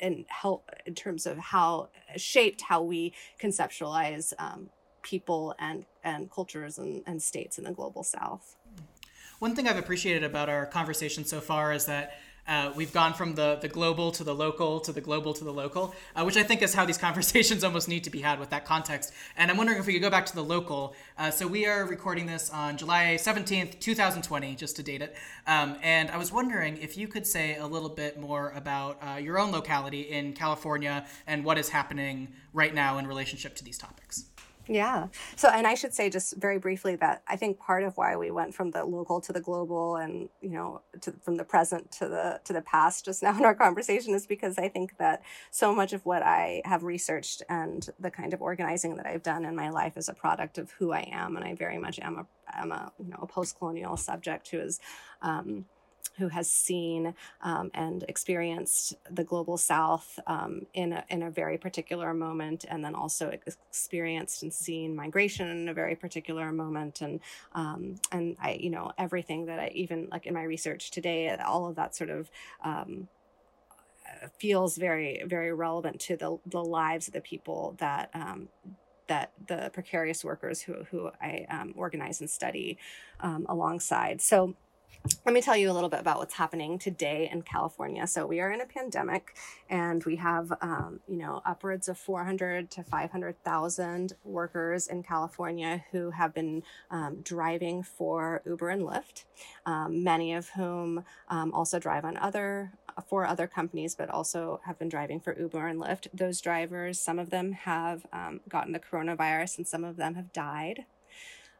and 0.00 0.24
help 0.28 0.70
in 0.86 0.94
terms 0.94 1.26
of 1.26 1.38
how 1.38 1.88
shaped 2.16 2.62
how 2.62 2.82
we 2.82 3.12
conceptualize 3.40 4.32
um, 4.38 4.70
people 5.02 5.54
and 5.58 5.84
and 6.02 6.30
cultures 6.30 6.78
and, 6.78 7.02
and 7.06 7.22
states 7.22 7.58
in 7.58 7.64
the 7.64 7.72
global 7.72 8.02
south. 8.02 8.56
One 9.38 9.54
thing 9.54 9.68
i've 9.68 9.76
appreciated 9.76 10.24
about 10.24 10.48
our 10.48 10.66
conversation 10.66 11.24
so 11.24 11.40
far 11.40 11.72
is 11.72 11.86
that 11.86 12.14
uh, 12.46 12.72
we've 12.76 12.92
gone 12.92 13.14
from 13.14 13.34
the, 13.34 13.58
the 13.60 13.68
global 13.68 14.10
to 14.12 14.24
the 14.24 14.34
local 14.34 14.80
to 14.80 14.92
the 14.92 15.00
global 15.00 15.32
to 15.34 15.44
the 15.44 15.52
local, 15.52 15.94
uh, 16.14 16.22
which 16.22 16.36
I 16.36 16.42
think 16.42 16.62
is 16.62 16.74
how 16.74 16.84
these 16.84 16.98
conversations 17.08 17.64
almost 17.64 17.88
need 17.88 18.04
to 18.04 18.10
be 18.10 18.20
had 18.20 18.38
with 18.38 18.50
that 18.50 18.64
context. 18.64 19.12
And 19.36 19.50
I'm 19.50 19.56
wondering 19.56 19.78
if 19.78 19.86
we 19.86 19.94
could 19.94 20.02
go 20.02 20.10
back 20.10 20.26
to 20.26 20.34
the 20.34 20.44
local. 20.44 20.94
Uh, 21.18 21.30
so 21.30 21.46
we 21.46 21.66
are 21.66 21.86
recording 21.86 22.26
this 22.26 22.50
on 22.50 22.76
July 22.76 23.16
17th, 23.18 23.80
2020, 23.80 24.54
just 24.56 24.76
to 24.76 24.82
date 24.82 25.02
it. 25.02 25.16
Um, 25.46 25.76
and 25.82 26.10
I 26.10 26.16
was 26.16 26.32
wondering 26.32 26.76
if 26.78 26.96
you 26.96 27.08
could 27.08 27.26
say 27.26 27.56
a 27.56 27.66
little 27.66 27.88
bit 27.88 28.20
more 28.20 28.52
about 28.54 28.98
uh, 29.02 29.16
your 29.16 29.38
own 29.38 29.50
locality 29.50 30.02
in 30.02 30.32
California 30.34 31.06
and 31.26 31.44
what 31.44 31.58
is 31.58 31.70
happening 31.70 32.28
right 32.52 32.74
now 32.74 32.98
in 32.98 33.06
relationship 33.06 33.54
to 33.56 33.64
these 33.64 33.78
topics. 33.78 34.24
Yeah. 34.66 35.08
So, 35.36 35.48
and 35.48 35.66
I 35.66 35.74
should 35.74 35.92
say 35.92 36.08
just 36.08 36.36
very 36.36 36.58
briefly 36.58 36.96
that 36.96 37.22
I 37.28 37.36
think 37.36 37.58
part 37.58 37.84
of 37.84 37.96
why 37.96 38.16
we 38.16 38.30
went 38.30 38.54
from 38.54 38.70
the 38.70 38.84
local 38.84 39.20
to 39.20 39.32
the 39.32 39.40
global 39.40 39.96
and, 39.96 40.28
you 40.40 40.50
know, 40.50 40.80
to, 41.02 41.12
from 41.22 41.36
the 41.36 41.44
present 41.44 41.90
to 41.92 42.08
the, 42.08 42.40
to 42.44 42.52
the 42.52 42.62
past 42.62 43.04
just 43.04 43.22
now 43.22 43.36
in 43.38 43.44
our 43.44 43.54
conversation 43.54 44.14
is 44.14 44.26
because 44.26 44.58
I 44.58 44.68
think 44.68 44.96
that 44.98 45.22
so 45.50 45.74
much 45.74 45.92
of 45.92 46.04
what 46.06 46.22
I 46.22 46.62
have 46.64 46.82
researched 46.82 47.42
and 47.48 47.88
the 48.00 48.10
kind 48.10 48.32
of 48.32 48.40
organizing 48.40 48.96
that 48.96 49.06
I've 49.06 49.22
done 49.22 49.44
in 49.44 49.54
my 49.54 49.68
life 49.68 49.96
is 49.96 50.08
a 50.08 50.14
product 50.14 50.56
of 50.56 50.70
who 50.72 50.92
I 50.92 51.08
am. 51.12 51.36
And 51.36 51.44
I 51.44 51.54
very 51.54 51.78
much 51.78 51.98
am 51.98 52.18
a, 52.18 52.26
am 52.54 52.72
a, 52.72 52.92
you 52.98 53.10
know, 53.10 53.18
a 53.20 53.26
post-colonial 53.26 53.98
subject 53.98 54.48
who 54.48 54.60
is, 54.60 54.80
um, 55.20 55.66
who 56.18 56.28
has 56.28 56.48
seen 56.48 57.14
um, 57.42 57.70
and 57.74 58.04
experienced 58.08 58.94
the 59.10 59.24
global 59.24 59.56
south 59.56 60.18
um, 60.26 60.66
in, 60.72 60.92
a, 60.92 61.04
in 61.08 61.22
a 61.22 61.30
very 61.30 61.58
particular 61.58 62.14
moment, 62.14 62.64
and 62.68 62.84
then 62.84 62.94
also 62.94 63.30
experienced 63.30 64.42
and 64.42 64.52
seen 64.52 64.94
migration 64.94 65.48
in 65.48 65.68
a 65.68 65.74
very 65.74 65.96
particular 65.96 66.52
moment. 66.52 67.00
And, 67.00 67.20
um, 67.54 67.96
and 68.12 68.36
I, 68.40 68.52
you 68.52 68.70
know, 68.70 68.92
everything 68.96 69.46
that 69.46 69.58
I 69.58 69.72
even 69.74 70.08
like 70.10 70.26
in 70.26 70.34
my 70.34 70.44
research 70.44 70.90
today, 70.90 71.34
all 71.36 71.66
of 71.66 71.74
that 71.76 71.96
sort 71.96 72.10
of 72.10 72.30
um, 72.62 73.08
feels 74.38 74.76
very, 74.76 75.22
very 75.26 75.52
relevant 75.52 76.00
to 76.00 76.16
the, 76.16 76.38
the 76.46 76.62
lives 76.62 77.08
of 77.08 77.14
the 77.14 77.20
people 77.20 77.74
that 77.78 78.10
um, 78.14 78.48
that 79.06 79.32
the 79.48 79.70
precarious 79.74 80.24
workers 80.24 80.62
who, 80.62 80.72
who 80.90 81.10
I 81.20 81.46
um, 81.50 81.74
organize 81.76 82.22
and 82.22 82.30
study 82.30 82.78
alongside. 83.20 84.22
So 84.22 84.54
let 85.24 85.34
me 85.34 85.40
tell 85.40 85.56
you 85.56 85.70
a 85.70 85.72
little 85.72 85.88
bit 85.88 86.00
about 86.00 86.18
what's 86.18 86.34
happening 86.34 86.78
today 86.78 87.28
in 87.32 87.42
California. 87.42 88.06
So 88.06 88.26
we 88.26 88.40
are 88.40 88.50
in 88.50 88.60
a 88.60 88.66
pandemic, 88.66 89.34
and 89.68 90.04
we 90.04 90.16
have, 90.16 90.52
um, 90.60 91.00
you 91.08 91.16
know, 91.16 91.42
upwards 91.44 91.88
of 91.88 91.98
400 91.98 92.70
to 92.72 92.82
500,000 92.82 94.12
workers 94.24 94.86
in 94.86 95.02
California 95.02 95.84
who 95.92 96.10
have 96.10 96.34
been 96.34 96.62
um, 96.90 97.20
driving 97.22 97.82
for 97.82 98.42
Uber 98.46 98.68
and 98.68 98.82
Lyft. 98.82 99.24
Um, 99.66 100.02
many 100.02 100.34
of 100.34 100.50
whom 100.50 101.04
um, 101.28 101.52
also 101.52 101.78
drive 101.78 102.04
on 102.04 102.16
other 102.16 102.72
for 103.06 103.26
other 103.26 103.46
companies, 103.46 103.94
but 103.94 104.08
also 104.08 104.60
have 104.64 104.78
been 104.78 104.88
driving 104.88 105.20
for 105.20 105.38
Uber 105.38 105.66
and 105.66 105.80
Lyft. 105.80 106.06
Those 106.14 106.40
drivers, 106.40 107.00
some 107.00 107.18
of 107.18 107.30
them 107.30 107.52
have 107.52 108.06
um, 108.12 108.40
gotten 108.48 108.72
the 108.72 108.78
coronavirus, 108.78 109.58
and 109.58 109.66
some 109.66 109.84
of 109.84 109.96
them 109.96 110.14
have 110.14 110.32
died. 110.32 110.84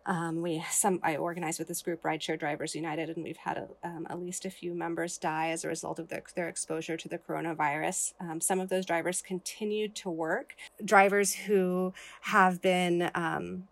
Um, 0.07 0.43
we 0.43 0.63
some 0.71 1.01
I 1.03 1.17
organized 1.17 1.59
with 1.59 1.69
this 1.69 1.83
group 1.83 2.03
Rideshare 2.03 2.39
Drivers 2.39 2.75
United, 2.75 3.09
and 3.11 3.25
we've 3.25 3.39
had 3.39 3.57
a, 3.57 3.69
um, 3.87 4.07
at 4.11 4.21
least 4.21 4.45
a 4.45 4.51
few 4.51 4.75
members 4.75 5.17
die 5.17 5.49
as 5.49 5.65
a 5.65 5.69
result 5.69 5.99
of 5.99 6.09
their, 6.09 6.23
their 6.35 6.49
exposure 6.49 6.97
to 6.97 7.09
the 7.09 7.19
coronavirus. 7.19 8.13
Um, 8.21 8.41
some 8.41 8.61
of 8.61 8.69
those 8.69 8.85
drivers 8.85 9.23
continued 9.23 9.95
to 9.97 10.11
work. 10.11 10.57
Drivers 10.85 11.33
who 11.33 11.95
have 12.23 12.61
been 12.61 13.11
um, 13.15 13.69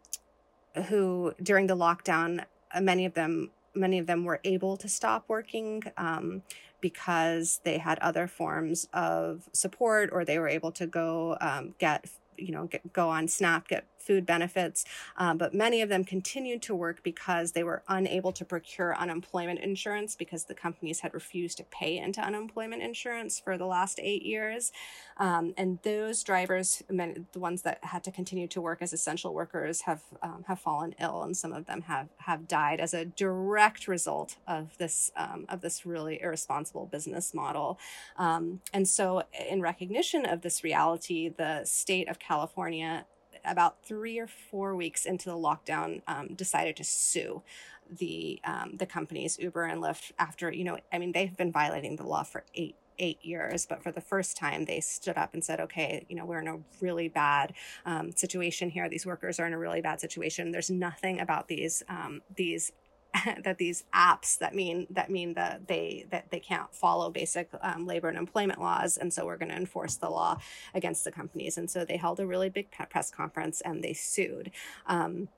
who 0.89 1.35
during 1.43 1.67
the 1.67 1.77
lockdown, 1.77 2.45
uh, 2.73 2.81
many 2.81 3.05
of 3.05 3.15
them 3.15 3.51
many 3.75 3.99
of 3.99 4.07
them 4.07 4.25
were 4.25 4.41
able 4.45 4.77
to 4.77 4.89
stop 4.89 5.25
working 5.29 5.83
um, 5.97 6.43
because 6.81 7.61
they 7.65 7.79
had 7.79 7.99
other 8.01 8.27
forms 8.27 8.89
of 8.93 9.49
support, 9.53 10.11
or 10.13 10.25
they 10.25 10.39
were 10.39 10.49
able 10.49 10.73
to 10.73 10.87
go 10.87 11.37
um, 11.41 11.75
get 11.79 12.07
you 12.39 12.53
know 12.53 12.67
get, 12.67 12.93
go 12.93 13.09
on 13.09 13.29
snap 13.29 13.69
get 13.69 13.85
food 14.03 14.27
benefits, 14.27 14.85
um, 15.17 15.39
but 15.39 15.55
many 15.55 15.81
of 15.81 15.89
them 15.89 16.05
continued 16.05 16.63
to 16.63 16.75
work 16.75 17.03
because 17.03 17.53
they 17.53 17.65
were 17.65 17.83
unable 17.89 18.33
to 18.33 18.45
procure 18.45 18.97
unemployment 18.97 19.61
insurance 19.61 20.15
because 20.15 20.45
the 20.45 20.55
companies 20.55 21.01
had 21.01 21.15
refused 21.15 21.59
to 21.59 21.65
pay 21.65 21.97
into 21.99 22.21
unemployment 22.21 22.83
insurance 22.83 23.39
for 23.39 23.57
the 23.57 23.67
last 23.67 23.99
eight 24.03 24.23
years. 24.23 24.73
Um, 25.17 25.55
and 25.57 25.79
those 25.83 26.23
drivers, 26.23 26.83
the 26.89 27.39
ones 27.39 27.63
that 27.63 27.79
had 27.85 28.03
to 28.05 28.11
continue 28.11 28.49
to 28.49 28.61
work 28.61 28.79
as 28.81 28.93
essential 28.93 29.35
workers, 29.35 29.83
have 29.83 30.03
um, 30.23 30.45
have 30.49 30.59
fallen 30.59 30.95
ill, 31.01 31.23
and 31.23 31.37
some 31.37 31.53
of 31.53 31.67
them 31.67 31.83
have 31.83 32.09
have 32.19 32.49
died 32.49 32.81
as 32.81 32.95
a 32.95 33.05
direct 33.05 33.87
result 33.89 34.37
of 34.47 34.77
this 34.79 35.13
um, 35.17 35.47
of 35.49 35.61
this 35.61 35.87
really 35.87 36.21
irresponsible 36.21 36.87
business 36.87 37.35
model. 37.35 37.79
Um, 38.17 38.61
and 38.73 38.89
so, 38.89 39.23
in 39.49 39.61
recognition 39.61 40.27
of 40.27 40.43
this 40.43 40.65
reality, 40.65 41.29
the 41.29 41.65
state 41.65 42.09
of 42.09 42.19
California 42.19 43.07
about 43.45 43.83
three 43.83 44.19
or 44.19 44.27
four 44.27 44.75
weeks 44.75 45.05
into 45.05 45.29
the 45.29 45.37
lockdown, 45.37 46.03
um, 46.07 46.35
decided 46.35 46.77
to 46.77 46.85
sue 46.85 47.43
the 47.91 48.41
um, 48.45 48.77
the 48.77 48.87
companies 48.87 49.39
Uber 49.39 49.65
and 49.65 49.83
Lyft 49.83 50.13
after 50.19 50.51
you 50.53 50.65
know 50.65 50.79
I 50.93 50.99
mean 50.99 51.13
they've 51.13 51.37
been 51.37 51.53
violating 51.53 51.97
the 51.97 52.07
law 52.07 52.23
for 52.23 52.45
eight 52.55 52.77
eight 52.99 53.25
years 53.25 53.67
but 53.67 53.83
for 53.83 53.91
the 53.91 54.01
first 54.01 54.37
time 54.37 54.67
they 54.67 54.79
stood 54.79 55.17
up 55.17 55.35
and 55.35 55.43
said 55.43 55.61
okay 55.61 56.05
you 56.09 56.15
know 56.15 56.25
we're 56.25 56.41
in 56.41 56.47
a 56.47 56.59
really 56.81 57.09
bad 57.09 57.53
um, 57.85 58.13
situation 58.13 58.71
here. 58.71 58.89
These 58.89 59.07
workers 59.07 59.41
are 59.41 59.47
in 59.47 59.53
a 59.53 59.59
really 59.59 59.81
bad 59.81 60.01
situation. 60.01 60.53
There's 60.53 60.71
nothing 60.71 61.21
about 61.21 61.49
these 61.49 61.83
um, 61.89 62.23
these 62.35 62.73
that 63.45 63.59
these 63.59 63.85
apps 63.95 64.39
that 64.39 64.55
mean 64.55 64.87
that 64.91 65.11
mean 65.11 65.35
that 65.35 65.67
they 65.69 66.07
that 66.11 66.31
they 66.31 66.41
can't 66.41 66.75
follow 66.75 67.11
basic 67.11 67.51
um, 67.61 67.87
labor 67.87 68.09
and 68.09 68.17
employment 68.17 68.61
laws 68.61 68.97
and 68.97 69.13
so 69.13 69.27
we're 69.27 69.37
going 69.37 69.51
to 69.51 69.57
enforce 69.57 69.97
the 69.97 70.09
law 70.09 70.39
against 70.75 71.05
the 71.05 71.13
companies 71.13 71.59
and 71.59 71.71
so 71.71 71.85
they 71.85 71.97
held 71.97 72.21
a 72.21 72.27
really 72.27 72.49
big 72.49 72.69
press 72.91 73.11
conference 73.11 73.61
and 73.61 73.83
they 73.83 73.93
sued 73.93 74.51
um, 74.87 75.29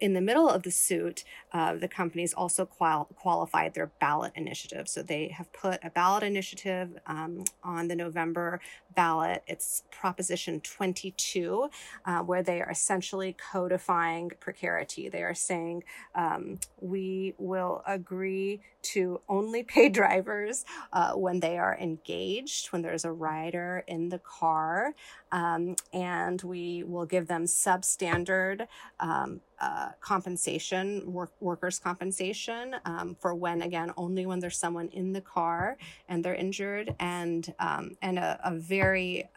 in 0.00 0.12
the 0.12 0.20
middle 0.20 0.48
of 0.48 0.62
the 0.62 0.70
suit, 0.70 1.24
uh, 1.52 1.74
the 1.74 1.88
companies 1.88 2.34
also 2.34 2.66
qual- 2.66 3.08
qualified 3.16 3.74
their 3.74 3.90
ballot 4.00 4.32
initiative. 4.34 4.88
So 4.88 5.02
they 5.02 5.28
have 5.28 5.52
put 5.52 5.80
a 5.82 5.90
ballot 5.90 6.22
initiative 6.22 6.98
um, 7.06 7.44
on 7.64 7.88
the 7.88 7.96
November 7.96 8.60
ballot. 8.96 9.44
It's 9.46 9.84
Proposition 9.92 10.60
22, 10.60 11.70
uh, 12.04 12.20
where 12.20 12.42
they 12.42 12.60
are 12.60 12.70
essentially 12.70 13.34
codifying 13.52 14.32
precarity. 14.40 15.08
They 15.08 15.22
are 15.22 15.34
saying 15.34 15.84
um, 16.14 16.58
we 16.80 17.34
will 17.38 17.82
agree 17.86 18.60
to 18.82 19.20
only 19.28 19.62
pay 19.62 19.88
drivers 19.88 20.64
uh, 20.92 21.12
when 21.12 21.40
they 21.40 21.58
are 21.58 21.76
engaged, 21.80 22.68
when 22.72 22.82
there's 22.82 23.04
a 23.04 23.12
rider 23.12 23.84
in 23.86 24.08
the 24.08 24.18
car, 24.18 24.94
um, 25.32 25.76
and 25.92 26.40
we 26.42 26.82
will 26.84 27.06
give 27.06 27.26
them 27.26 27.44
substandard 27.44 28.66
um, 29.00 29.40
uh, 29.60 29.88
compensation, 30.00 31.12
work, 31.12 31.32
workers' 31.40 31.78
compensation 31.78 32.76
um, 32.84 33.16
for 33.20 33.34
when, 33.34 33.62
again, 33.62 33.90
only 33.96 34.26
when 34.26 34.38
there's 34.38 34.58
someone 34.58 34.88
in 34.88 35.12
the 35.12 35.20
car 35.20 35.76
and 36.08 36.24
they're 36.24 36.34
injured, 36.34 36.94
and 37.00 37.54
um, 37.58 37.96
and 38.02 38.18
a, 38.18 38.38
a 38.44 38.54
very 38.54 38.85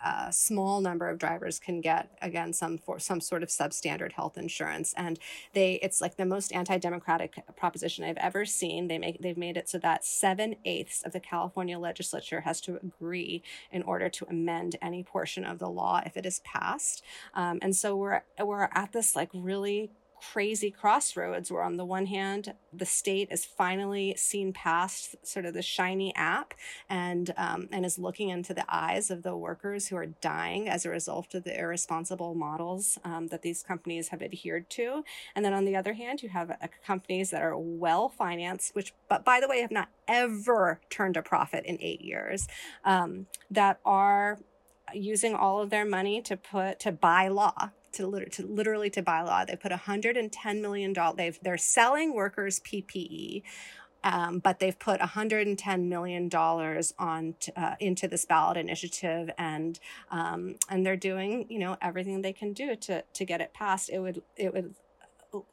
uh, 0.03 0.31
small 0.31 0.81
number 0.81 1.09
of 1.09 1.17
drivers 1.17 1.59
can 1.59 1.81
get 1.81 2.11
again 2.21 2.53
some 2.53 2.77
for 2.77 2.99
some 2.99 3.21
sort 3.21 3.43
of 3.43 3.49
substandard 3.49 4.13
health 4.13 4.37
insurance, 4.37 4.93
and 4.95 5.19
they 5.53 5.79
it's 5.81 6.01
like 6.01 6.17
the 6.17 6.25
most 6.25 6.53
anti-democratic 6.53 7.43
proposition 7.55 8.03
I've 8.05 8.17
ever 8.17 8.45
seen. 8.45 8.87
They 8.87 8.97
make 8.97 9.21
they've 9.21 9.37
made 9.37 9.57
it 9.57 9.69
so 9.69 9.77
that 9.79 10.05
seven 10.05 10.55
eighths 10.65 11.01
of 11.03 11.11
the 11.13 11.19
California 11.19 11.79
legislature 11.79 12.41
has 12.41 12.61
to 12.61 12.77
agree 12.77 13.41
in 13.71 13.83
order 13.83 14.09
to 14.09 14.25
amend 14.29 14.75
any 14.81 15.03
portion 15.03 15.43
of 15.43 15.59
the 15.59 15.69
law 15.69 16.01
if 16.05 16.17
it 16.17 16.25
is 16.25 16.39
passed. 16.39 17.03
Um, 17.33 17.59
and 17.61 17.75
so 17.75 17.95
we're 17.95 18.21
we're 18.39 18.69
at 18.73 18.91
this 18.91 19.15
like 19.15 19.29
really 19.33 19.91
crazy 20.31 20.71
crossroads 20.71 21.51
where 21.51 21.63
on 21.63 21.77
the 21.77 21.85
one 21.85 22.05
hand 22.05 22.53
the 22.73 22.85
state 22.85 23.27
is 23.31 23.45
finally 23.45 24.13
seen 24.17 24.53
past 24.53 25.15
sort 25.25 25.45
of 25.45 25.53
the 25.53 25.61
shiny 25.61 26.13
app 26.15 26.53
and 26.89 27.33
um, 27.37 27.67
and 27.71 27.85
is 27.85 27.97
looking 27.97 28.29
into 28.29 28.53
the 28.53 28.65
eyes 28.67 29.09
of 29.09 29.23
the 29.23 29.35
workers 29.35 29.87
who 29.87 29.95
are 29.95 30.05
dying 30.05 30.69
as 30.69 30.85
a 30.85 30.89
result 30.89 31.33
of 31.33 31.43
the 31.43 31.57
irresponsible 31.57 32.35
models 32.35 32.97
um, 33.03 33.27
that 33.27 33.41
these 33.41 33.63
companies 33.63 34.09
have 34.09 34.21
adhered 34.21 34.69
to. 34.69 35.03
And 35.35 35.43
then 35.43 35.53
on 35.53 35.65
the 35.65 35.75
other 35.75 35.93
hand 35.93 36.21
you 36.21 36.29
have 36.29 36.51
uh, 36.51 36.67
companies 36.85 37.29
that 37.31 37.41
are 37.41 37.57
well 37.57 38.09
financed 38.09 38.75
which 38.75 38.93
but 39.07 39.23
by 39.23 39.39
the 39.39 39.47
way 39.47 39.61
have 39.61 39.71
not 39.71 39.89
ever 40.07 40.79
turned 40.89 41.17
a 41.17 41.21
profit 41.21 41.65
in 41.65 41.77
eight 41.81 42.01
years 42.01 42.47
um, 42.83 43.27
that 43.49 43.79
are 43.85 44.39
using 44.93 45.35
all 45.35 45.61
of 45.61 45.69
their 45.69 45.85
money 45.85 46.21
to 46.21 46.35
put 46.35 46.79
to 46.79 46.91
buy 46.91 47.27
law 47.27 47.71
to, 47.93 48.25
to 48.25 48.45
literally 48.45 48.89
to 48.91 49.01
buy 49.01 49.21
law. 49.21 49.45
They 49.45 49.55
put 49.55 49.71
110 49.71 50.61
million 50.61 50.93
dollars. 50.93 51.17
They've 51.17 51.39
they're 51.41 51.57
selling 51.57 52.13
workers 52.13 52.59
PPE. 52.59 53.43
Um, 54.01 54.39
but 54.39 54.59
they've 54.59 54.79
put 54.79 55.01
110 55.01 55.89
million 55.89 56.29
dollars 56.29 56.93
on 56.97 57.35
t- 57.37 57.51
uh, 57.57 57.75
into 57.81 58.07
this 58.07 58.23
ballot 58.23 58.55
initiative, 58.55 59.29
and 59.37 59.77
um, 60.09 60.55
and 60.69 60.85
they're 60.85 60.95
doing 60.95 61.47
you 61.49 61.59
know 61.59 61.75
everything 61.81 62.21
they 62.21 62.31
can 62.31 62.53
do 62.53 62.77
to 62.77 63.03
to 63.13 63.25
get 63.25 63.41
it 63.41 63.53
passed. 63.53 63.89
It 63.89 63.99
would 63.99 64.21
it 64.37 64.53
would 64.53 64.73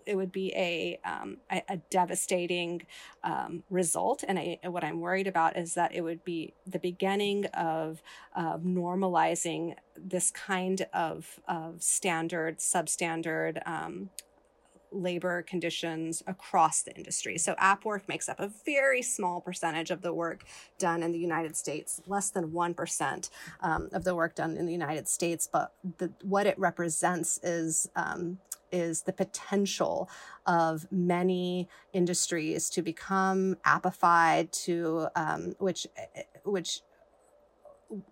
it 0.04 0.16
would 0.16 0.32
be 0.32 0.52
a 0.54 0.98
um, 1.04 1.38
a, 1.50 1.62
a, 1.68 1.76
devastating 1.90 2.82
um, 3.22 3.62
result. 3.70 4.24
And 4.26 4.38
I, 4.38 4.58
what 4.64 4.84
I'm 4.84 5.00
worried 5.00 5.26
about 5.26 5.56
is 5.56 5.74
that 5.74 5.94
it 5.94 6.02
would 6.02 6.24
be 6.24 6.54
the 6.66 6.78
beginning 6.78 7.46
of 7.46 8.02
uh, 8.34 8.58
normalizing 8.58 9.74
this 9.96 10.30
kind 10.30 10.86
of 10.92 11.40
of 11.48 11.82
standard, 11.82 12.58
substandard. 12.58 13.66
Um, 13.66 14.10
labor 14.92 15.42
conditions 15.42 16.22
across 16.26 16.82
the 16.82 16.94
industry. 16.96 17.38
So 17.38 17.54
app 17.58 17.84
work 17.84 18.08
makes 18.08 18.28
up 18.28 18.40
a 18.40 18.50
very 18.64 19.02
small 19.02 19.40
percentage 19.40 19.90
of 19.90 20.02
the 20.02 20.12
work 20.12 20.44
done 20.78 21.02
in 21.02 21.12
the 21.12 21.18
United 21.18 21.56
States, 21.56 22.00
less 22.06 22.30
than 22.30 22.50
1% 22.50 23.30
um, 23.60 23.88
of 23.92 24.04
the 24.04 24.14
work 24.14 24.34
done 24.34 24.56
in 24.56 24.66
the 24.66 24.72
United 24.72 25.08
States. 25.08 25.48
But 25.50 25.72
the, 25.98 26.12
what 26.22 26.46
it 26.46 26.58
represents 26.58 27.38
is 27.42 27.88
um, 27.96 28.38
is 28.76 29.02
the 29.02 29.12
potential 29.12 30.08
of 30.46 30.86
many 30.90 31.68
industries 31.92 32.70
to 32.70 32.82
become 32.82 33.56
appified 33.64 34.52
to 34.52 35.08
um, 35.16 35.54
which 35.58 35.86
which 36.44 36.80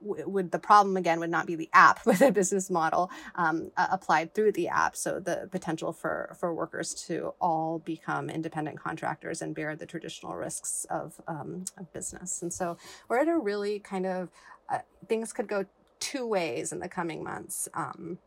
would 0.00 0.52
the 0.52 0.58
problem 0.58 0.96
again 0.96 1.18
would 1.20 1.30
not 1.30 1.46
be 1.46 1.56
the 1.56 1.68
app 1.72 2.00
but 2.06 2.18
the 2.18 2.30
business 2.30 2.70
model 2.70 3.10
um, 3.34 3.70
applied 3.76 4.34
through 4.34 4.52
the 4.52 4.68
app. 4.68 4.96
So 4.96 5.20
the 5.20 5.48
potential 5.50 5.92
for 5.92 6.36
for 6.38 6.54
workers 6.54 6.94
to 7.06 7.34
all 7.40 7.80
become 7.80 8.30
independent 8.30 8.80
contractors 8.80 9.42
and 9.42 9.54
bear 9.54 9.76
the 9.76 9.86
traditional 9.86 10.34
risks 10.34 10.86
of, 10.90 11.20
um, 11.26 11.64
of 11.78 11.92
business. 11.92 12.42
And 12.42 12.52
so 12.52 12.76
we're 13.08 13.18
at 13.18 13.28
a 13.28 13.38
really 13.38 13.78
kind 13.80 14.06
of 14.06 14.30
uh, 14.68 14.78
things 15.08 15.32
could 15.32 15.48
go 15.48 15.66
two 16.00 16.26
ways 16.26 16.72
in 16.72 16.80
the 16.80 16.88
coming 16.88 17.24
months 17.24 17.68
um, 17.74 18.18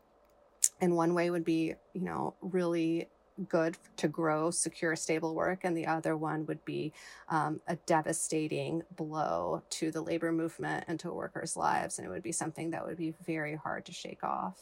and 0.80 0.94
one 0.94 1.14
way 1.14 1.30
would 1.30 1.44
be 1.44 1.74
you 1.94 2.02
know 2.02 2.34
really 2.40 3.08
good 3.48 3.76
to 3.96 4.08
grow 4.08 4.50
secure 4.50 4.96
stable 4.96 5.34
work 5.34 5.60
and 5.62 5.76
the 5.76 5.86
other 5.86 6.16
one 6.16 6.44
would 6.46 6.64
be 6.64 6.92
um, 7.28 7.60
a 7.68 7.76
devastating 7.86 8.82
blow 8.96 9.62
to 9.70 9.90
the 9.90 10.00
labor 10.00 10.32
movement 10.32 10.84
and 10.88 10.98
to 10.98 11.12
workers 11.12 11.56
lives 11.56 11.98
and 11.98 12.06
it 12.06 12.10
would 12.10 12.22
be 12.22 12.32
something 12.32 12.70
that 12.70 12.84
would 12.84 12.96
be 12.96 13.14
very 13.24 13.54
hard 13.54 13.84
to 13.84 13.92
shake 13.92 14.24
off. 14.24 14.58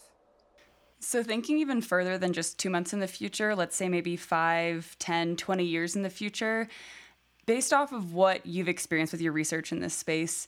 So 1.01 1.23
thinking 1.23 1.59
even 1.59 1.81
further 1.81 2.19
than 2.19 2.33
just 2.33 2.59
two 2.59 2.71
months 2.71 2.93
in 2.93 3.01
the 3.01 3.09
future 3.09 3.55
let's 3.55 3.77
say 3.77 3.89
maybe 3.89 4.17
5 4.17 4.97
10 4.99 5.37
20 5.37 5.65
years 5.65 5.97
in 5.97 6.03
the 6.03 6.11
future 6.11 6.69
based 7.47 7.73
off 7.73 7.93
of 7.93 8.13
what 8.13 8.45
you've 8.45 8.69
experienced 8.69 9.13
with 9.13 9.23
your 9.23 9.33
research 9.33 9.73
in 9.73 9.81
this 9.81 9.95
space 9.95 10.47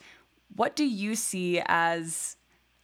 what 0.54 0.76
do 0.76 0.84
you 0.84 1.14
see 1.14 1.62
as 1.66 2.37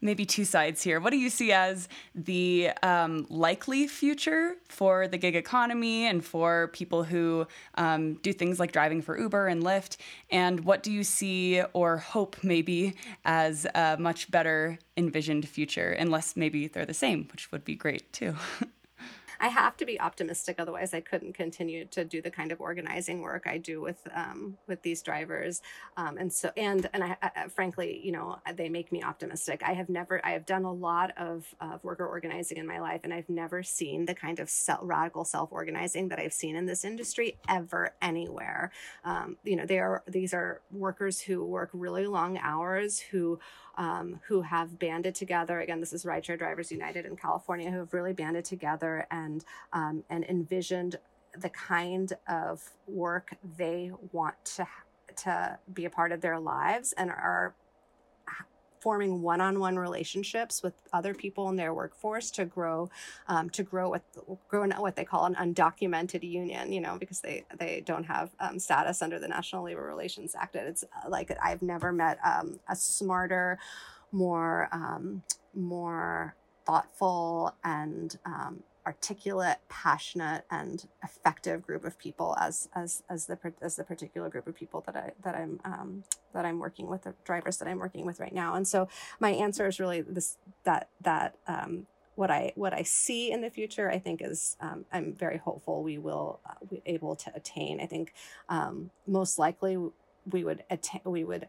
maybe 0.05 0.25
two 0.25 0.45
sides 0.45 0.83
here. 0.83 1.01
What 1.01 1.11
do 1.11 1.19
you 1.19 1.31
see 1.31 1.51
as 1.51 1.89
the 2.15 2.71
um, 2.83 3.27
likely 3.31 3.89
future 3.89 4.57
for 4.69 5.09
the 5.09 5.17
gig 5.17 5.35
economy 5.35 6.07
and 6.07 6.25
for 6.25 6.69
people 6.69 7.03
who 7.03 7.47
um, 7.77 8.15
do 8.15 8.33
things 8.33 8.61
like 8.61 8.71
driving 8.71 9.03
for 9.03 9.19
Uber 9.19 9.49
and 9.49 9.63
Lyft? 9.63 9.97
And 10.31 10.65
what 10.65 10.83
do 10.83 10.93
you 10.93 11.03
see 11.03 11.63
or 11.73 11.97
hope 11.97 12.37
maybe 12.45 12.95
as 13.25 13.67
a 13.75 13.97
much 13.99 14.31
better 14.31 14.79
envisioned 14.97 15.49
future, 15.49 15.93
unless 15.93 16.37
maybe 16.37 16.69
they're 16.69 16.87
the 16.87 16.95
same, 16.95 17.27
which 17.33 17.51
would 17.51 17.65
be 17.65 17.75
great 17.75 18.13
too? 18.13 18.35
I 19.45 19.49
have 19.49 19.77
to 19.77 19.85
be 19.85 20.01
optimistic, 20.01 20.57
otherwise 20.59 20.95
I 20.95 21.03
couldn't 21.03 21.35
continue 21.35 21.85
to 21.97 22.03
do 22.03 22.23
the 22.23 22.31
kind 22.31 22.51
of 22.51 22.63
organizing 22.63 23.21
work 23.21 23.47
I 23.47 23.59
do 23.59 23.83
with 23.83 23.99
um, 24.15 24.57
with 24.67 24.81
these 24.81 25.03
drivers. 25.03 25.61
Um, 25.99 26.17
and 26.17 26.33
so 26.33 26.51
and 26.57 26.89
and 26.95 27.05
I, 27.05 27.17
I, 27.21 27.49
frankly, 27.49 28.01
you 28.03 28.11
know, 28.11 28.39
they 28.55 28.71
make 28.71 28.91
me 28.91 29.03
optimistic. 29.03 29.61
I 29.63 29.75
have 29.75 29.91
never 29.91 30.25
I 30.25 30.31
have 30.31 30.47
done 30.47 30.65
a 30.65 30.73
lot 30.73 31.11
of, 31.19 31.55
of 31.61 31.85
worker 31.85 32.07
organizing 32.07 32.57
in 32.57 32.67
my 32.67 32.81
life, 32.81 33.03
and 33.05 33.13
I've 33.13 33.29
never 33.29 33.63
seen 33.63 34.07
the 34.07 34.15
kind 34.15 34.41
of 34.41 34.49
self, 34.49 34.81
radical 34.83 35.27
self 35.27 35.53
organizing 35.53 36.09
that 36.09 36.19
I've 36.19 36.33
seen 36.33 36.57
in 36.57 36.65
this 36.65 36.83
industry 36.83 37.37
ever 37.47 37.91
anywhere. 38.01 38.73
Um, 39.05 39.37
you 39.45 39.57
know, 39.57 39.67
they 39.67 39.79
are 39.79 40.03
these 40.07 40.33
are 40.33 40.63
workers 40.71 41.21
who 41.21 41.45
work 41.45 41.69
really 41.75 42.07
long 42.07 42.39
hours 42.39 42.99
who 42.99 43.39
um, 43.77 44.21
who 44.27 44.43
have 44.43 44.79
banded 44.79 45.15
together. 45.15 45.61
Again, 45.61 45.81
this 45.81 45.93
is 45.93 46.05
Rideshare 46.05 46.39
Drivers 46.39 46.71
United 46.71 47.07
in 47.07 47.17
California, 47.17 47.71
who 47.71 47.79
have 47.79 47.93
really 47.93 48.13
banded 48.13 48.45
together 48.45 49.07
and 49.11 49.45
um, 49.73 50.05
and 50.11 50.25
envisioned 50.25 50.97
the 51.39 51.49
kind 51.49 52.13
of 52.29 52.63
work 52.87 53.37
they 53.57 53.91
want 54.13 54.37
to 54.45 54.67
to 55.17 55.59
be 55.73 55.85
a 55.85 55.91
part 55.91 56.13
of 56.13 56.21
their 56.21 56.39
lives 56.39 56.93
and 56.95 57.11
are 57.11 57.55
forming 58.85 59.23
one-on-one 59.23 59.79
relationships 59.79 60.63
with 60.63 60.75
other 60.93 61.15
people 61.15 61.49
in 61.49 61.57
their 61.57 61.73
workforce 61.73 62.31
to 62.31 62.45
grow 62.45 62.91
um, 63.29 63.49
to 63.49 63.63
grow 63.63 63.89
what 63.89 64.03
grow 64.47 64.69
what 64.79 64.95
they 64.95 65.07
call 65.07 65.25
an 65.25 65.35
undocumented 65.37 66.23
union 66.23 66.71
you 66.71 66.83
know 66.83 66.99
because 66.99 67.21
they 67.21 67.47
they 67.59 67.83
don't 67.87 68.05
have 68.05 68.31
um, 68.41 68.59
status 68.59 69.01
under 69.01 69.19
the 69.19 69.27
national 69.27 69.65
labor 69.65 69.83
relations 69.83 70.35
act. 70.39 70.55
It's 70.55 70.85
uh, 70.85 71.09
like 71.09 71.35
i've 71.43 71.63
never 71.63 71.93
met 71.93 72.19
um, 72.23 72.61
a 72.69 72.77
smarter 72.77 73.59
more 74.13 74.69
um, 74.71 75.23
more 75.55 76.37
thoughtful 76.67 77.55
and 77.65 78.19
um, 78.27 78.63
articulate, 78.87 79.59
passionate, 79.69 80.45
and 80.51 80.87
effective 81.03 81.63
group 81.67 81.85
of 81.85 81.99
people 81.99 82.37
as 82.41 82.69
as 82.75 83.03
as 83.09 83.27
the 83.27 83.39
as 83.63 83.77
the 83.77 83.85
particular 83.85 84.29
group 84.29 84.47
of 84.47 84.55
people 84.55 84.83
that 84.87 84.97
I 84.97 85.13
that 85.23 85.35
I'm 85.35 85.61
um, 85.65 86.05
that 86.33 86.45
I'm 86.45 86.59
working 86.59 86.89
with, 86.89 87.03
the 87.03 87.15
drivers 87.25 87.57
that 87.59 87.69
I'm 87.69 87.79
working 87.79 88.05
with 88.05 88.21
right 88.21 88.35
now. 88.35 88.55
And 88.55 88.67
so 88.67 88.89
my 89.21 89.31
answer 89.31 89.67
is 89.67 89.81
really 89.81 90.01
this 90.03 90.37
that 90.65 90.89
that 91.01 91.37
um, 91.47 91.87
what 92.15 92.31
I 92.31 92.53
what 92.55 92.73
I 92.73 92.83
see 92.83 93.33
in 93.33 93.41
the 93.41 93.51
future, 93.51 93.91
I 93.91 93.99
think 93.99 94.21
is 94.23 94.57
um, 94.61 94.85
I'm 94.93 95.15
very 95.15 95.39
hopeful 95.39 95.83
we 95.83 95.99
will 95.99 96.41
uh, 96.49 96.65
be 96.69 96.83
able 96.87 97.17
to 97.17 97.33
attain. 97.35 97.81
I 97.81 97.87
think 97.87 98.13
um, 98.49 98.91
most 99.07 99.39
likely 99.39 99.77
we 100.31 100.45
would 100.45 100.65
attain 100.71 101.01
we 101.05 101.25
would 101.25 101.49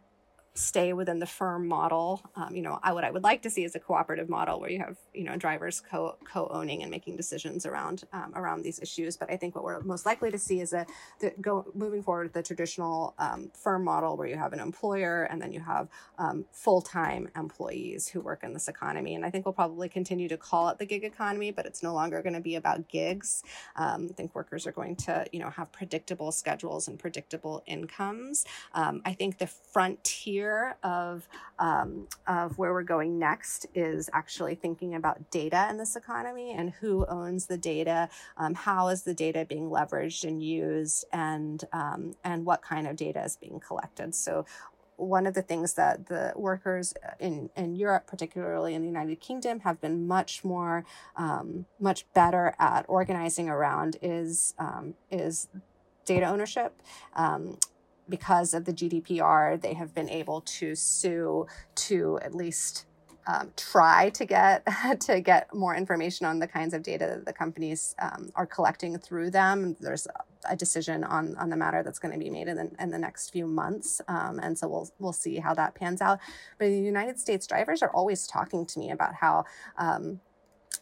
stay 0.56 0.94
within 0.94 1.20
the 1.20 1.26
firm 1.26 1.68
model. 1.68 2.22
Um, 2.36 2.56
you 2.56 2.62
know, 2.62 2.80
I, 2.82 2.94
what 2.94 3.04
I 3.04 3.12
would 3.12 3.24
like 3.24 3.42
to 3.42 3.50
see 3.50 3.66
is 3.66 3.76
a 3.76 3.80
cooperative 3.80 4.30
model 4.30 4.60
where 4.60 4.70
you 4.70 4.80
have 4.80 4.98
you 5.14 5.26
know 5.26 5.36
drivers 5.36 5.82
co 5.82 6.16
co 6.24 6.48
owning 6.48 6.82
and 6.82 6.90
making 6.90 7.18
decisions 7.18 7.66
around 7.66 8.04
um, 8.14 8.32
around 8.36 8.64
these 8.64 8.80
issues. 8.80 9.18
But 9.18 9.30
I 9.30 9.38
think 9.38 9.54
what 9.54 9.64
we're 9.64 9.82
most 9.82 10.06
likely 10.06 10.32
to 10.32 10.40
see 10.40 10.62
is 10.62 10.72
a 10.74 10.86
the, 11.20 11.34
go 11.42 11.66
moving 11.76 12.02
forward 12.02 12.34
the 12.34 12.42
traditional 12.42 13.14
um, 13.20 13.52
firm 13.54 13.84
model 13.84 14.16
where 14.16 14.28
you 14.28 14.38
have 14.38 14.54
an 14.54 14.60
employer 14.60 15.24
and 15.24 15.42
then 15.42 15.52
you 15.52 15.60
have 15.60 15.90
um, 16.18 16.46
full 16.52 16.82
time 16.82 17.30
employees 17.36 18.08
who 18.08 18.22
work 18.22 18.44
in 18.44 18.54
this 18.54 18.70
economy. 18.70 19.16
And 19.16 19.26
I 19.26 19.30
think 19.30 19.46
we'll 19.46 19.54
probably 19.54 19.90
continue 19.90 20.30
to 20.30 20.38
call 20.38 20.70
it 20.70 20.80
the 20.80 20.86
gig 20.86 21.04
economy, 21.04 21.52
but 21.52 21.66
it's 21.66 21.84
no 21.84 21.94
longer 21.94 22.22
going 22.22 22.34
to 22.34 22.42
be 22.42 22.56
about 22.56 22.88
gigs. 22.88 23.44
Um, 23.76 24.08
I 24.10 24.14
think 24.14 24.34
workers 24.34 24.66
are 24.66 24.72
going 24.72 24.96
to 24.98 25.26
you 25.34 25.40
know 25.40 25.50
have 25.50 25.72
predictable 25.74 26.32
schedules 26.32 26.88
and 26.88 26.98
predictable 26.98 27.62
incomes. 27.66 28.46
Um, 28.74 29.02
I 29.04 29.14
think 29.14 29.38
the 29.38 29.48
frontier 29.48 30.45
of 30.84 31.28
um, 31.60 32.08
of 32.28 32.58
where 32.58 32.74
we're 32.74 32.84
going 32.84 33.18
next 33.20 33.66
is 33.74 34.10
actually 34.14 34.56
thinking 34.56 34.96
about 34.96 35.32
data 35.32 35.68
in 35.70 35.78
this 35.78 35.96
economy 35.96 36.54
and 36.54 36.72
who 36.72 37.06
owns 37.08 37.46
the 37.46 37.58
data, 37.58 38.10
um, 38.38 38.54
how 38.54 38.90
is 38.90 39.04
the 39.04 39.14
data 39.14 39.46
being 39.48 39.70
leveraged 39.70 40.24
and 40.24 40.42
used, 40.42 41.06
and 41.12 41.64
um, 41.74 42.16
and 42.24 42.46
what 42.46 42.62
kind 42.62 42.88
of 42.88 42.96
data 42.96 43.24
is 43.24 43.36
being 43.38 43.60
collected. 43.60 44.14
So 44.16 44.46
one 44.98 45.28
of 45.28 45.34
the 45.34 45.42
things 45.42 45.74
that 45.74 46.08
the 46.08 46.34
workers 46.36 46.94
in, 47.20 47.50
in 47.56 47.76
Europe, 47.76 48.08
particularly 48.08 48.74
in 48.76 48.82
the 48.82 48.88
United 48.88 49.20
Kingdom, 49.20 49.62
have 49.62 49.82
been 49.82 50.08
much 50.08 50.44
more, 50.44 50.86
um, 51.16 51.66
much 51.80 52.06
better 52.14 52.56
at 52.60 52.86
organizing 52.88 53.50
around 53.50 53.98
is 54.02 54.54
um, 54.58 54.94
is 55.12 55.48
data 56.06 56.26
ownership. 56.26 56.82
Um, 57.16 57.58
because 58.10 58.54
of 58.54 58.66
the 58.66 58.74
GDPR, 58.74 59.60
they 59.60 59.74
have 59.74 59.94
been 59.94 60.10
able 60.10 60.42
to 60.42 60.76
sue 60.76 61.48
to 61.76 62.20
at 62.22 62.36
least 62.36 62.86
um, 63.28 63.52
try 63.58 64.10
to 64.12 64.26
get 64.26 64.68
to 65.02 65.20
get 65.22 65.54
more 65.54 65.76
information 65.76 66.26
on 66.26 66.40
the 66.40 66.48
kinds 66.48 66.74
of 66.74 66.84
data 66.84 67.06
that 67.16 67.26
the 67.26 67.34
companies 67.34 67.96
um, 68.00 68.30
are 68.36 68.46
collecting 68.46 68.98
through 68.98 69.32
them. 69.32 69.76
There's 69.80 70.08
a 70.48 70.56
decision 70.56 71.04
on 71.04 71.36
on 71.38 71.50
the 71.50 71.58
matter 71.58 71.82
that's 71.84 72.00
going 72.00 72.14
to 72.14 72.20
be 72.20 72.30
made 72.30 72.48
in 72.48 72.58
the, 72.58 72.72
in 72.80 72.92
the 72.92 73.00
next 73.00 73.32
few 73.32 73.48
months, 73.48 74.02
um, 74.08 74.40
and 74.40 74.58
so 74.58 74.68
we'll 74.68 74.90
we'll 75.00 75.14
see 75.14 75.38
how 75.38 75.54
that 75.56 75.76
pans 75.76 76.02
out. 76.02 76.20
But 76.60 76.66
the 76.66 76.78
United 76.78 77.20
States 77.20 77.48
drivers 77.48 77.82
are 77.82 77.90
always 77.90 78.28
talking 78.28 78.66
to 78.68 78.80
me 78.80 78.92
about 78.92 79.16
how 79.16 79.46
um, 79.78 80.20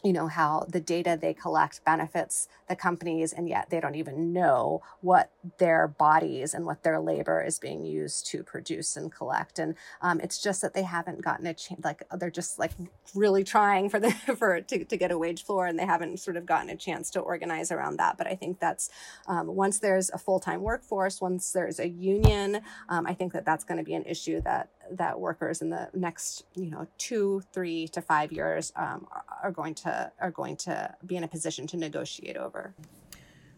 you 0.04 0.12
know 0.12 0.28
how 0.28 0.66
the 0.70 0.82
data 0.82 1.18
they 1.20 1.34
collect 1.34 1.84
benefits 1.86 2.48
the 2.68 2.76
companies 2.76 3.32
and 3.32 3.48
yet 3.48 3.70
they 3.70 3.80
don't 3.80 3.96
even 3.96 4.34
know 4.34 4.82
what 5.02 5.32
their 5.58 5.88
bodies 5.88 6.54
and 6.54 6.66
what 6.66 6.84
their 6.84 7.00
labor 7.00 7.41
is 7.41 7.60
being 7.60 7.86
used 7.86 8.26
to 8.28 8.44
produce 8.44 8.96
and 8.96 9.12
collect. 9.12 9.60
And 9.60 9.76
um, 10.02 10.20
it's 10.22 10.41
just 10.41 10.62
that 10.62 10.74
they 10.74 10.84
haven't 10.84 11.22
gotten 11.22 11.46
a 11.48 11.54
chance 11.54 11.84
like 11.84 12.04
they're 12.18 12.32
just 12.32 12.60
like 12.60 12.72
really 13.14 13.44
trying 13.44 13.89
for 13.89 14.00
the 14.00 14.12
for 14.38 14.62
to, 14.62 14.86
to 14.86 14.98
get 14.98 15.12
a 15.12 15.18
wage 15.18 15.44
floor 15.44 15.68
and 15.68 15.78
they 15.78 15.86
haven't 15.86 16.20
sort 16.20 16.38
of 16.38 16.46
gotten 16.46 16.70
a 16.70 16.76
chance 16.76 17.10
to 17.12 17.20
organize 17.20 17.72
around 17.72 17.98
that. 17.98 18.18
But 18.18 18.28
i 18.28 18.36
think 18.36 18.60
that's 18.60 18.89
um, 19.28 19.48
once 19.48 19.80
there's 19.80 20.10
a 20.10 20.18
full-time 20.18 20.62
workforce 20.62 21.22
once 21.22 21.52
there's 21.52 21.80
a 21.80 21.88
union 21.88 22.62
um, 22.89 23.06
i 23.06 23.14
think 23.14 23.34
that 23.34 23.46
that's 23.46 23.64
going 23.64 23.78
to 23.78 23.84
be 23.84 23.94
an 23.94 24.04
issue 24.04 24.41
that 24.41 24.70
that 24.91 25.20
workers 25.20 25.62
in 25.62 25.70
the 25.70 25.89
next 25.94 26.46
you 26.56 26.70
know 26.70 26.88
two 26.98 27.41
three 27.54 27.88
to 27.88 28.02
five 28.02 28.32
years 28.32 28.74
um, 28.76 29.08
are 29.44 29.52
going 29.52 29.76
to 29.76 30.12
are 30.20 30.32
going 30.32 30.56
to 30.56 30.94
be 31.06 31.16
in 31.16 31.24
a 31.24 31.28
position 31.28 31.68
to 31.68 31.78
negotiate 31.78 32.38
over 32.38 32.74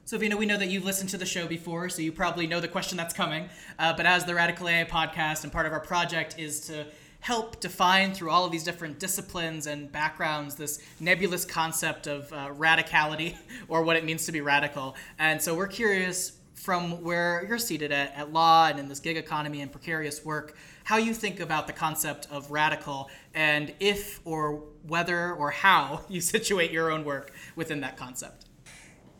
so, 0.05 0.19
Veena, 0.19 0.35
we 0.35 0.45
know 0.45 0.57
that 0.57 0.69
you've 0.69 0.85
listened 0.85 1.09
to 1.09 1.17
the 1.17 1.25
show 1.25 1.47
before, 1.47 1.89
so 1.89 2.03
you 2.03 2.11
probably 2.11 2.45
know 2.45 2.59
the 2.59 2.67
question 2.67 2.95
that's 2.95 3.13
coming. 3.13 3.49
Uh, 3.79 3.91
but 3.97 4.05
as 4.05 4.23
the 4.23 4.35
Radical 4.35 4.69
AI 4.69 4.83
podcast 4.83 5.43
and 5.43 5.51
part 5.51 5.65
of 5.65 5.73
our 5.73 5.79
project 5.79 6.37
is 6.37 6.59
to 6.67 6.85
help 7.21 7.59
define 7.59 8.13
through 8.13 8.29
all 8.29 8.45
of 8.45 8.51
these 8.51 8.63
different 8.63 8.99
disciplines 8.99 9.65
and 9.65 9.91
backgrounds 9.91 10.53
this 10.53 10.79
nebulous 10.99 11.43
concept 11.43 12.05
of 12.05 12.31
uh, 12.31 12.49
radicality 12.49 13.35
or 13.67 13.81
what 13.81 13.95
it 13.95 14.05
means 14.05 14.27
to 14.27 14.31
be 14.31 14.41
radical. 14.41 14.95
And 15.17 15.41
so 15.41 15.55
we're 15.55 15.65
curious 15.65 16.33
from 16.53 17.01
where 17.01 17.43
you're 17.49 17.57
seated 17.57 17.91
at, 17.91 18.13
at 18.15 18.31
law 18.31 18.67
and 18.67 18.77
in 18.77 18.87
this 18.87 18.99
gig 18.99 19.17
economy 19.17 19.61
and 19.61 19.71
precarious 19.71 20.23
work 20.23 20.55
how 20.83 20.97
you 20.97 21.15
think 21.15 21.39
about 21.39 21.65
the 21.65 21.73
concept 21.73 22.27
of 22.29 22.51
radical 22.51 23.09
and 23.33 23.73
if 23.79 24.21
or 24.23 24.63
whether 24.87 25.33
or 25.33 25.49
how 25.49 26.05
you 26.09 26.21
situate 26.21 26.71
your 26.71 26.91
own 26.91 27.03
work 27.03 27.31
within 27.55 27.81
that 27.81 27.97
concept. 27.97 28.44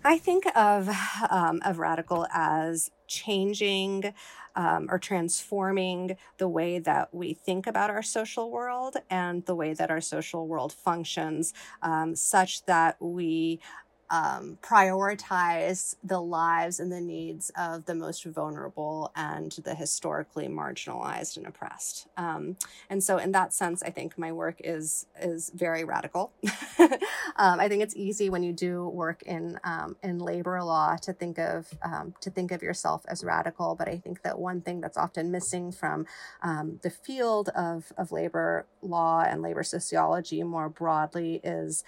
I 0.06 0.20
think 0.20 0.46
of 0.56 0.88
um, 1.30 1.62
of 1.66 1.80
radical 1.80 2.28
as 2.34 2.92
changing 3.08 4.14
um, 4.56 4.88
or 4.90 5.00
transforming 5.00 6.16
the 6.38 6.48
way 6.48 6.80
that 6.80 7.14
we 7.14 7.34
think 7.34 7.68
about 7.68 7.90
our 7.90 8.04
social 8.04 8.52
world 8.52 8.96
and 9.10 9.46
the 9.46 9.56
way 9.56 9.74
that 9.74 9.92
our 9.92 10.00
social 10.00 10.48
world 10.48 10.72
functions, 10.72 11.54
um, 11.82 12.16
such 12.16 12.66
that 12.66 12.96
we 13.02 13.60
um, 14.10 14.58
prioritize 14.62 15.96
the 16.04 16.20
lives 16.20 16.80
and 16.80 16.92
the 16.92 17.02
needs 17.02 17.52
of 17.58 17.86
the 17.86 17.96
most 17.96 18.24
vulnerable 18.26 19.12
and 19.16 19.52
the 19.64 19.74
historically 19.74 20.48
marginalized 20.48 21.38
and 21.38 21.48
oppressed. 21.48 22.08
Um, 22.16 22.58
and 22.90 23.04
so, 23.04 23.18
in 23.18 23.32
that 23.32 23.54
sense, 23.54 23.82
I 23.82 23.90
think 23.90 24.18
my 24.18 24.32
work 24.32 24.58
is 24.64 25.08
is 25.20 25.52
very 25.56 25.84
radical. 25.84 26.32
um, 27.36 27.60
I 27.60 27.68
think 27.68 27.82
it's 27.82 27.96
easy 27.96 28.30
when 28.30 28.44
you 28.44 28.54
do 28.54 28.88
work 28.88 29.24
in 29.24 29.60
um, 29.64 29.96
in 30.04 30.20
labor 30.20 30.62
law 30.64 30.98
to 30.98 31.14
think 31.14 31.40
of 31.40 31.68
um, 31.82 32.14
to 32.22 32.30
think 32.30 32.52
of 32.52 32.62
yourself 32.62 33.06
as 33.08 33.24
radical. 33.24 33.76
But 33.76 33.90
I 33.90 33.98
think 33.98 34.22
that 34.22 34.38
one 34.38 34.62
thing 34.62 34.82
that's 34.82 34.98
often 34.98 35.32
missing 35.32 35.72
from 35.72 36.06
um, 36.44 36.80
the 36.84 36.92
field 36.92 37.50
of 37.50 37.92
of 37.98 38.12
labor 38.12 38.66
law 38.82 39.24
and 39.28 39.42
labor 39.42 39.64
sociology 39.64 40.44
more 40.44 40.70
broadly 40.70 41.42
is 41.44 41.84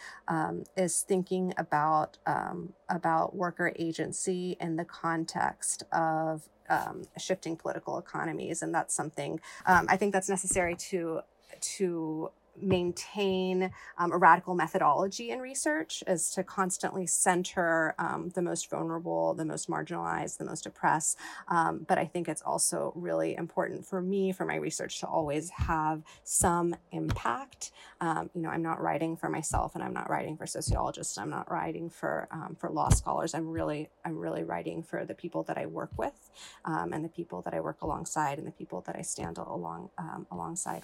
is 0.75 1.01
thinking 1.01 1.53
about 1.57 2.06
about 2.07 2.17
um, 2.51 2.73
about 2.89 3.35
worker 3.35 3.73
agency 3.77 4.57
in 4.59 4.75
the 4.75 4.85
context 4.85 5.83
of 5.91 6.47
um, 6.69 7.03
shifting 7.17 7.55
political 7.55 7.97
economies, 7.97 8.61
and 8.61 8.73
that's 8.73 8.93
something 8.93 9.39
um, 9.65 9.85
I 9.89 9.97
think 9.97 10.13
that's 10.13 10.29
necessary 10.29 10.75
to 10.89 11.21
to 11.59 12.31
maintain 12.61 13.71
um, 13.97 14.11
a 14.11 14.17
radical 14.17 14.55
methodology 14.55 15.31
in 15.31 15.39
research 15.39 16.03
is 16.07 16.29
to 16.31 16.43
constantly 16.43 17.07
center 17.07 17.95
um, 17.99 18.29
the 18.35 18.41
most 18.41 18.69
vulnerable, 18.69 19.33
the 19.33 19.45
most 19.45 19.69
marginalized, 19.69 20.37
the 20.37 20.45
most 20.45 20.65
oppressed. 20.65 21.17
Um, 21.47 21.85
but 21.87 21.97
I 21.97 22.05
think 22.05 22.27
it's 22.27 22.41
also 22.41 22.91
really 22.95 23.35
important 23.35 23.85
for 23.85 24.01
me, 24.01 24.31
for 24.31 24.45
my 24.45 24.55
research, 24.55 24.99
to 25.01 25.07
always 25.07 25.49
have 25.51 26.03
some 26.23 26.75
impact. 26.91 27.71
Um, 28.01 28.29
you 28.33 28.41
know, 28.41 28.49
I'm 28.49 28.63
not 28.63 28.81
writing 28.81 29.17
for 29.17 29.29
myself, 29.29 29.75
and 29.75 29.83
I'm 29.83 29.93
not 29.93 30.09
writing 30.09 30.37
for 30.37 30.45
sociologists. 30.47 31.17
I'm 31.17 31.29
not 31.29 31.51
writing 31.51 31.89
for 31.89 32.27
um, 32.31 32.55
for 32.59 32.69
law 32.69 32.89
scholars. 32.89 33.33
I'm 33.33 33.49
really 33.49 33.89
I'm 34.05 34.17
really 34.17 34.43
writing 34.43 34.83
for 34.83 35.05
the 35.05 35.15
people 35.15 35.43
that 35.43 35.57
I 35.57 35.65
work 35.65 35.91
with, 35.97 36.29
um, 36.65 36.93
and 36.93 37.03
the 37.03 37.09
people 37.09 37.41
that 37.43 37.53
I 37.53 37.59
work 37.59 37.81
alongside, 37.81 38.37
and 38.37 38.47
the 38.47 38.51
people 38.51 38.81
that 38.87 38.95
I 38.95 39.01
stand 39.01 39.37
along 39.37 39.89
alongside 40.31 40.83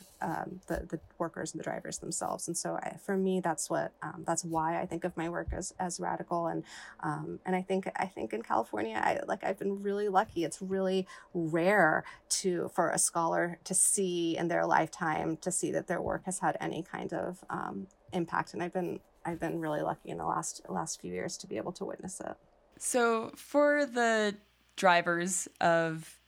the 0.68 0.86
the 0.90 1.00
workers 1.18 1.54
and 1.54 1.63
the 1.64 1.70
drivers 1.70 2.00
themselves. 2.00 2.48
And 2.48 2.58
so 2.58 2.76
I, 2.76 2.98
for 3.04 3.18
me, 3.18 3.40
that's 3.40 3.70
what 3.70 3.94
um, 4.02 4.24
that's 4.26 4.44
why 4.44 4.80
I 4.80 4.86
think 4.86 5.04
of 5.04 5.16
my 5.16 5.30
work 5.30 5.48
as 5.52 5.74
as 5.80 6.00
radical. 6.00 6.48
And 6.48 6.64
um, 7.02 7.40
and 7.46 7.56
I 7.56 7.62
think 7.62 7.90
I 7.96 8.06
think 8.06 8.34
in 8.34 8.42
California, 8.42 9.00
I 9.02 9.20
like 9.28 9.44
I've 9.44 9.60
been 9.60 9.82
really 9.82 10.10
lucky. 10.10 10.44
It's 10.44 10.62
really 10.62 11.08
rare 11.34 12.04
to 12.42 12.70
for 12.74 12.90
a 12.90 12.98
scholar 12.98 13.60
to 13.64 13.74
see 13.74 14.38
in 14.38 14.48
their 14.48 14.66
lifetime 14.66 15.38
to 15.38 15.52
see 15.52 15.72
that 15.72 15.88
their 15.88 16.02
work 16.02 16.26
has 16.26 16.40
had 16.40 16.58
any 16.60 16.84
kind 16.84 17.14
of 17.14 17.44
um, 17.50 17.88
impact. 18.12 18.54
And 18.54 18.62
I've 18.62 18.74
been 18.74 19.00
I've 19.26 19.40
been 19.40 19.60
really 19.60 19.82
lucky 19.82 20.10
in 20.10 20.18
the 20.18 20.26
last 20.26 20.62
last 20.70 21.02
few 21.02 21.14
years 21.14 21.38
to 21.38 21.48
be 21.48 21.58
able 21.58 21.72
to 21.74 21.86
witness 21.86 22.20
it. 22.20 22.36
So 22.78 23.32
for 23.36 23.86
the 23.86 24.36
drivers 24.76 25.48
of 25.62 26.20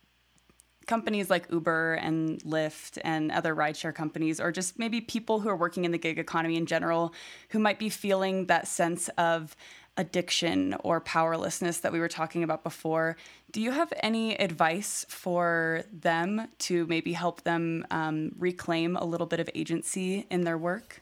companies 0.86 1.30
like 1.30 1.48
Uber 1.52 1.96
and 1.96 2.42
Lyft 2.44 2.98
and 3.04 3.32
other 3.32 3.56
rideshare 3.56 3.94
companies, 3.94 4.40
or 4.40 4.52
just 4.52 4.78
maybe 4.78 5.02
people 5.02 5.40
who 5.40 5.50
are 5.50 5.56
working 5.56 5.86
in 5.86 5.92
the 5.92 5.98
gig 5.98 6.20
economy 6.20 6.58
in 6.58 6.66
general, 6.66 7.14
who 7.50 7.60
might 7.60 7.80
be 7.80 7.90
feeling 7.90 8.46
that 8.48 8.68
sense 8.68 9.10
of 9.18 9.56
addiction 9.98 10.76
or 10.84 11.00
powerlessness 11.00 11.80
that 11.80 11.92
we 11.92 12.00
were 12.00 12.10
talking 12.10 12.44
about 12.44 12.64
before. 12.64 13.16
Do 13.52 13.62
you 13.62 13.72
have 13.72 13.94
any 14.04 14.36
advice 14.36 15.06
for 15.08 15.84
them 15.92 16.50
to 16.60 16.86
maybe 16.88 17.14
help 17.14 17.44
them 17.44 17.86
um, 17.92 18.32
reclaim 18.38 18.98
a 18.98 19.06
little 19.06 19.28
bit 19.28 19.40
of 19.40 19.50
agency 19.56 20.28
in 20.30 20.42
their 20.42 20.58
work? 20.58 21.02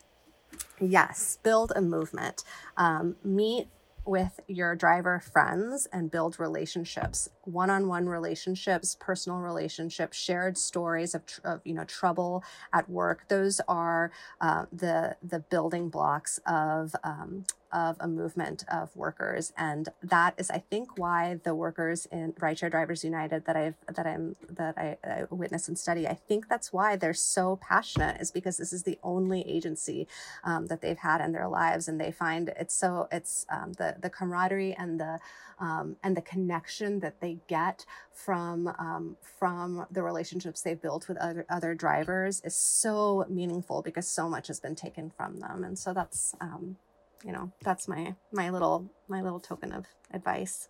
Yes, 0.80 1.40
build 1.42 1.72
a 1.76 1.82
movement. 1.82 2.44
Um, 2.78 3.16
meet 3.24 3.68
with 4.06 4.40
your 4.48 4.76
driver 4.76 5.20
friends 5.20 5.88
and 5.92 6.12
build 6.12 6.40
relationships 6.40 7.30
one-on-one 7.46 8.08
relationships 8.08 8.96
personal 9.00 9.40
relationships 9.40 10.18
shared 10.18 10.58
stories 10.58 11.14
of, 11.14 11.24
of 11.44 11.62
you 11.64 11.74
know 11.74 11.84
trouble 11.84 12.44
at 12.72 12.90
work 12.90 13.28
those 13.28 13.60
are 13.68 14.12
uh, 14.42 14.66
the 14.72 15.16
the 15.22 15.40
building 15.40 15.90
blocks 15.90 16.40
of 16.46 16.96
um, 17.04 17.46
of 17.74 17.98
a 18.00 18.08
movement 18.08 18.64
of 18.72 18.96
workers. 18.96 19.52
And 19.58 19.90
that 20.04 20.36
is, 20.38 20.52
I 20.52 20.60
think, 20.60 20.98
why 20.98 21.40
the 21.44 21.56
workers 21.56 22.06
in 22.12 22.34
Rideshare 22.34 22.70
Drivers 22.70 23.04
United 23.04 23.46
that 23.46 23.56
I've 23.56 23.76
that 23.94 24.06
I'm 24.06 24.36
that 24.48 24.78
I, 24.78 24.98
I 25.04 25.24
witness 25.32 25.68
and 25.68 25.78
study, 25.78 26.08
I 26.08 26.14
think 26.14 26.48
that's 26.48 26.72
why 26.72 26.96
they're 26.96 27.14
so 27.14 27.58
passionate, 27.62 28.22
is 28.22 28.32
because 28.32 28.58
this 28.58 28.72
is 28.72 28.84
the 28.84 29.00
only 29.04 29.42
agency 29.42 30.08
um, 30.44 30.68
that 30.68 30.82
they've 30.82 30.98
had 30.98 31.20
in 31.20 31.32
their 31.32 31.48
lives, 31.48 31.88
and 31.88 32.00
they 32.00 32.12
find 32.12 32.54
it's 32.60 32.76
so 32.76 33.08
it's 33.12 33.46
um, 33.50 33.74
the 33.74 33.96
the 34.00 34.10
camaraderie 34.10 34.76
and 34.76 35.00
the 35.00 35.20
um, 35.60 35.96
and 36.04 36.16
the 36.16 36.22
connection 36.22 37.00
that 37.00 37.22
they 37.22 37.33
get 37.48 37.86
from 38.14 38.68
um, 38.80 39.18
from 39.22 39.86
the 39.92 40.04
relationships 40.04 40.62
they've 40.62 40.82
built 40.82 41.08
with 41.08 41.18
other 41.18 41.46
other 41.50 41.74
drivers 41.74 42.42
is 42.44 42.56
so 42.56 43.26
meaningful 43.30 43.82
because 43.82 44.08
so 44.08 44.30
much 44.30 44.48
has 44.48 44.60
been 44.60 44.76
taken 44.76 45.10
from 45.10 45.40
them, 45.40 45.64
and 45.64 45.78
so 45.78 45.94
that's 45.94 46.36
um, 46.42 46.78
you 47.24 47.32
know, 47.32 47.52
that's 47.62 47.88
my 47.88 48.16
my 48.32 48.50
little 48.50 48.90
my 49.08 49.22
little 49.22 49.40
token 49.40 49.72
of 49.72 49.86
advice. 50.12 50.70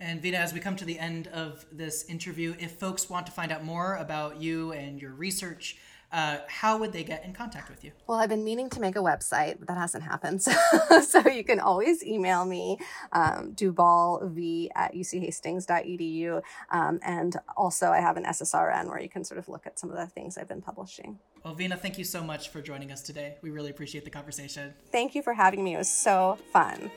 And 0.00 0.20
Veena, 0.20 0.34
as 0.34 0.52
we 0.52 0.60
come 0.60 0.74
to 0.76 0.84
the 0.84 0.98
end 0.98 1.28
of 1.28 1.64
this 1.70 2.04
interview, 2.06 2.56
if 2.58 2.72
folks 2.72 3.08
want 3.08 3.26
to 3.26 3.32
find 3.32 3.52
out 3.52 3.64
more 3.64 3.94
about 3.96 4.40
you 4.40 4.72
and 4.72 5.00
your 5.00 5.12
research, 5.12 5.76
uh, 6.14 6.38
how 6.46 6.78
would 6.78 6.92
they 6.92 7.02
get 7.02 7.24
in 7.24 7.32
contact 7.32 7.68
with 7.68 7.82
you? 7.82 7.90
Well, 8.06 8.18
I've 8.18 8.28
been 8.28 8.44
meaning 8.44 8.70
to 8.70 8.80
make 8.80 8.94
a 8.94 9.00
website, 9.00 9.58
but 9.58 9.66
that 9.66 9.76
hasn't 9.76 10.04
happened. 10.04 10.44
So, 10.84 11.00
so 11.00 11.28
you 11.28 11.42
can 11.42 11.58
always 11.58 12.04
email 12.04 12.44
me, 12.44 12.78
um, 13.12 13.52
dubalv 13.54 14.68
at 14.76 14.94
uchastings.edu. 14.94 16.42
Um, 16.70 17.00
and 17.02 17.36
also, 17.56 17.90
I 17.90 17.98
have 17.98 18.16
an 18.16 18.24
SSRN 18.24 18.88
where 18.88 19.00
you 19.00 19.08
can 19.08 19.24
sort 19.24 19.38
of 19.38 19.48
look 19.48 19.66
at 19.66 19.78
some 19.78 19.90
of 19.90 19.96
the 19.96 20.06
things 20.06 20.38
I've 20.38 20.48
been 20.48 20.62
publishing. 20.62 21.18
Well, 21.44 21.56
Veena, 21.56 21.78
thank 21.78 21.98
you 21.98 22.04
so 22.04 22.22
much 22.22 22.50
for 22.50 22.60
joining 22.60 22.92
us 22.92 23.02
today. 23.02 23.38
We 23.42 23.50
really 23.50 23.70
appreciate 23.70 24.04
the 24.04 24.10
conversation. 24.10 24.74
Thank 24.92 25.14
you 25.14 25.22
for 25.22 25.34
having 25.34 25.64
me. 25.64 25.74
It 25.74 25.78
was 25.78 25.90
so 25.92 26.38
fun. 26.52 26.90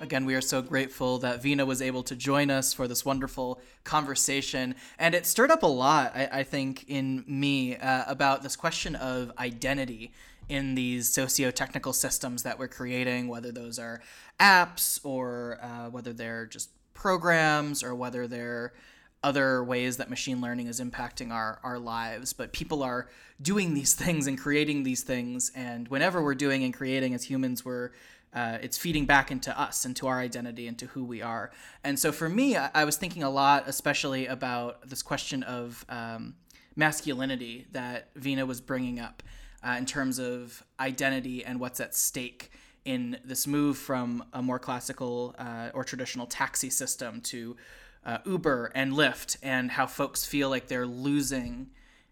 Again, 0.00 0.24
we 0.24 0.34
are 0.34 0.40
so 0.40 0.62
grateful 0.62 1.18
that 1.18 1.42
Veena 1.42 1.66
was 1.66 1.82
able 1.82 2.02
to 2.04 2.16
join 2.16 2.50
us 2.50 2.72
for 2.72 2.88
this 2.88 3.04
wonderful 3.04 3.60
conversation. 3.84 4.74
And 4.98 5.14
it 5.14 5.26
stirred 5.26 5.50
up 5.50 5.62
a 5.62 5.66
lot, 5.66 6.12
I, 6.14 6.28
I 6.32 6.42
think, 6.42 6.86
in 6.88 7.22
me 7.26 7.76
uh, 7.76 8.04
about 8.06 8.42
this 8.42 8.56
question 8.56 8.96
of 8.96 9.30
identity 9.38 10.10
in 10.48 10.74
these 10.74 11.10
socio-technical 11.10 11.92
systems 11.92 12.44
that 12.44 12.58
we're 12.58 12.66
creating, 12.66 13.28
whether 13.28 13.52
those 13.52 13.78
are 13.78 14.00
apps 14.40 14.98
or 15.04 15.58
uh, 15.60 15.90
whether 15.90 16.14
they're 16.14 16.46
just 16.46 16.70
programs 16.94 17.82
or 17.82 17.94
whether 17.94 18.26
they're 18.26 18.72
other 19.22 19.62
ways 19.62 19.98
that 19.98 20.08
machine 20.08 20.40
learning 20.40 20.66
is 20.66 20.80
impacting 20.80 21.30
our, 21.30 21.60
our 21.62 21.78
lives. 21.78 22.32
But 22.32 22.54
people 22.54 22.82
are 22.82 23.06
doing 23.42 23.74
these 23.74 23.92
things 24.02 24.26
and 24.26 24.38
creating 24.38 24.82
these 24.82 25.02
things. 25.02 25.52
And 25.54 25.88
whenever 25.88 26.22
we're 26.22 26.34
doing 26.34 26.64
and 26.64 26.72
creating 26.72 27.12
as 27.12 27.24
humans, 27.24 27.66
we're 27.66 27.90
uh, 28.32 28.58
it's 28.62 28.78
feeding 28.78 29.06
back 29.06 29.30
into 29.30 29.58
us, 29.58 29.84
into 29.84 30.06
our 30.06 30.20
identity, 30.20 30.66
into 30.66 30.86
who 30.86 31.04
we 31.04 31.20
are. 31.20 31.50
And 31.82 31.98
so 31.98 32.12
for 32.12 32.28
me, 32.28 32.56
I, 32.56 32.70
I 32.74 32.84
was 32.84 32.96
thinking 32.96 33.22
a 33.22 33.30
lot, 33.30 33.64
especially 33.66 34.26
about 34.26 34.88
this 34.88 35.02
question 35.02 35.42
of 35.42 35.84
um, 35.88 36.34
masculinity 36.76 37.66
that 37.72 38.14
Veena 38.14 38.46
was 38.46 38.60
bringing 38.60 39.00
up 39.00 39.22
uh, 39.66 39.76
in 39.78 39.86
terms 39.86 40.18
of 40.18 40.64
identity 40.78 41.44
and 41.44 41.60
what's 41.60 41.80
at 41.80 41.94
stake 41.94 42.50
in 42.84 43.18
this 43.24 43.46
move 43.46 43.76
from 43.76 44.24
a 44.32 44.40
more 44.40 44.58
classical 44.58 45.34
uh, 45.38 45.70
or 45.74 45.84
traditional 45.84 46.26
taxi 46.26 46.70
system 46.70 47.20
to 47.20 47.56
uh, 48.06 48.18
Uber 48.24 48.72
and 48.74 48.92
Lyft, 48.94 49.36
and 49.42 49.72
how 49.72 49.86
folks 49.86 50.24
feel 50.24 50.48
like 50.48 50.68
they're 50.68 50.86
losing 50.86 51.68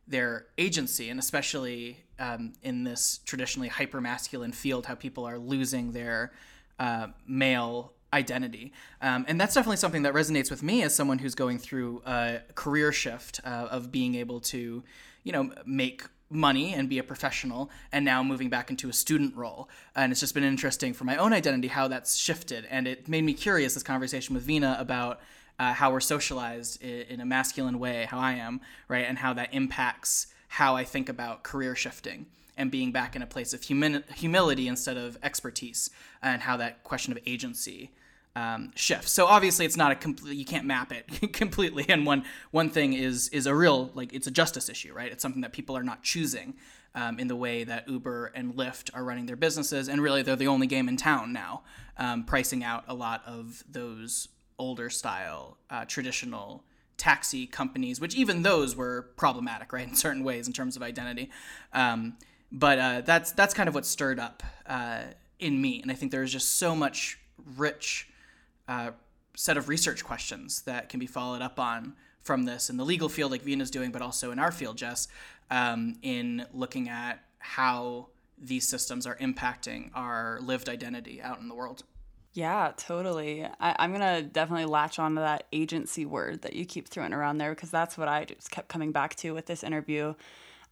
their 0.09 0.46
agency, 0.56 1.11
and 1.11 1.20
especially 1.20 1.98
um, 2.18 2.54
in 2.62 2.84
this 2.84 3.20
traditionally 3.24 3.68
hyper 3.68 4.00
masculine 4.00 4.52
field, 4.52 4.86
how 4.86 4.94
people 4.94 5.24
are 5.24 5.38
losing 5.38 5.92
their 5.92 6.32
uh, 6.78 7.09
male 7.26 7.92
identity. 8.12 8.72
Um, 9.02 9.24
and 9.28 9.40
that's 9.40 9.54
definitely 9.54 9.76
something 9.76 10.02
that 10.02 10.14
resonates 10.14 10.50
with 10.50 10.62
me 10.62 10.82
as 10.82 10.94
someone 10.94 11.18
who's 11.18 11.34
going 11.34 11.59
through 11.59 12.02
a 12.06 12.40
career 12.54 12.90
shift 12.90 13.40
uh, 13.44 13.68
of 13.70 13.92
being 13.92 14.14
able 14.14 14.40
to, 14.40 14.82
you 15.24 15.32
know, 15.32 15.52
make 15.66 16.04
money 16.30 16.74
and 16.74 16.88
be 16.88 16.98
a 16.98 17.02
professional 17.02 17.70
and 17.92 18.04
now 18.04 18.22
moving 18.22 18.48
back 18.50 18.70
into 18.70 18.88
a 18.88 18.92
student 18.92 19.34
role 19.34 19.66
and 19.96 20.12
it's 20.12 20.20
just 20.20 20.34
been 20.34 20.44
interesting 20.44 20.92
for 20.92 21.04
my 21.04 21.16
own 21.16 21.32
identity 21.32 21.68
how 21.68 21.88
that's 21.88 22.16
shifted 22.16 22.66
and 22.70 22.86
it 22.86 23.09
made 23.09 23.24
me 23.24 23.32
curious 23.32 23.72
this 23.72 23.82
conversation 23.82 24.34
with 24.34 24.46
Veena 24.46 24.78
about 24.78 25.20
uh, 25.59 25.72
how 25.72 25.90
we're 25.90 26.00
socialized 26.00 26.82
in, 26.82 27.00
in 27.02 27.20
a 27.20 27.26
masculine 27.26 27.78
way 27.78 28.06
how 28.09 28.18
I 28.18 28.34
am 28.34 28.61
right 28.88 29.04
and 29.06 29.18
how 29.18 29.32
that 29.34 29.52
impacts 29.52 30.28
how 30.48 30.76
I 30.76 30.84
think 30.84 31.09
about 31.09 31.42
career 31.42 31.74
shifting 31.74 32.26
and 32.59 32.70
being 32.70 32.90
back 32.90 33.14
in 33.14 33.22
a 33.22 33.26
place 33.26 33.54
of 33.54 33.62
humi- 33.62 34.02
humility 34.14 34.66
instead 34.66 34.96
of 34.96 35.16
expertise, 35.22 35.88
and 36.20 36.42
how 36.42 36.56
that 36.56 36.82
question 36.82 37.12
of 37.12 37.18
agency 37.24 37.92
um, 38.34 38.72
shifts. 38.74 39.12
So 39.12 39.26
obviously, 39.26 39.64
it's 39.64 39.76
not 39.76 39.92
a 39.92 39.94
complete. 39.94 40.36
You 40.36 40.44
can't 40.44 40.66
map 40.66 40.92
it 40.92 41.32
completely. 41.32 41.86
And 41.88 42.04
one 42.04 42.24
one 42.50 42.68
thing 42.68 42.92
is 42.92 43.28
is 43.28 43.46
a 43.46 43.54
real 43.54 43.90
like 43.94 44.12
it's 44.12 44.26
a 44.26 44.30
justice 44.30 44.68
issue, 44.68 44.92
right? 44.92 45.11
It's 45.11 45.22
something 45.22 45.42
that 45.42 45.52
people 45.52 45.76
are 45.76 45.84
not 45.84 46.02
choosing. 46.02 46.54
Um, 46.94 47.20
in 47.20 47.28
the 47.28 47.36
way 47.36 47.64
that 47.64 47.86
Uber 47.86 48.32
and 48.34 48.54
Lyft 48.54 48.90
are 48.94 49.04
running 49.04 49.26
their 49.26 49.36
businesses, 49.36 49.88
and 49.88 50.00
really 50.00 50.22
they're 50.22 50.34
the 50.34 50.48
only 50.48 50.66
game 50.66 50.88
in 50.88 50.96
town 50.96 51.34
now, 51.34 51.62
um, 51.98 52.24
pricing 52.24 52.64
out 52.64 52.82
a 52.88 52.94
lot 52.94 53.22
of 53.26 53.62
those 53.70 54.28
older 54.59 54.90
style, 54.90 55.56
uh, 55.70 55.84
traditional 55.84 56.64
taxi 56.96 57.46
companies, 57.46 58.00
which 58.00 58.14
even 58.14 58.42
those 58.42 58.74
were 58.76 59.11
problematic, 59.16 59.72
right, 59.72 59.88
in 59.88 59.94
certain 59.94 60.24
ways 60.24 60.46
in 60.46 60.52
terms 60.52 60.76
of 60.76 60.82
identity. 60.82 61.30
Um, 61.72 62.16
but 62.50 62.78
uh, 62.78 63.00
that's 63.02 63.32
that's 63.32 63.54
kind 63.54 63.68
of 63.68 63.74
what 63.74 63.84
stirred 63.84 64.18
up 64.18 64.42
uh, 64.66 65.02
in 65.38 65.61
me, 65.61 65.82
and 65.82 65.90
I 65.90 65.94
think 65.94 66.12
there's 66.12 66.32
just 66.32 66.59
so 66.59 66.74
much 66.74 67.18
rich 67.56 68.09
uh, 68.66 68.90
set 69.34 69.56
of 69.56 69.68
research 69.68 70.04
questions 70.04 70.62
that 70.62 70.88
can 70.88 70.98
be 70.98 71.06
followed 71.06 71.42
up 71.42 71.61
on 71.61 71.94
from 72.22 72.44
this 72.44 72.68
in 72.68 72.76
the 72.76 72.84
legal 72.84 73.09
field, 73.09 73.30
like 73.30 73.42
Veena's 73.42 73.70
doing, 73.70 73.90
but 73.90 74.02
also 74.02 74.30
in 74.32 74.38
our 74.38 74.50
field, 74.50 74.76
Jess, 74.76 75.09
um, 75.50 75.96
in 76.02 76.44
looking 76.52 76.88
at 76.88 77.24
how 77.38 78.09
these 78.36 78.68
systems 78.68 79.06
are 79.06 79.16
impacting 79.16 79.90
our 79.94 80.38
lived 80.42 80.68
identity 80.68 81.20
out 81.22 81.40
in 81.40 81.48
the 81.48 81.54
world. 81.54 81.84
Yeah, 82.35 82.72
totally. 82.76 83.45
I, 83.45 83.85
am 83.85 83.91
going 83.93 84.01
to 84.01 84.22
definitely 84.22 84.66
latch 84.66 84.99
onto 84.99 85.20
that 85.20 85.45
agency 85.53 86.07
word 86.07 86.43
that 86.43 86.53
you 86.53 86.64
keep 86.64 86.89
throwing 86.89 87.12
around 87.12 87.39
there 87.39 87.55
because 87.55 87.70
that's 87.70 87.99
what 87.99 88.07
I 88.07 88.26
just 88.26 88.51
kept 88.51 88.68
coming 88.68 88.93
back 88.93 89.14
to 89.16 89.33
with 89.33 89.47
this 89.47 89.64
interview. 89.64 90.14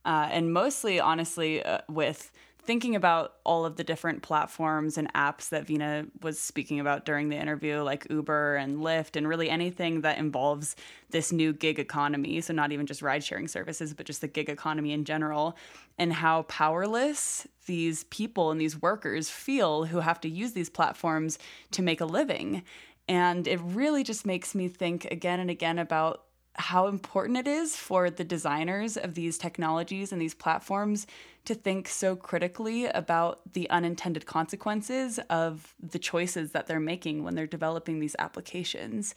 Uh, 0.04 0.28
and 0.30 0.52
mostly, 0.52 1.00
honestly, 1.00 1.62
uh, 1.62 1.78
with 1.88 2.30
thinking 2.66 2.96
about 2.96 3.34
all 3.44 3.64
of 3.64 3.76
the 3.76 3.84
different 3.84 4.22
platforms 4.22 4.98
and 4.98 5.12
apps 5.14 5.50
that 5.50 5.66
Veena 5.66 6.08
was 6.22 6.38
speaking 6.38 6.80
about 6.80 7.04
during 7.04 7.28
the 7.28 7.36
interview, 7.36 7.82
like 7.82 8.06
Uber 8.10 8.56
and 8.56 8.78
Lyft, 8.78 9.16
and 9.16 9.28
really 9.28 9.48
anything 9.48 10.00
that 10.02 10.18
involves 10.18 10.76
this 11.10 11.32
new 11.32 11.52
gig 11.52 11.78
economy. 11.78 12.40
So, 12.40 12.52
not 12.52 12.72
even 12.72 12.86
just 12.86 13.02
ride 13.02 13.24
sharing 13.24 13.48
services, 13.48 13.94
but 13.94 14.06
just 14.06 14.20
the 14.20 14.28
gig 14.28 14.48
economy 14.48 14.92
in 14.92 15.04
general, 15.04 15.56
and 15.96 16.12
how 16.12 16.42
powerless 16.42 17.46
these 17.66 18.04
people 18.04 18.50
and 18.50 18.60
these 18.60 18.80
workers 18.80 19.30
feel 19.30 19.84
who 19.84 20.00
have 20.00 20.20
to 20.22 20.28
use 20.28 20.52
these 20.52 20.70
platforms 20.70 21.38
to 21.70 21.82
make 21.82 22.00
a 22.00 22.06
living. 22.06 22.62
And 23.08 23.46
it 23.46 23.60
really 23.62 24.02
just 24.02 24.26
makes 24.26 24.54
me 24.54 24.68
think 24.68 25.04
again 25.06 25.40
and 25.40 25.50
again 25.50 25.78
about 25.78 26.22
how 26.58 26.86
important 26.86 27.38
it 27.38 27.46
is 27.46 27.76
for 27.76 28.10
the 28.10 28.24
designers 28.24 28.96
of 28.96 29.14
these 29.14 29.38
technologies 29.38 30.12
and 30.12 30.20
these 30.20 30.34
platforms 30.34 31.06
to 31.46 31.54
think 31.54 31.88
so 31.88 32.16
critically 32.16 32.86
about 32.86 33.40
the 33.52 33.68
unintended 33.70 34.26
consequences 34.26 35.18
of 35.30 35.74
the 35.80 35.98
choices 35.98 36.52
that 36.52 36.66
they're 36.66 36.80
making 36.80 37.24
when 37.24 37.34
they're 37.34 37.46
developing 37.46 38.00
these 38.00 38.16
applications. 38.18 39.14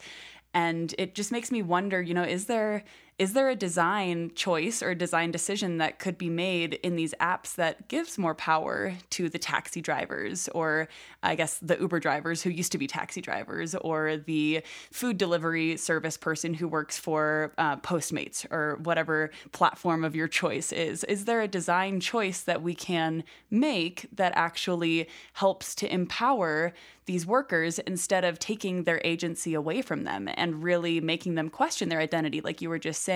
And 0.52 0.94
it 0.98 1.14
just 1.14 1.30
makes 1.30 1.52
me 1.52 1.62
wonder, 1.62 2.02
you 2.02 2.14
know, 2.14 2.24
is 2.24 2.46
there 2.46 2.84
is 3.20 3.34
there 3.34 3.50
a 3.50 3.54
design 3.54 4.32
choice 4.34 4.82
or 4.82 4.94
design 4.94 5.30
decision 5.30 5.76
that 5.76 5.98
could 5.98 6.16
be 6.16 6.30
made 6.30 6.72
in 6.82 6.96
these 6.96 7.12
apps 7.20 7.54
that 7.56 7.86
gives 7.86 8.16
more 8.16 8.34
power 8.34 8.94
to 9.10 9.28
the 9.28 9.38
taxi 9.38 9.82
drivers 9.82 10.48
or 10.54 10.88
I 11.22 11.34
guess 11.34 11.58
the 11.58 11.78
Uber 11.78 12.00
drivers 12.00 12.42
who 12.42 12.48
used 12.48 12.72
to 12.72 12.78
be 12.78 12.86
taxi 12.86 13.20
drivers 13.20 13.74
or 13.74 14.16
the 14.16 14.62
food 14.90 15.18
delivery 15.18 15.76
service 15.76 16.16
person 16.16 16.54
who 16.54 16.66
works 16.66 16.98
for 16.98 17.52
uh, 17.58 17.76
Postmates 17.76 18.50
or 18.50 18.78
whatever 18.84 19.30
platform 19.52 20.02
of 20.02 20.16
your 20.16 20.26
choice 20.26 20.72
is? 20.72 21.04
Is 21.04 21.26
there 21.26 21.42
a 21.42 21.48
design 21.48 22.00
choice 22.00 22.40
that 22.40 22.62
we 22.62 22.74
can 22.74 23.22
make 23.50 24.06
that 24.14 24.32
actually 24.34 25.10
helps 25.34 25.74
to 25.74 25.92
empower 25.92 26.72
these 27.10 27.26
workers 27.26 27.80
instead 27.80 28.24
of 28.24 28.38
taking 28.38 28.84
their 28.84 29.00
agency 29.02 29.52
away 29.52 29.82
from 29.82 30.04
them 30.04 30.28
and 30.34 30.62
really 30.62 31.00
making 31.00 31.34
them 31.34 31.50
question 31.50 31.88
their 31.88 31.98
identity, 31.98 32.40
like 32.40 32.62
you 32.62 32.68
were 32.68 32.78
just 32.78 33.02
saying, 33.02 33.09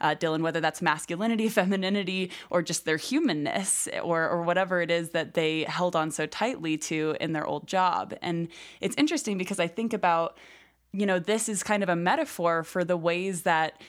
uh, 0.00 0.14
Dylan, 0.18 0.42
whether 0.42 0.60
that's 0.60 0.82
masculinity, 0.82 1.48
femininity, 1.60 2.30
or 2.50 2.62
just 2.62 2.84
their 2.84 2.96
humanness, 2.96 3.88
or, 4.02 4.28
or 4.28 4.42
whatever 4.42 4.80
it 4.80 4.90
is 4.90 5.10
that 5.10 5.34
they 5.34 5.64
held 5.64 5.96
on 5.96 6.10
so 6.10 6.26
tightly 6.26 6.76
to 6.78 7.16
in 7.20 7.32
their 7.32 7.46
old 7.46 7.66
job. 7.66 8.14
And 8.22 8.48
it's 8.80 8.96
interesting 8.96 9.38
because 9.38 9.58
I 9.58 9.66
think 9.66 9.92
about, 9.92 10.36
you 10.92 11.06
know, 11.06 11.18
this 11.18 11.48
is 11.48 11.62
kind 11.62 11.82
of 11.82 11.88
a 11.88 11.96
metaphor 11.96 12.62
for 12.62 12.84
the 12.84 12.96
ways 12.96 13.42
that 13.42 13.80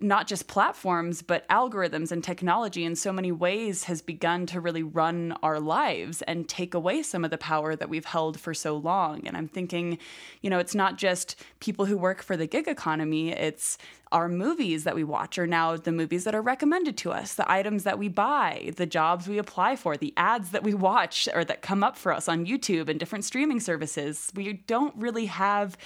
not 0.00 0.26
just 0.26 0.46
platforms, 0.46 1.20
but 1.20 1.46
algorithms 1.48 2.10
and 2.10 2.24
technology 2.24 2.84
in 2.84 2.96
so 2.96 3.12
many 3.12 3.30
ways 3.30 3.84
has 3.84 4.00
begun 4.00 4.46
to 4.46 4.60
really 4.60 4.82
run 4.82 5.36
our 5.42 5.60
lives 5.60 6.22
and 6.22 6.48
take 6.48 6.72
away 6.72 7.02
some 7.02 7.24
of 7.24 7.30
the 7.30 7.38
power 7.38 7.76
that 7.76 7.88
we've 7.88 8.06
held 8.06 8.40
for 8.40 8.54
so 8.54 8.76
long. 8.76 9.26
And 9.26 9.36
I'm 9.36 9.48
thinking, 9.48 9.98
you 10.40 10.48
know, 10.48 10.58
it's 10.58 10.74
not 10.74 10.96
just 10.96 11.42
people 11.60 11.84
who 11.84 11.98
work 11.98 12.22
for 12.22 12.36
the 12.36 12.46
gig 12.46 12.66
economy, 12.66 13.30
it's 13.32 13.76
our 14.12 14.28
movies 14.28 14.84
that 14.84 14.94
we 14.94 15.04
watch 15.04 15.38
are 15.38 15.46
now 15.46 15.76
the 15.76 15.92
movies 15.92 16.24
that 16.24 16.34
are 16.34 16.42
recommended 16.42 16.96
to 16.96 17.12
us, 17.12 17.34
the 17.34 17.50
items 17.50 17.84
that 17.84 17.98
we 17.98 18.08
buy, 18.08 18.72
the 18.76 18.86
jobs 18.86 19.28
we 19.28 19.38
apply 19.38 19.76
for, 19.76 19.96
the 19.96 20.12
ads 20.16 20.50
that 20.50 20.62
we 20.62 20.74
watch 20.74 21.28
or 21.34 21.44
that 21.44 21.62
come 21.62 21.84
up 21.84 21.96
for 21.96 22.12
us 22.12 22.26
on 22.26 22.46
YouTube 22.46 22.88
and 22.88 22.98
different 22.98 23.24
streaming 23.24 23.60
services. 23.60 24.32
We 24.34 24.54
don't 24.54 24.96
really 24.96 25.26
have 25.26 25.76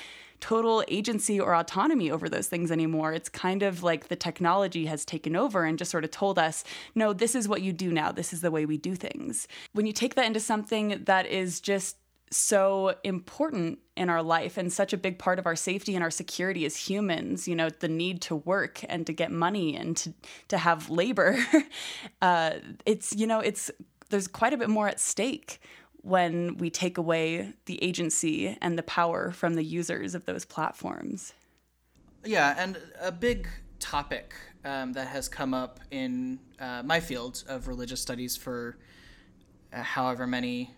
total 0.45 0.85
agency 0.89 1.41
or 1.41 1.55
autonomy 1.55 2.11
over 2.11 2.29
those 2.29 2.49
things 2.49 2.71
anymore. 2.71 3.15
It's 3.15 3.31
kind 3.31 3.63
of 3.63 3.83
like 3.83 4.09
the 4.09 4.17
technology 4.17 4.85
has 4.85 5.03
taken 5.07 5.35
over 5.35 5.65
and 5.65 5.79
just 5.79 5.91
sort 5.91 6.05
of 6.05 6.11
told 6.11 6.39
us, 6.39 6.65
no, 6.95 7.15
this 7.15 7.35
is 7.35 7.49
what 7.49 7.63
you 7.63 7.73
do 7.73 7.91
now. 7.91 8.13
This 8.13 8.31
is 8.31 8.43
the 8.43 8.51
way 8.51 8.67
we 8.67 8.77
do 8.77 8.95
things. 8.95 9.49
When 9.73 9.87
you 9.87 9.95
take 9.95 10.17
that 10.17 10.27
into 10.27 10.41
something 10.41 11.05
that 11.05 11.25
is 11.25 11.61
just 11.61 11.97
so 12.31 12.95
important 13.05 13.79
in 13.97 14.11
our 14.11 14.23
life 14.23 14.59
and 14.59 14.71
such 14.71 14.93
a 14.93 14.99
big 14.99 15.19
part 15.19 15.39
of 15.39 15.47
our 15.47 15.57
safety 15.57 15.95
and 15.95 16.05
our 16.05 16.11
security 16.11 16.67
as 16.67 16.77
humans 16.77 17.47
you 17.47 17.55
know 17.55 17.69
the 17.69 17.87
need 17.87 18.21
to 18.21 18.35
work 18.35 18.81
and 18.89 19.07
to 19.07 19.13
get 19.13 19.31
money 19.31 19.77
and 19.77 19.97
to 19.97 20.13
to 20.49 20.59
have 20.59 20.91
labor 20.91 21.39
uh, 22.23 22.55
it's 22.87 23.15
you 23.15 23.27
know 23.27 23.39
it's 23.39 23.71
there's 24.11 24.27
quite 24.27 24.53
a 24.53 24.57
bit 24.57 24.69
more 24.69 24.89
at 24.89 24.99
stake 24.99 25.61
when 26.05 26.59
we 26.59 26.69
take 26.69 26.99
away 26.99 27.55
the 27.65 27.83
agency 27.83 28.59
and 28.61 28.79
the 28.79 28.83
power 28.83 29.33
from 29.33 29.55
the 29.55 29.65
users 29.65 30.15
of 30.15 30.27
those 30.27 30.45
platforms. 30.45 31.33
Yeah, 32.25 32.55
and 32.59 32.79
a 33.01 33.11
big 33.11 33.49
topic 33.81 34.35
um, 34.67 34.93
that 34.93 35.09
has 35.09 35.29
come 35.29 35.55
up 35.55 35.81
in 35.91 36.39
uh, 36.61 36.83
my 36.85 37.01
field 37.01 37.43
of 37.49 37.69
religious 37.69 38.03
studies 38.03 38.37
for 38.37 38.77
uh, 39.73 39.83
however 39.83 40.27
many 40.27 40.75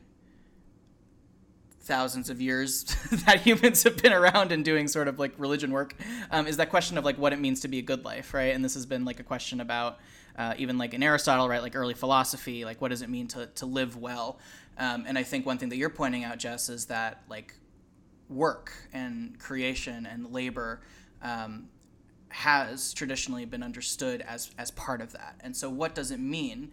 thousands 1.80 2.30
of 2.30 2.40
years 2.40 2.84
that 3.26 3.40
humans 3.40 3.82
have 3.82 4.00
been 4.00 4.12
around 4.12 4.52
and 4.52 4.64
doing 4.64 4.86
sort 4.88 5.08
of 5.08 5.18
like 5.18 5.32
religion 5.38 5.70
work 5.70 5.94
um, 6.30 6.46
is 6.46 6.56
that 6.56 6.68
question 6.68 6.98
of 6.98 7.04
like 7.04 7.18
what 7.18 7.32
it 7.32 7.40
means 7.40 7.60
to 7.60 7.68
be 7.68 7.78
a 7.78 7.82
good 7.82 8.04
life, 8.04 8.32
right? 8.32 8.54
And 8.54 8.64
this 8.64 8.74
has 8.74 8.86
been 8.86 9.04
like 9.04 9.18
a 9.18 9.24
question 9.24 9.60
about 9.60 9.98
uh, 10.36 10.54
even 10.58 10.78
like 10.78 10.94
in 10.94 11.02
Aristotle, 11.02 11.48
right? 11.48 11.62
Like 11.62 11.74
early 11.74 11.94
philosophy, 11.94 12.64
like 12.64 12.80
what 12.80 12.88
does 12.88 13.02
it 13.02 13.08
mean 13.08 13.28
to, 13.28 13.46
to 13.46 13.66
live 13.66 13.96
well? 13.96 14.38
Um, 14.78 15.04
and 15.06 15.16
I 15.16 15.22
think 15.22 15.46
one 15.46 15.58
thing 15.58 15.70
that 15.70 15.76
you're 15.76 15.90
pointing 15.90 16.24
out, 16.24 16.38
Jess, 16.38 16.68
is 16.68 16.86
that 16.86 17.22
like 17.28 17.54
work 18.28 18.72
and 18.92 19.38
creation 19.38 20.06
and 20.06 20.32
labor 20.32 20.82
um, 21.22 21.68
has 22.28 22.92
traditionally 22.92 23.44
been 23.44 23.62
understood 23.62 24.20
as 24.22 24.50
as 24.58 24.70
part 24.72 25.00
of 25.00 25.12
that. 25.12 25.40
And 25.40 25.56
so, 25.56 25.70
what 25.70 25.94
does 25.94 26.10
it 26.10 26.20
mean? 26.20 26.72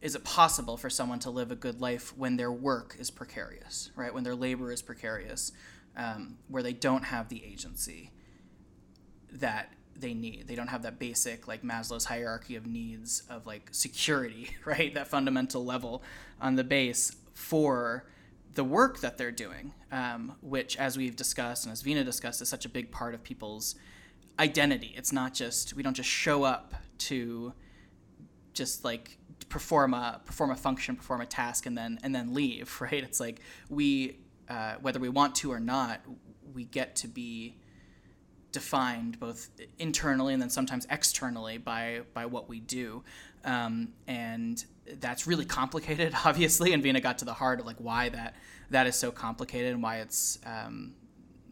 Is 0.00 0.14
it 0.14 0.24
possible 0.24 0.76
for 0.76 0.88
someone 0.88 1.18
to 1.20 1.30
live 1.30 1.50
a 1.50 1.56
good 1.56 1.80
life 1.80 2.16
when 2.16 2.36
their 2.36 2.50
work 2.50 2.96
is 2.98 3.10
precarious, 3.10 3.90
right? 3.96 4.12
When 4.12 4.24
their 4.24 4.34
labor 4.34 4.72
is 4.72 4.80
precarious, 4.80 5.52
um, 5.94 6.38
where 6.48 6.62
they 6.62 6.72
don't 6.72 7.04
have 7.04 7.28
the 7.28 7.44
agency 7.44 8.12
that 9.30 9.72
they 10.00 10.14
need. 10.14 10.46
They 10.46 10.54
don't 10.54 10.68
have 10.68 10.82
that 10.82 10.98
basic 10.98 11.46
like 11.46 11.62
Maslow's 11.62 12.06
hierarchy 12.06 12.56
of 12.56 12.66
needs 12.66 13.22
of 13.28 13.46
like 13.46 13.68
security, 13.72 14.50
right? 14.64 14.94
That 14.94 15.08
fundamental 15.08 15.64
level 15.64 16.02
on 16.40 16.56
the 16.56 16.64
base 16.64 17.14
for 17.34 18.06
the 18.54 18.64
work 18.64 19.00
that 19.00 19.16
they're 19.16 19.30
doing, 19.30 19.72
um, 19.92 20.36
which, 20.40 20.76
as 20.76 20.96
we've 20.96 21.16
discussed 21.16 21.64
and 21.64 21.72
as 21.72 21.82
Veena 21.82 22.04
discussed, 22.04 22.42
is 22.42 22.48
such 22.48 22.64
a 22.64 22.68
big 22.68 22.90
part 22.90 23.14
of 23.14 23.22
people's 23.22 23.76
identity. 24.38 24.92
It's 24.96 25.12
not 25.12 25.34
just 25.34 25.74
we 25.74 25.82
don't 25.82 25.94
just 25.94 26.08
show 26.08 26.42
up 26.44 26.74
to 26.98 27.52
just 28.52 28.84
like 28.84 29.18
perform 29.48 29.94
a 29.94 30.20
perform 30.24 30.50
a 30.50 30.56
function, 30.56 30.96
perform 30.96 31.20
a 31.20 31.26
task, 31.26 31.66
and 31.66 31.76
then 31.76 31.98
and 32.02 32.14
then 32.14 32.34
leave. 32.34 32.76
Right? 32.80 33.04
It's 33.04 33.20
like 33.20 33.40
we, 33.68 34.18
uh, 34.48 34.74
whether 34.80 34.98
we 34.98 35.08
want 35.08 35.34
to 35.36 35.52
or 35.52 35.60
not, 35.60 36.00
we 36.52 36.64
get 36.64 36.96
to 36.96 37.08
be 37.08 37.56
defined 38.52 39.20
both 39.20 39.48
internally 39.78 40.32
and 40.32 40.42
then 40.42 40.50
sometimes 40.50 40.86
externally 40.90 41.56
by 41.56 42.00
by 42.14 42.26
what 42.26 42.48
we 42.48 42.58
do 42.58 43.04
um, 43.44 43.92
and 44.06 44.64
that's 44.98 45.26
really 45.26 45.44
complicated, 45.44 46.14
obviously. 46.24 46.72
And 46.72 46.82
Veena 46.82 47.02
got 47.02 47.18
to 47.18 47.24
the 47.24 47.34
heart 47.34 47.60
of 47.60 47.66
like 47.66 47.76
why 47.78 48.08
that 48.10 48.34
that 48.70 48.86
is 48.86 48.96
so 48.96 49.10
complicated 49.10 49.72
and 49.72 49.82
why 49.82 49.98
it's 49.98 50.38
um, 50.44 50.94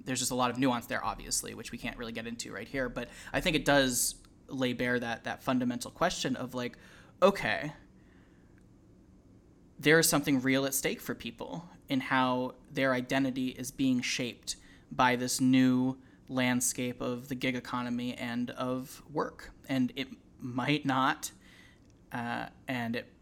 there's 0.05 0.21
just 0.21 0.31
a 0.31 0.35
lot 0.35 0.51
of 0.51 0.59
nuance 0.59 0.87
there, 0.87 1.05
obviously, 1.05 1.55
which 1.55 1.73
we 1.73 1.79
can't 1.79 1.97
really 1.97 2.13
get 2.13 2.27
into 2.27 2.53
right 2.53 2.69
here. 2.69 2.89
But 2.89 3.09
I 3.33 3.41
think 3.41 3.57
it 3.57 3.65
does 3.65 4.17
lay 4.49 4.73
bare 4.73 4.99
that 4.99 5.25
that 5.25 5.43
fundamental 5.43 5.91
question 5.91 6.37
of 6.37 6.55
like, 6.55 6.77
okay, 7.23 7.73
there 9.79 9.99
is 9.99 10.09
something 10.09 10.41
real 10.41 10.65
at 10.65 10.75
stake 10.75 11.01
for 11.01 11.15
people 11.15 11.69
in 11.89 12.01
how 12.01 12.55
their 12.73 12.93
identity 12.93 13.49
is 13.49 13.71
being 13.71 14.01
shaped 14.01 14.57
by 14.91 15.17
this 15.17 15.41
new 15.41 15.99
landscape 16.29 17.01
of 17.01 17.29
the 17.29 17.35
gig 17.35 17.57
economy 17.57 18.15
and 18.15 18.51
of 18.51 19.03
work, 19.13 19.51
and 19.69 19.93
it 19.97 20.09
might 20.41 20.87
not 20.87 21.33
uh, 22.13 22.47
and 22.67 22.97
it, 22.97 23.13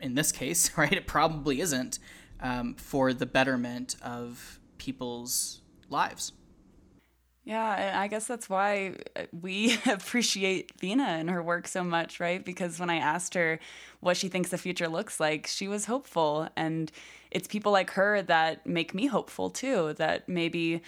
in 0.00 0.14
this 0.14 0.32
case, 0.32 0.70
right, 0.76 0.92
it 0.92 1.06
probably 1.06 1.60
isn't 1.60 1.98
um, 2.40 2.74
for 2.74 3.12
the 3.12 3.26
betterment 3.26 3.96
of 4.02 4.58
people's 4.78 5.60
lives. 5.88 6.32
Yeah, 7.44 7.98
I 7.98 8.06
guess 8.06 8.26
that's 8.26 8.48
why 8.50 8.94
uh, 9.16 9.22
we 9.32 9.78
appreciate 9.86 10.76
Veena 10.78 11.06
and 11.06 11.30
her 11.30 11.42
work 11.42 11.66
so 11.66 11.82
much, 11.82 12.20
right? 12.20 12.44
Because 12.44 12.78
when 12.78 12.90
I 12.90 12.96
asked 12.96 13.34
her 13.34 13.58
what 14.00 14.16
she 14.16 14.28
thinks 14.28 14.50
the 14.50 14.58
future 14.58 14.88
looks 14.88 15.18
like, 15.18 15.46
she 15.46 15.66
was 15.66 15.86
hopeful. 15.86 16.48
And 16.56 16.92
it's 17.30 17.48
people 17.48 17.72
like 17.72 17.90
her 17.92 18.22
that 18.22 18.66
make 18.66 18.94
me 18.94 19.06
hopeful 19.06 19.50
too, 19.50 19.94
that 19.94 20.28
maybe 20.28 20.82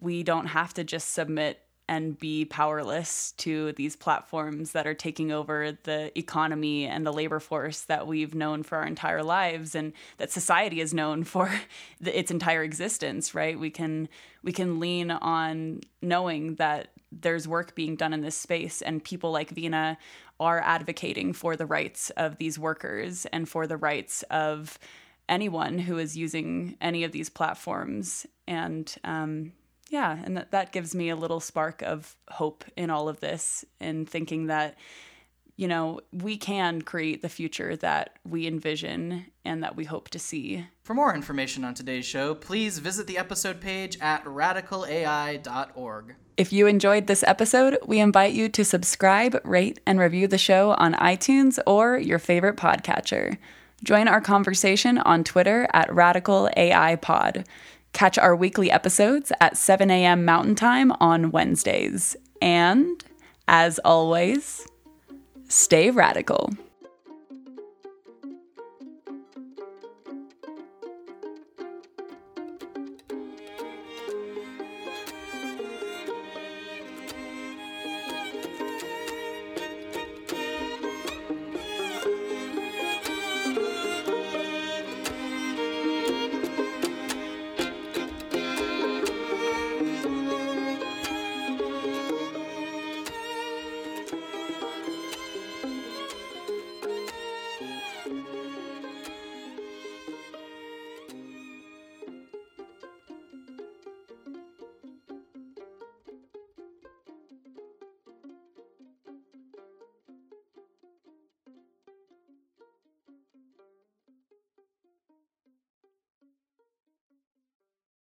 we 0.00 0.22
don't 0.22 0.46
have 0.46 0.74
to 0.74 0.84
just 0.84 1.12
submit 1.12 1.60
and 1.88 2.18
be 2.18 2.44
powerless 2.44 3.32
to 3.32 3.72
these 3.72 3.96
platforms 3.96 4.72
that 4.72 4.86
are 4.86 4.94
taking 4.94 5.32
over 5.32 5.76
the 5.82 6.16
economy 6.18 6.86
and 6.86 7.04
the 7.04 7.12
labor 7.12 7.40
force 7.40 7.82
that 7.82 8.06
we've 8.06 8.34
known 8.34 8.62
for 8.62 8.78
our 8.78 8.86
entire 8.86 9.22
lives 9.22 9.74
and 9.74 9.92
that 10.18 10.30
society 10.30 10.78
has 10.78 10.94
known 10.94 11.24
for 11.24 11.52
the, 12.00 12.16
its 12.16 12.30
entire 12.30 12.62
existence 12.62 13.34
right? 13.34 13.58
We 13.58 13.70
can 13.70 14.08
we 14.42 14.52
can 14.52 14.80
lean 14.80 15.10
on 15.10 15.80
knowing 16.00 16.56
that 16.56 16.88
there's 17.12 17.46
work 17.46 17.74
being 17.74 17.96
done 17.96 18.12
in 18.12 18.22
this 18.22 18.36
space 18.36 18.80
and 18.82 19.04
people 19.04 19.30
like 19.30 19.54
Veena 19.54 19.96
are 20.40 20.60
advocating 20.60 21.32
for 21.32 21.56
the 21.56 21.66
rights 21.66 22.10
of 22.10 22.38
these 22.38 22.58
workers 22.58 23.26
and 23.26 23.48
for 23.48 23.66
the 23.66 23.76
rights 23.76 24.22
of 24.30 24.78
anyone 25.28 25.78
who 25.78 25.98
is 25.98 26.16
using 26.16 26.76
any 26.80 27.04
of 27.04 27.12
these 27.12 27.28
platforms. 27.28 28.26
And 28.46 28.92
um, 29.04 29.52
yeah, 29.92 30.18
and 30.24 30.38
that, 30.38 30.52
that 30.52 30.72
gives 30.72 30.94
me 30.94 31.10
a 31.10 31.16
little 31.16 31.38
spark 31.38 31.82
of 31.82 32.16
hope 32.30 32.64
in 32.76 32.88
all 32.88 33.10
of 33.10 33.20
this 33.20 33.62
and 33.78 34.08
thinking 34.08 34.46
that, 34.46 34.78
you 35.56 35.68
know, 35.68 36.00
we 36.12 36.38
can 36.38 36.80
create 36.80 37.20
the 37.20 37.28
future 37.28 37.76
that 37.76 38.18
we 38.26 38.46
envision 38.46 39.26
and 39.44 39.62
that 39.62 39.76
we 39.76 39.84
hope 39.84 40.08
to 40.08 40.18
see. 40.18 40.66
For 40.82 40.94
more 40.94 41.14
information 41.14 41.62
on 41.62 41.74
today's 41.74 42.06
show, 42.06 42.34
please 42.34 42.78
visit 42.78 43.06
the 43.06 43.18
episode 43.18 43.60
page 43.60 43.98
at 44.00 44.24
radicalai.org. 44.24 46.14
If 46.38 46.54
you 46.54 46.66
enjoyed 46.66 47.06
this 47.06 47.22
episode, 47.24 47.76
we 47.84 48.00
invite 48.00 48.32
you 48.32 48.48
to 48.48 48.64
subscribe, 48.64 49.38
rate, 49.44 49.78
and 49.86 50.00
review 50.00 50.26
the 50.26 50.38
show 50.38 50.70
on 50.78 50.94
iTunes 50.94 51.58
or 51.66 51.98
your 51.98 52.18
favorite 52.18 52.56
podcatcher. 52.56 53.36
Join 53.84 54.08
our 54.08 54.22
conversation 54.22 54.96
on 54.96 55.22
Twitter 55.22 55.68
at 55.74 55.92
Radical 55.92 56.48
AI 56.56 56.96
Pod. 56.96 57.44
Catch 57.92 58.18
our 58.18 58.34
weekly 58.34 58.70
episodes 58.70 59.32
at 59.40 59.56
7 59.56 59.90
a.m. 59.90 60.24
Mountain 60.24 60.54
Time 60.54 60.92
on 60.92 61.30
Wednesdays. 61.30 62.16
And, 62.40 63.04
as 63.48 63.78
always, 63.80 64.66
stay 65.48 65.90
radical. 65.90 66.50